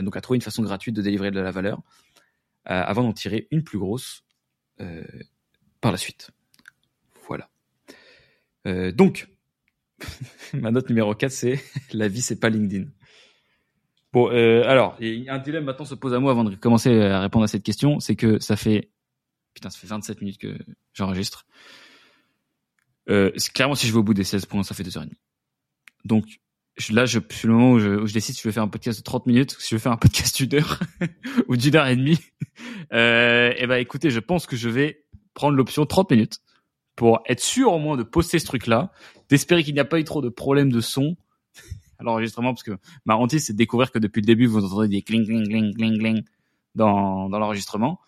Donc 0.00 0.16
à 0.16 0.20
trouver 0.20 0.36
une 0.36 0.42
façon 0.42 0.62
gratuite 0.62 0.94
de 0.94 1.02
délivrer 1.02 1.30
de 1.30 1.40
la 1.40 1.50
valeur 1.50 1.82
euh, 2.70 2.82
avant 2.82 3.02
d'en 3.02 3.12
tirer 3.12 3.48
une 3.50 3.62
plus 3.62 3.78
grosse 3.78 4.24
euh, 4.80 5.04
par 5.84 5.92
la 5.92 5.98
suite. 5.98 6.30
Voilà. 7.28 7.50
Euh, 8.66 8.90
donc 8.90 9.28
ma 10.54 10.70
note 10.70 10.88
numéro 10.88 11.14
4 11.14 11.30
c'est 11.30 11.62
la 11.92 12.08
vie 12.08 12.22
c'est 12.22 12.40
pas 12.40 12.48
LinkedIn. 12.48 12.86
Bon, 14.10 14.30
euh, 14.30 14.62
alors, 14.66 14.96
un 15.00 15.38
dilemme 15.40 15.64
maintenant 15.64 15.84
se 15.84 15.94
pose 15.94 16.14
à 16.14 16.20
moi 16.20 16.30
avant 16.30 16.44
de 16.44 16.54
commencer 16.54 17.02
à 17.02 17.20
répondre 17.20 17.44
à 17.44 17.48
cette 17.48 17.64
question, 17.64 18.00
c'est 18.00 18.16
que 18.16 18.38
ça 18.38 18.56
fait 18.56 18.92
Putain, 19.52 19.68
ça 19.68 19.78
fait 19.78 19.86
27 19.86 20.20
minutes 20.22 20.38
que 20.38 20.56
j'enregistre. 20.94 21.46
Euh, 23.10 23.30
clairement, 23.52 23.74
si 23.74 23.86
je 23.86 23.92
vais 23.92 23.98
au 23.98 24.02
bout 24.02 24.14
des 24.14 24.24
16 24.24 24.46
points, 24.46 24.62
ça 24.62 24.74
fait 24.74 24.84
2h30. 24.84 25.10
Donc, 26.04 26.24
là, 26.90 27.06
je, 27.06 27.20
c'est 27.28 27.46
le 27.46 27.52
moment 27.52 27.72
où 27.72 27.78
je, 27.78 28.06
je, 28.06 28.12
décide 28.12 28.34
si 28.34 28.42
je 28.42 28.48
vais 28.48 28.52
faire 28.52 28.62
un 28.62 28.68
podcast 28.68 28.98
de 28.98 29.04
30 29.04 29.26
minutes, 29.26 29.56
si 29.60 29.68
je 29.70 29.76
vais 29.76 29.80
faire 29.80 29.92
un 29.92 29.96
podcast 29.98 30.36
d'une 30.36 30.54
heure 30.54 30.80
ou 31.48 31.56
d'une 31.56 31.76
heure 31.76 31.86
et 31.86 31.96
demie. 31.96 32.18
Euh, 32.92 33.52
et 33.56 33.66
ben, 33.66 33.76
écoutez, 33.76 34.10
je 34.10 34.20
pense 34.20 34.46
que 34.46 34.56
je 34.56 34.68
vais 34.68 35.03
prendre 35.34 35.56
l'option 35.56 35.84
30 35.86 36.10
minutes 36.10 36.38
pour 36.96 37.20
être 37.26 37.40
sûr 37.40 37.72
au 37.72 37.78
moins 37.78 37.96
de 37.96 38.02
poster 38.02 38.38
ce 38.38 38.46
truc-là, 38.46 38.92
d'espérer 39.28 39.64
qu'il 39.64 39.74
n'y 39.74 39.80
a 39.80 39.84
pas 39.84 39.98
eu 39.98 40.04
trop 40.04 40.22
de 40.22 40.28
problèmes 40.28 40.70
de 40.70 40.80
son 40.80 41.16
à 41.98 42.04
l'enregistrement, 42.04 42.54
parce 42.54 42.62
que 42.62 42.78
ma 43.04 43.16
hantise, 43.16 43.46
c'est 43.46 43.52
de 43.52 43.58
découvrir 43.58 43.90
que 43.90 43.98
depuis 43.98 44.20
le 44.20 44.26
début, 44.26 44.46
vous 44.46 44.64
entendez 44.64 44.88
des 44.88 45.02
cling, 45.02 45.26
cling, 45.26 45.46
cling, 45.48 45.74
cling, 45.74 45.98
cling 45.98 46.22
dans, 46.74 47.28
dans 47.28 47.38
l'enregistrement. 47.38 48.00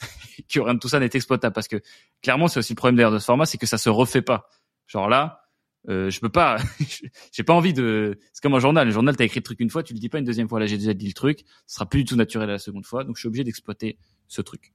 que 0.52 0.60
rien 0.60 0.74
de 0.74 0.78
tout 0.78 0.88
ça 0.88 1.00
n'est 1.00 1.10
exploitable 1.12 1.54
parce 1.54 1.68
que 1.68 1.80
clairement 2.22 2.48
c'est 2.48 2.58
aussi 2.58 2.72
le 2.72 2.76
problème 2.76 2.96
d'ailleurs 2.96 3.12
de 3.12 3.18
ce 3.18 3.24
format 3.24 3.46
c'est 3.46 3.58
que 3.58 3.66
ça 3.66 3.78
se 3.78 3.88
refait 3.88 4.22
pas 4.22 4.48
genre 4.86 5.08
là 5.08 5.42
euh, 5.88 6.10
je 6.10 6.20
peux 6.20 6.30
pas 6.30 6.56
j'ai 7.32 7.42
pas 7.44 7.54
envie 7.54 7.72
de 7.72 8.18
c'est 8.32 8.42
comme 8.42 8.54
un 8.54 8.58
journal 8.58 8.86
le 8.86 8.92
journal 8.92 9.16
t'as 9.16 9.24
écrit 9.24 9.40
le 9.40 9.44
truc 9.44 9.60
une 9.60 9.70
fois 9.70 9.82
tu 9.82 9.92
le 9.92 9.98
dis 9.98 10.08
pas 10.08 10.18
une 10.18 10.24
deuxième 10.24 10.48
fois 10.48 10.58
là 10.58 10.66
j'ai 10.66 10.78
déjà 10.78 10.94
dit 10.94 11.06
le 11.06 11.12
truc 11.12 11.44
ce 11.66 11.76
sera 11.76 11.86
plus 11.86 12.00
du 12.00 12.06
tout 12.06 12.16
naturel 12.16 12.48
la 12.48 12.58
seconde 12.58 12.86
fois 12.86 13.04
donc 13.04 13.16
je 13.16 13.20
suis 13.20 13.28
obligé 13.28 13.44
d'exploiter 13.44 13.98
ce 14.26 14.42
truc 14.42 14.72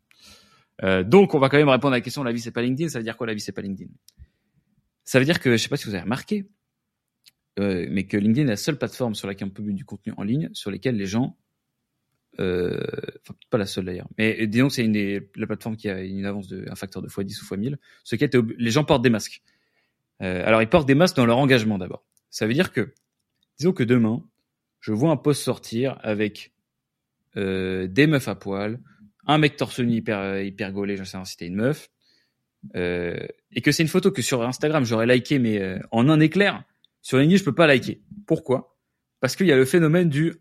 euh, 0.84 1.04
donc 1.04 1.34
on 1.34 1.40
va 1.40 1.50
quand 1.50 1.58
même 1.58 1.70
répondre 1.70 1.94
à 1.94 1.98
la 1.98 2.02
question 2.02 2.24
la 2.24 2.32
vie 2.32 2.40
c'est 2.40 2.52
pas 2.52 2.62
LinkedIn 2.62 2.90
ça 2.90 3.00
veut 3.00 3.04
dire 3.04 3.18
quoi 3.18 3.28
la 3.28 3.34
vie 3.34 3.42
c'est 3.42 3.52
pas 3.52 3.62
LinkedIn? 3.62 3.92
Ça 5.04 5.20
veut 5.20 5.26
dire 5.26 5.40
que 5.40 5.52
je 5.52 5.58
sais 5.58 5.70
pas 5.70 5.78
si 5.78 5.86
vous 5.86 5.94
avez 5.94 6.04
remarqué 6.04 6.48
euh, 7.60 7.88
mais 7.90 8.06
que 8.06 8.18
LinkedIn 8.18 8.48
est 8.48 8.52
la 8.52 8.58
seule 8.58 8.78
plateforme 8.78 9.16
sur 9.16 9.28
laquelle 9.28 9.48
on 9.48 9.52
publie 9.52 9.74
du 9.74 9.86
contenu 9.86 10.14
en 10.18 10.24
ligne 10.24 10.50
sur 10.54 10.72
lesquels 10.72 10.96
les 10.96 11.08
gens 11.08 11.36
euh, 12.40 12.80
enfin 13.22 13.38
pas 13.50 13.58
la 13.58 13.66
seule 13.66 13.86
d'ailleurs, 13.86 14.08
mais 14.18 14.48
disons 14.48 14.70
que 14.70 14.74
c'est 14.74 14.86
une 14.86 14.94
des 14.94 15.30
la 15.36 15.46
plateforme 15.46 15.76
qui 15.76 15.90
a 15.90 16.02
une 16.02 16.26
avance 16.26 16.48
de 16.48 16.66
un 16.70 16.76
facteur 16.76 17.02
de 17.02 17.10
x10 17.10 17.42
ou 17.42 17.56
x1000, 17.56 17.78
ce 18.06 18.16
qui 18.16 18.24
est 18.24 18.38
les 18.58 18.72
gens 18.72 18.86
portent 18.86 19.02
des 19.02 19.10
masques. 19.10 19.42
Euh, 20.22 20.46
alors 20.46 20.62
ils 20.62 20.70
portent 20.70 20.88
des 20.88 20.96
masques 20.96 21.18
dans 21.18 21.26
leur 21.26 21.38
engagement 21.38 21.78
d'abord. 21.78 22.06
Ça 22.30 22.48
veut 22.48 22.54
dire 22.54 22.72
que 22.72 22.94
disons 23.58 23.74
que 23.74 23.84
demain 23.84 24.24
je 24.80 24.94
vois 24.94 25.12
un 25.12 25.18
post 25.18 25.42
sortir 25.42 26.00
avec 26.02 26.54
euh, 27.36 27.88
des 27.88 28.08
meufs 28.08 28.30
à 28.30 28.36
poil, 28.36 28.80
un 29.30 29.38
mec 29.38 29.56
torse 29.58 29.80
nu 29.80 29.94
hyper 29.94 30.42
hyper 30.42 30.72
gaulé, 30.72 30.98
j'en 30.98 31.06
sais 31.06 31.18
pas 31.18 31.26
si 31.26 31.32
c'était 31.32 31.48
une 31.48 31.56
meuf, 31.56 31.90
euh, 32.76 33.16
et 33.52 33.62
que 33.62 33.72
c'est 33.72 33.84
une 33.84 33.90
photo 33.90 34.12
que 34.12 34.22
sur 34.22 34.42
Instagram 34.42 34.84
j'aurais 34.86 35.06
liké 35.06 35.40
mais 35.40 35.62
euh, 35.62 35.80
en 35.92 36.10
un 36.10 36.20
éclair, 36.20 36.64
sur 37.02 37.20
LinkedIn 37.20 37.38
je 37.38 37.44
peux 37.44 37.56
pas 37.56 37.68
liker. 37.68 38.02
Pourquoi? 38.26 38.76
Parce 39.20 39.36
qu'il 39.36 39.46
y 39.46 39.52
a 39.52 39.56
le 39.56 39.66
phénomène 39.66 40.10
du 40.10 40.34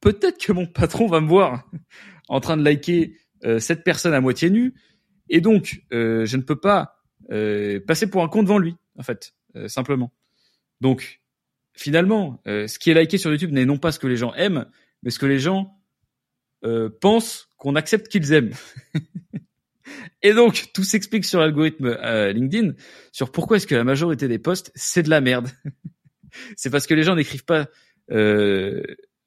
peut-être 0.00 0.38
que 0.38 0.52
mon 0.52 0.66
patron 0.66 1.08
va 1.08 1.20
me 1.20 1.26
voir 1.26 1.68
en 2.28 2.40
train 2.40 2.56
de 2.56 2.62
liker 2.62 3.16
euh, 3.44 3.58
cette 3.58 3.82
personne 3.82 4.14
à 4.14 4.20
moitié 4.20 4.48
nue, 4.48 4.74
et 5.28 5.40
donc 5.40 5.82
euh, 5.92 6.24
je 6.24 6.36
ne 6.36 6.42
peux 6.42 6.60
pas 6.60 7.02
euh, 7.32 7.80
passer 7.84 8.08
pour 8.08 8.22
un 8.22 8.28
con 8.28 8.44
devant 8.44 8.58
lui, 8.58 8.76
en 8.96 9.02
fait, 9.02 9.34
euh, 9.56 9.66
simplement. 9.66 10.12
Donc 10.80 11.20
finalement, 11.72 12.40
euh, 12.46 12.68
ce 12.68 12.78
qui 12.78 12.90
est 12.90 12.94
liké 12.94 13.18
sur 13.18 13.32
YouTube 13.32 13.50
n'est 13.50 13.64
non 13.64 13.78
pas 13.78 13.90
ce 13.90 13.98
que 13.98 14.06
les 14.06 14.16
gens 14.16 14.32
aiment, 14.34 14.66
mais 15.02 15.10
ce 15.10 15.18
que 15.18 15.26
les 15.26 15.40
gens 15.40 15.75
pensent 17.00 17.48
qu'on 17.56 17.76
accepte 17.76 18.08
qu'ils 18.08 18.32
aiment. 18.32 18.52
et 20.22 20.32
donc 20.32 20.70
tout 20.74 20.84
s'explique 20.84 21.24
sur 21.24 21.40
l'algorithme 21.40 21.96
LinkedIn, 22.32 22.72
sur 23.12 23.30
pourquoi 23.30 23.56
est-ce 23.56 23.66
que 23.66 23.74
la 23.74 23.84
majorité 23.84 24.28
des 24.28 24.38
posts 24.38 24.72
c'est 24.74 25.02
de 25.02 25.10
la 25.10 25.20
merde. 25.20 25.48
c'est 26.56 26.70
parce 26.70 26.86
que 26.86 26.94
les 26.94 27.02
gens 27.02 27.14
n'écrivent 27.14 27.44
pas 27.44 27.68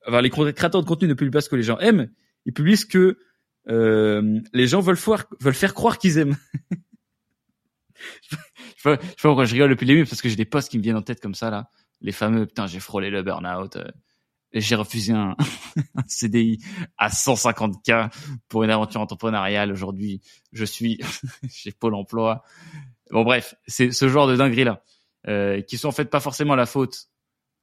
enfin, 0.08 0.22
les 0.22 0.30
créateurs 0.30 0.82
de 0.82 0.88
contenu 0.88 1.08
ne 1.08 1.14
publient 1.14 1.32
pas 1.32 1.42
ce 1.42 1.50
que 1.50 1.56
les 1.56 1.64
gens 1.64 1.78
aiment, 1.80 2.10
ils 2.46 2.54
publient 2.54 2.78
ce 2.78 2.86
que 2.86 3.18
euh, 3.70 4.40
les 4.54 4.68
gens 4.68 4.82
veulent, 4.82 4.98
veulent 5.40 5.54
faire 5.54 5.74
croire 5.74 5.98
qu'ils 5.98 6.18
aiment. 6.18 6.38
je, 8.22 8.36
sais 8.36 8.38
pas, 8.84 8.98
pourquoi 9.22 9.46
je 9.46 9.54
rigole 9.54 9.70
depuis 9.70 9.86
le 9.86 9.94
début 9.94 10.06
parce 10.06 10.22
que 10.22 10.30
j'ai 10.30 10.36
des 10.36 10.46
posts 10.46 10.70
qui 10.70 10.78
me 10.78 10.84
viennent 10.84 10.96
en 10.96 11.02
tête 11.02 11.22
comme 11.22 11.36
ça 11.36 11.50
là, 11.50 11.70
les 12.02 12.12
fameux 12.12 12.46
putain 12.46 12.68
j'ai 12.68 12.80
frôlé 12.80 13.10
le 13.10 13.22
burn-out. 13.24 13.78
Euh, 14.56 14.60
j'ai 14.60 14.76
refusé 14.76 15.14
un, 15.14 15.36
CDI 16.08 16.60
à 16.98 17.10
150K 17.10 18.12
pour 18.48 18.64
une 18.64 18.70
aventure 18.70 19.02
entrepreneuriale. 19.02 19.72
Aujourd'hui, 19.72 20.22
je 20.52 20.66
suis 20.66 21.00
chez 21.50 21.72
Pôle 21.72 21.96
emploi. 21.96 22.44
Bon, 23.12 23.24
bref, 23.24 23.56
c'est 23.68 23.92
ce 23.92 24.08
genre 24.08 24.28
de 24.28 24.36
dinguerie 24.36 24.64
là, 24.64 24.84
euh, 25.28 25.62
qui 25.62 25.78
sont 25.78 25.88
en 25.88 25.94
fait 25.94 26.06
pas 26.06 26.20
forcément 26.20 26.56
la 26.56 26.66
faute 26.66 27.10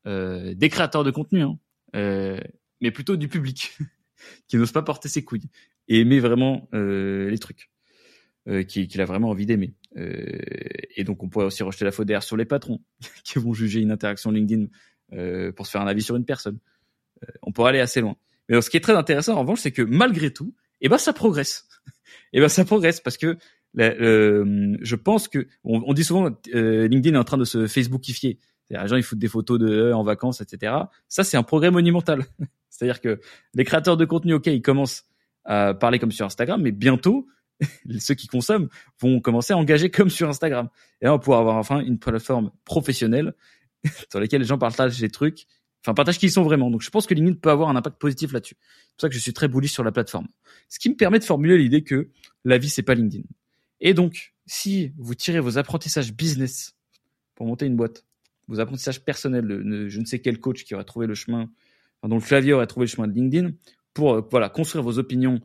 euh, 0.06 0.54
des 0.54 0.68
créateurs 0.68 1.04
de 1.04 1.10
contenu, 1.10 1.42
hein, 1.42 1.58
euh, 1.94 2.40
mais 2.80 2.90
plutôt 2.90 3.16
du 3.16 3.28
public 3.28 3.76
qui 4.48 4.56
n'ose 4.56 4.72
pas 4.72 4.82
porter 4.82 5.08
ses 5.08 5.24
couilles 5.24 5.48
et 5.88 6.00
aimer 6.00 6.20
vraiment 6.20 6.68
euh, 6.74 7.30
les 7.30 7.38
trucs, 7.38 7.70
euh, 8.48 8.62
qu'il 8.62 8.88
qui 8.88 9.00
a 9.00 9.04
vraiment 9.04 9.30
envie 9.30 9.46
d'aimer. 9.46 9.74
Euh, 9.96 10.38
et 10.96 11.04
donc, 11.04 11.22
on 11.22 11.28
pourrait 11.28 11.46
aussi 11.46 11.62
rejeter 11.62 11.84
la 11.84 11.92
faute 11.92 12.06
derrière 12.06 12.22
sur 12.22 12.36
les 12.36 12.44
patrons 12.44 12.80
qui 13.24 13.38
vont 13.38 13.54
juger 13.54 13.80
une 13.80 13.90
interaction 13.90 14.30
LinkedIn 14.30 14.66
pour 15.54 15.66
se 15.66 15.70
faire 15.70 15.82
un 15.82 15.86
avis 15.86 16.02
sur 16.02 16.16
une 16.16 16.24
personne. 16.24 16.58
On 17.42 17.52
pourrait 17.52 17.70
aller 17.70 17.80
assez 17.80 18.00
loin. 18.00 18.16
Mais 18.48 18.60
ce 18.60 18.70
qui 18.70 18.76
est 18.76 18.80
très 18.80 18.94
intéressant, 18.94 19.34
en 19.34 19.40
revanche, 19.40 19.60
c'est 19.60 19.72
que 19.72 19.82
malgré 19.82 20.32
tout, 20.32 20.54
eh 20.80 20.88
ben, 20.88 20.98
ça 20.98 21.12
progresse. 21.12 21.68
eh 22.32 22.40
ben, 22.40 22.48
ça 22.48 22.64
progresse 22.64 23.00
parce 23.00 23.16
que 23.16 23.36
euh, 23.78 24.76
je 24.80 24.96
pense 24.96 25.28
que 25.28 25.48
on, 25.64 25.92
dit 25.92 26.04
souvent 26.04 26.30
euh, 26.54 26.88
LinkedIn 26.88 27.16
est 27.16 27.20
en 27.20 27.24
train 27.24 27.38
de 27.38 27.44
se 27.44 27.66
Facebookifier. 27.66 28.38
Les 28.70 28.88
gens 28.88 28.96
ils 28.96 29.02
foutent 29.02 29.18
des 29.18 29.28
photos 29.28 29.58
de 29.58 29.68
eux 29.68 29.94
en 29.94 30.02
vacances, 30.02 30.40
etc. 30.40 30.72
Ça 31.08 31.24
c'est 31.24 31.36
un 31.36 31.42
progrès 31.42 31.70
monumental. 31.70 32.24
C'est-à-dire 32.70 33.00
que 33.00 33.20
les 33.54 33.64
créateurs 33.64 33.96
de 33.96 34.04
contenu, 34.04 34.34
ok, 34.34 34.46
ils 34.46 34.62
commencent 34.62 35.04
à 35.44 35.74
parler 35.74 35.98
comme 35.98 36.10
sur 36.10 36.26
Instagram, 36.26 36.60
mais 36.60 36.72
bientôt 36.72 37.28
ceux 37.98 38.14
qui 38.14 38.26
consomment 38.26 38.68
vont 39.00 39.20
commencer 39.20 39.52
à 39.52 39.56
engager 39.56 39.90
comme 39.90 40.10
sur 40.10 40.28
Instagram. 40.28 40.68
Et 41.00 41.06
là, 41.06 41.14
on 41.14 41.18
pouvoir 41.18 41.40
avoir 41.40 41.56
enfin 41.56 41.80
une 41.80 41.98
plateforme 41.98 42.50
professionnelle 42.64 43.34
dans 44.12 44.20
laquelle 44.20 44.40
les 44.40 44.46
gens 44.46 44.58
partagent 44.58 44.98
des 44.98 45.10
trucs, 45.10 45.46
enfin 45.86 45.94
partagent 45.94 46.18
qui 46.18 46.26
ils 46.26 46.32
sont 46.32 46.42
vraiment. 46.42 46.70
Donc 46.70 46.82
je 46.82 46.90
pense 46.90 47.06
que 47.06 47.14
LinkedIn 47.14 47.38
peut 47.40 47.50
avoir 47.50 47.68
un 47.68 47.76
impact 47.76 47.98
positif 47.98 48.32
là-dessus. 48.32 48.56
C'est 48.60 48.96
pour 48.96 49.00
ça 49.02 49.08
que 49.08 49.14
je 49.14 49.20
suis 49.20 49.32
très 49.32 49.46
bullish 49.46 49.72
sur 49.72 49.84
la 49.84 49.92
plateforme. 49.92 50.26
Ce 50.68 50.78
qui 50.78 50.90
me 50.90 50.96
permet 50.96 51.20
de 51.20 51.24
formuler 51.24 51.56
l'idée 51.56 51.82
que 51.82 52.10
la 52.44 52.58
vie 52.58 52.68
c'est 52.68 52.82
pas 52.82 52.94
LinkedIn. 52.94 53.24
Et 53.80 53.94
donc, 53.94 54.34
si 54.46 54.92
vous 54.98 55.14
tirez 55.14 55.40
vos 55.40 55.58
apprentissages 55.58 56.12
business 56.12 56.74
pour 57.34 57.46
monter 57.46 57.66
une 57.66 57.76
boîte, 57.76 58.04
vos 58.48 58.58
apprentissages 58.60 59.04
personnels 59.04 59.86
je 59.88 60.00
ne 60.00 60.04
sais 60.04 60.20
quel 60.20 60.40
coach 60.40 60.64
qui 60.64 60.74
aurait 60.74 60.84
trouvé 60.84 61.06
le 61.06 61.14
chemin, 61.14 61.50
dont 62.02 62.18
le 62.18 62.52
aurait 62.52 62.66
trouvé 62.66 62.86
le 62.86 62.90
chemin 62.90 63.06
de 63.06 63.12
LinkedIn, 63.12 63.52
pour 63.94 64.14
euh, 64.14 64.48
construire 64.48 64.84
vos 64.84 64.98
opinions 64.98 65.40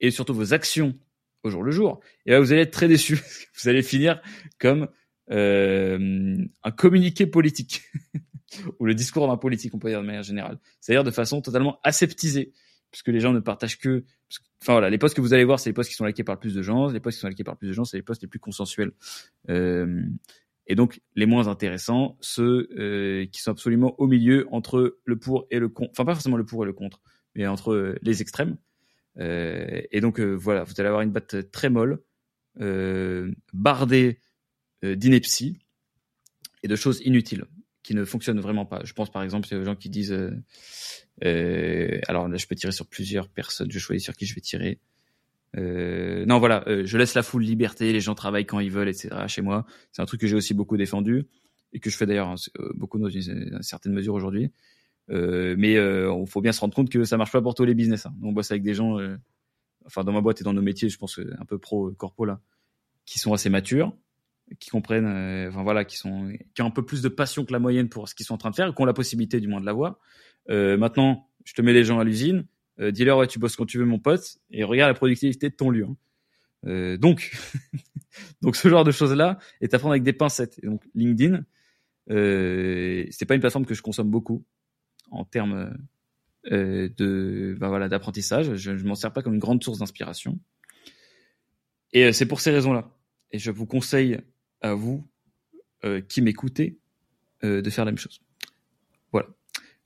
et 0.00 0.10
surtout 0.10 0.34
vos 0.34 0.52
actions 0.52 0.94
au 1.42 1.50
jour 1.50 1.62
le 1.62 1.70
jour, 1.70 2.00
et 2.24 2.32
là 2.32 2.40
vous 2.40 2.52
allez 2.52 2.62
être 2.62 2.72
très 2.72 2.88
déçus. 2.88 3.20
vous 3.62 3.68
allez 3.68 3.82
finir 3.82 4.20
comme 4.58 4.88
euh, 5.30 6.36
un 6.62 6.70
communiqué 6.70 7.26
politique 7.26 7.82
ou 8.78 8.86
le 8.86 8.94
discours 8.94 9.26
d'un 9.28 9.36
politique, 9.36 9.74
on 9.74 9.78
peut 9.78 9.88
dire 9.88 10.00
de 10.00 10.06
manière 10.06 10.22
générale, 10.22 10.58
c'est-à-dire 10.80 11.04
de 11.04 11.10
façon 11.10 11.40
totalement 11.40 11.78
aseptisée 11.82 12.52
puisque 12.90 13.08
les 13.08 13.20
gens 13.20 13.32
ne 13.32 13.40
partagent 13.40 13.78
que. 13.78 14.04
Enfin 14.62 14.72
voilà, 14.72 14.90
les 14.90 14.98
posts 14.98 15.14
que 15.14 15.20
vous 15.20 15.34
allez 15.34 15.44
voir, 15.44 15.60
c'est 15.60 15.70
les 15.70 15.74
posts 15.74 15.90
qui 15.90 15.96
sont 15.96 16.06
likés 16.06 16.24
par 16.24 16.34
le 16.34 16.40
plus 16.40 16.54
de 16.54 16.62
gens. 16.62 16.88
Les 16.88 17.00
posts 17.00 17.18
qui 17.18 17.20
sont 17.20 17.28
likés 17.28 17.44
par 17.44 17.54
le 17.54 17.58
plus 17.58 17.68
de 17.68 17.72
gens, 17.72 17.84
c'est 17.84 17.96
les 17.96 18.02
posts 18.02 18.22
les 18.22 18.28
plus 18.28 18.38
consensuels. 18.38 18.92
Euh, 19.50 20.02
et 20.66 20.74
donc 20.74 21.00
les 21.14 21.26
moins 21.26 21.48
intéressants, 21.48 22.16
ceux 22.20 22.68
euh, 22.78 23.26
qui 23.26 23.40
sont 23.40 23.50
absolument 23.50 23.94
au 23.98 24.06
milieu 24.06 24.46
entre 24.50 24.98
le 25.04 25.18
pour 25.18 25.46
et 25.50 25.58
le 25.58 25.68
contre. 25.68 25.90
Enfin 25.92 26.04
pas 26.04 26.14
forcément 26.14 26.36
le 26.36 26.44
pour 26.44 26.62
et 26.64 26.66
le 26.66 26.72
contre, 26.72 27.00
mais 27.34 27.46
entre 27.46 27.72
euh, 27.72 27.98
les 28.02 28.22
extrêmes. 28.22 28.56
Euh, 29.18 29.82
et 29.90 30.00
donc 30.00 30.20
euh, 30.20 30.32
voilà, 30.32 30.64
vous 30.64 30.72
allez 30.78 30.88
avoir 30.88 31.02
une 31.02 31.12
batte 31.12 31.50
très 31.50 31.70
molle, 31.70 32.02
bardée 33.52 34.20
d'ineptie 34.82 35.58
et 36.62 36.68
de 36.68 36.76
choses 36.76 37.02
inutiles 37.04 37.44
qui 37.86 37.94
ne 37.94 38.04
fonctionnent 38.04 38.40
vraiment 38.40 38.66
pas. 38.66 38.80
Je 38.82 38.92
pense 38.94 39.12
par 39.12 39.22
exemple 39.22 39.54
aux 39.54 39.64
gens 39.64 39.76
qui 39.76 39.88
disent 39.88 40.12
euh, 41.24 42.00
alors 42.08 42.26
là, 42.26 42.36
je 42.36 42.44
peux 42.48 42.56
tirer 42.56 42.72
sur 42.72 42.88
plusieurs 42.88 43.28
personnes. 43.28 43.70
Je 43.70 43.78
choisis 43.78 44.02
sur 44.02 44.16
qui 44.16 44.26
je 44.26 44.34
vais 44.34 44.40
tirer. 44.40 44.80
Euh, 45.56 46.26
non, 46.26 46.40
voilà, 46.40 46.64
euh, 46.66 46.82
je 46.84 46.98
laisse 46.98 47.14
la 47.14 47.22
foule 47.22 47.44
liberté. 47.44 47.92
Les 47.92 48.00
gens 48.00 48.16
travaillent 48.16 48.44
quand 48.44 48.58
ils 48.58 48.72
veulent, 48.72 48.88
etc. 48.88 49.10
Chez 49.28 49.40
moi, 49.40 49.66
c'est 49.92 50.02
un 50.02 50.04
truc 50.04 50.20
que 50.20 50.26
j'ai 50.26 50.34
aussi 50.34 50.52
beaucoup 50.52 50.76
défendu 50.76 51.26
et 51.72 51.78
que 51.78 51.88
je 51.88 51.96
fais 51.96 52.06
d'ailleurs 52.06 52.26
hein, 52.26 52.34
euh, 52.58 52.72
beaucoup 52.74 52.98
dans 52.98 53.08
une, 53.08 53.62
certaine 53.62 53.92
mesure 53.92 54.14
aujourd'hui. 54.14 54.50
Euh, 55.10 55.54
mais 55.56 55.74
il 55.74 56.26
faut 56.26 56.40
bien 56.40 56.50
se 56.50 56.58
rendre 56.58 56.74
compte 56.74 56.90
que 56.90 57.04
ça 57.04 57.16
marche 57.16 57.30
pas 57.30 57.40
pour 57.40 57.54
tous 57.54 57.64
les 57.64 57.74
business. 57.74 58.06
Hein. 58.06 58.14
On 58.20 58.32
bosse 58.32 58.50
avec 58.50 58.64
des 58.64 58.74
gens, 58.74 58.98
enfin 59.84 60.02
dans 60.02 60.12
ma 60.12 60.22
boîte 60.22 60.40
et 60.40 60.44
dans 60.44 60.54
nos 60.54 60.62
métiers, 60.62 60.88
je 60.88 60.98
pense 60.98 61.20
un 61.38 61.44
peu 61.44 61.58
pro 61.58 61.92
corpo 61.92 62.24
là, 62.24 62.40
qui 63.04 63.20
sont 63.20 63.32
assez 63.32 63.48
matures, 63.48 63.96
qui 64.60 64.70
comprennent, 64.70 65.06
enfin 65.48 65.62
voilà, 65.62 65.84
qui 65.84 65.96
sont, 65.96 66.32
qui 66.54 66.62
ont 66.62 66.66
un 66.66 66.70
peu 66.70 66.84
plus 66.84 67.02
de 67.02 67.08
passion 67.08 67.44
que 67.44 67.52
la 67.52 67.58
moyenne 67.58 67.88
pour 67.88 68.08
ce 68.08 68.14
qu'ils 68.14 68.26
sont 68.26 68.34
en 68.34 68.38
train 68.38 68.50
de 68.50 68.54
faire, 68.54 68.74
qui 68.74 68.80
ont 68.80 68.84
la 68.84 68.92
possibilité 68.92 69.40
du 69.40 69.48
moins 69.48 69.60
de 69.60 69.66
l'avoir. 69.66 69.98
Euh, 70.50 70.76
maintenant, 70.76 71.28
je 71.44 71.54
te 71.54 71.62
mets 71.62 71.72
les 71.72 71.84
gens 71.84 71.98
à 71.98 72.04
l'usine, 72.04 72.46
euh, 72.80 72.90
dis-leur 72.90 73.18
ouais 73.18 73.26
tu 73.26 73.38
bosses 73.38 73.56
quand 73.56 73.66
tu 73.66 73.78
veux 73.78 73.84
mon 73.84 73.98
pote 73.98 74.38
et 74.50 74.64
regarde 74.64 74.90
la 74.90 74.94
productivité 74.94 75.48
de 75.48 75.54
ton 75.54 75.70
lieu. 75.70 75.84
Hein. 75.84 75.96
Euh, 76.66 76.96
donc, 76.96 77.36
donc 78.42 78.56
ce 78.56 78.68
genre 78.68 78.84
de 78.84 78.90
choses 78.90 79.12
là 79.12 79.38
est 79.60 79.74
à 79.74 79.78
prendre 79.78 79.92
avec 79.92 80.02
des 80.02 80.12
pincettes. 80.12 80.58
Et 80.62 80.66
donc 80.66 80.82
LinkedIn, 80.94 81.44
euh, 82.10 83.04
c'est 83.10 83.26
pas 83.26 83.34
une 83.34 83.40
plateforme 83.40 83.66
que 83.66 83.74
je 83.74 83.82
consomme 83.82 84.10
beaucoup 84.10 84.44
en 85.10 85.24
termes 85.24 85.76
euh, 86.52 86.88
de 86.96 87.56
ben 87.58 87.68
voilà 87.68 87.88
d'apprentissage. 87.88 88.54
Je, 88.54 88.76
je 88.76 88.84
m'en 88.84 88.94
sers 88.94 89.12
pas 89.12 89.22
comme 89.22 89.34
une 89.34 89.40
grande 89.40 89.62
source 89.62 89.78
d'inspiration. 89.78 90.38
Et 91.92 92.04
euh, 92.04 92.12
c'est 92.12 92.26
pour 92.26 92.40
ces 92.40 92.50
raisons-là. 92.50 92.90
Et 93.32 93.38
je 93.38 93.50
vous 93.50 93.66
conseille 93.66 94.18
à 94.66 94.74
vous 94.74 95.06
qui 96.08 96.20
m'écoutez 96.20 96.78
de 97.42 97.70
faire 97.70 97.84
la 97.84 97.92
même 97.92 97.98
chose. 97.98 98.20
Voilà. 99.12 99.28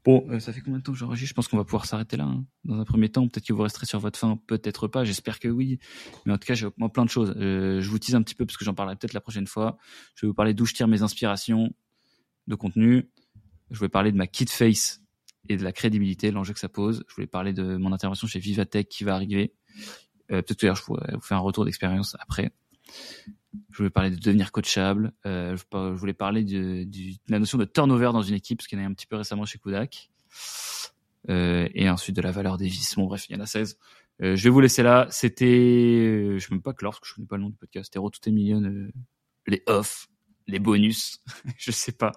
Bon, 0.04 0.26
euh, 0.30 0.40
ça 0.40 0.52
fait 0.52 0.62
combien 0.62 0.78
de 0.78 0.82
temps 0.82 0.92
que 0.92 0.98
j'enregistre? 0.98 1.28
Je 1.28 1.34
pense 1.34 1.48
qu'on 1.48 1.58
va 1.58 1.64
pouvoir 1.64 1.84
s'arrêter 1.84 2.16
là. 2.16 2.24
Hein. 2.24 2.44
Dans 2.64 2.80
un 2.80 2.84
premier 2.84 3.10
temps, 3.10 3.28
peut-être 3.28 3.46
que 3.46 3.52
vous 3.52 3.62
resterez 3.62 3.84
sur 3.84 3.98
votre 3.98 4.18
fin, 4.18 4.38
peut-être 4.46 4.88
pas. 4.88 5.04
J'espère 5.04 5.38
que 5.38 5.48
oui. 5.48 5.78
Mais 6.24 6.32
en 6.32 6.38
tout 6.38 6.46
cas, 6.46 6.54
j'ai 6.54 6.68
moi 6.78 6.90
plein 6.90 7.04
de 7.04 7.10
choses. 7.10 7.34
Euh, 7.36 7.80
je 7.82 7.90
vous 7.90 7.98
tease 7.98 8.14
un 8.14 8.22
petit 8.22 8.34
peu 8.34 8.46
parce 8.46 8.56
que 8.56 8.64
j'en 8.64 8.72
parlerai 8.72 8.96
peut-être 8.96 9.12
la 9.12 9.20
prochaine 9.20 9.46
fois. 9.46 9.76
Je 10.14 10.24
vais 10.24 10.28
vous 10.28 10.34
parler 10.34 10.54
d'où 10.54 10.64
je 10.64 10.72
tire 10.72 10.88
mes 10.88 11.02
inspirations 11.02 11.74
de 12.46 12.54
contenu. 12.54 13.10
Je 13.70 13.80
vais 13.80 13.90
parler 13.90 14.10
de 14.10 14.16
ma 14.16 14.26
kit 14.26 14.46
face 14.46 15.02
et 15.48 15.56
de 15.56 15.62
la 15.62 15.72
crédibilité, 15.72 16.30
l'enjeu 16.30 16.54
que 16.54 16.60
ça 16.60 16.70
pose. 16.70 17.04
Je 17.06 17.14
voulais 17.14 17.26
parler 17.26 17.52
de 17.52 17.76
mon 17.76 17.92
intervention 17.92 18.26
chez 18.26 18.38
Vivatech 18.38 18.88
qui 18.88 19.04
va 19.04 19.14
arriver. 19.14 19.52
Euh, 20.30 20.40
peut-être 20.40 20.60
que 20.60 20.74
je 20.74 20.82
pourrais 20.82 21.12
vous 21.12 21.20
faire 21.20 21.36
un 21.36 21.40
retour 21.40 21.66
d'expérience 21.66 22.16
après. 22.20 22.52
Je 23.70 23.78
voulais 23.78 23.90
parler 23.90 24.10
de 24.10 24.16
devenir 24.16 24.52
coachable. 24.52 25.12
Euh, 25.26 25.56
je 25.56 25.94
voulais 25.94 26.14
parler 26.14 26.44
de, 26.44 26.86
la 27.28 27.38
notion 27.38 27.58
de 27.58 27.64
turnover 27.64 28.10
dans 28.12 28.22
une 28.22 28.34
équipe, 28.34 28.62
ce 28.62 28.68
qu'il 28.68 28.78
y 28.78 28.82
en 28.82 28.84
a 28.84 28.88
un 28.88 28.94
petit 28.94 29.06
peu 29.06 29.16
récemment 29.16 29.44
chez 29.44 29.58
Kodak. 29.58 30.10
Euh, 31.28 31.68
et 31.74 31.90
ensuite 31.90 32.16
de 32.16 32.22
la 32.22 32.30
valeur 32.30 32.56
des 32.56 32.68
vis. 32.68 32.94
Bon 32.96 33.06
bref, 33.06 33.26
il 33.28 33.36
y 33.36 33.38
en 33.38 33.42
a 33.42 33.46
16. 33.46 33.76
Euh, 34.22 34.36
je 34.36 34.44
vais 34.44 34.50
vous 34.50 34.60
laisser 34.60 34.82
là. 34.82 35.08
C'était, 35.10 36.34
je 36.34 36.38
sais 36.38 36.54
même 36.54 36.62
pas 36.62 36.72
que 36.72 36.84
lorsque 36.84 37.04
je 37.04 37.14
connais 37.14 37.26
pas 37.26 37.36
le 37.36 37.42
nom 37.42 37.50
du 37.50 37.56
podcast. 37.56 37.90
C'était 37.92 37.98
Tout 37.98 38.28
est 38.28 38.32
million, 38.32 38.62
les 39.46 39.62
off, 39.66 40.08
les 40.46 40.60
bonus, 40.60 41.22
je 41.58 41.72
sais 41.72 41.92
pas. 41.92 42.12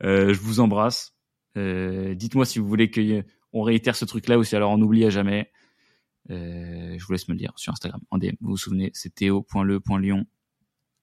je 0.00 0.38
vous 0.38 0.60
embrasse. 0.60 1.14
Dites-moi 1.54 2.46
si 2.46 2.58
vous 2.58 2.66
voulez 2.66 2.90
qu'on 2.90 3.62
réitère 3.62 3.94
ce 3.94 4.06
truc-là 4.06 4.38
ou 4.38 4.44
si 4.44 4.56
alors 4.56 4.70
on 4.70 4.80
oublie 4.80 5.04
à 5.04 5.10
jamais. 5.10 5.52
je 6.30 7.04
vous 7.04 7.12
laisse 7.12 7.28
me 7.28 7.34
le 7.34 7.38
dire 7.38 7.52
sur 7.56 7.72
Instagram 7.72 8.00
en 8.10 8.16
DM. 8.16 8.36
Vous 8.40 8.52
vous 8.52 8.56
souvenez, 8.56 8.90
c'est 8.94 9.14
théo.le.lion 9.14 10.26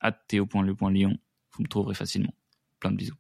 at. 0.02 0.20
Vous 0.32 1.64
me 1.64 1.68
trouverez 1.68 1.96
facilement. 1.96 2.34
Plein 2.80 2.92
de 2.92 2.98
bisous. 2.98 3.16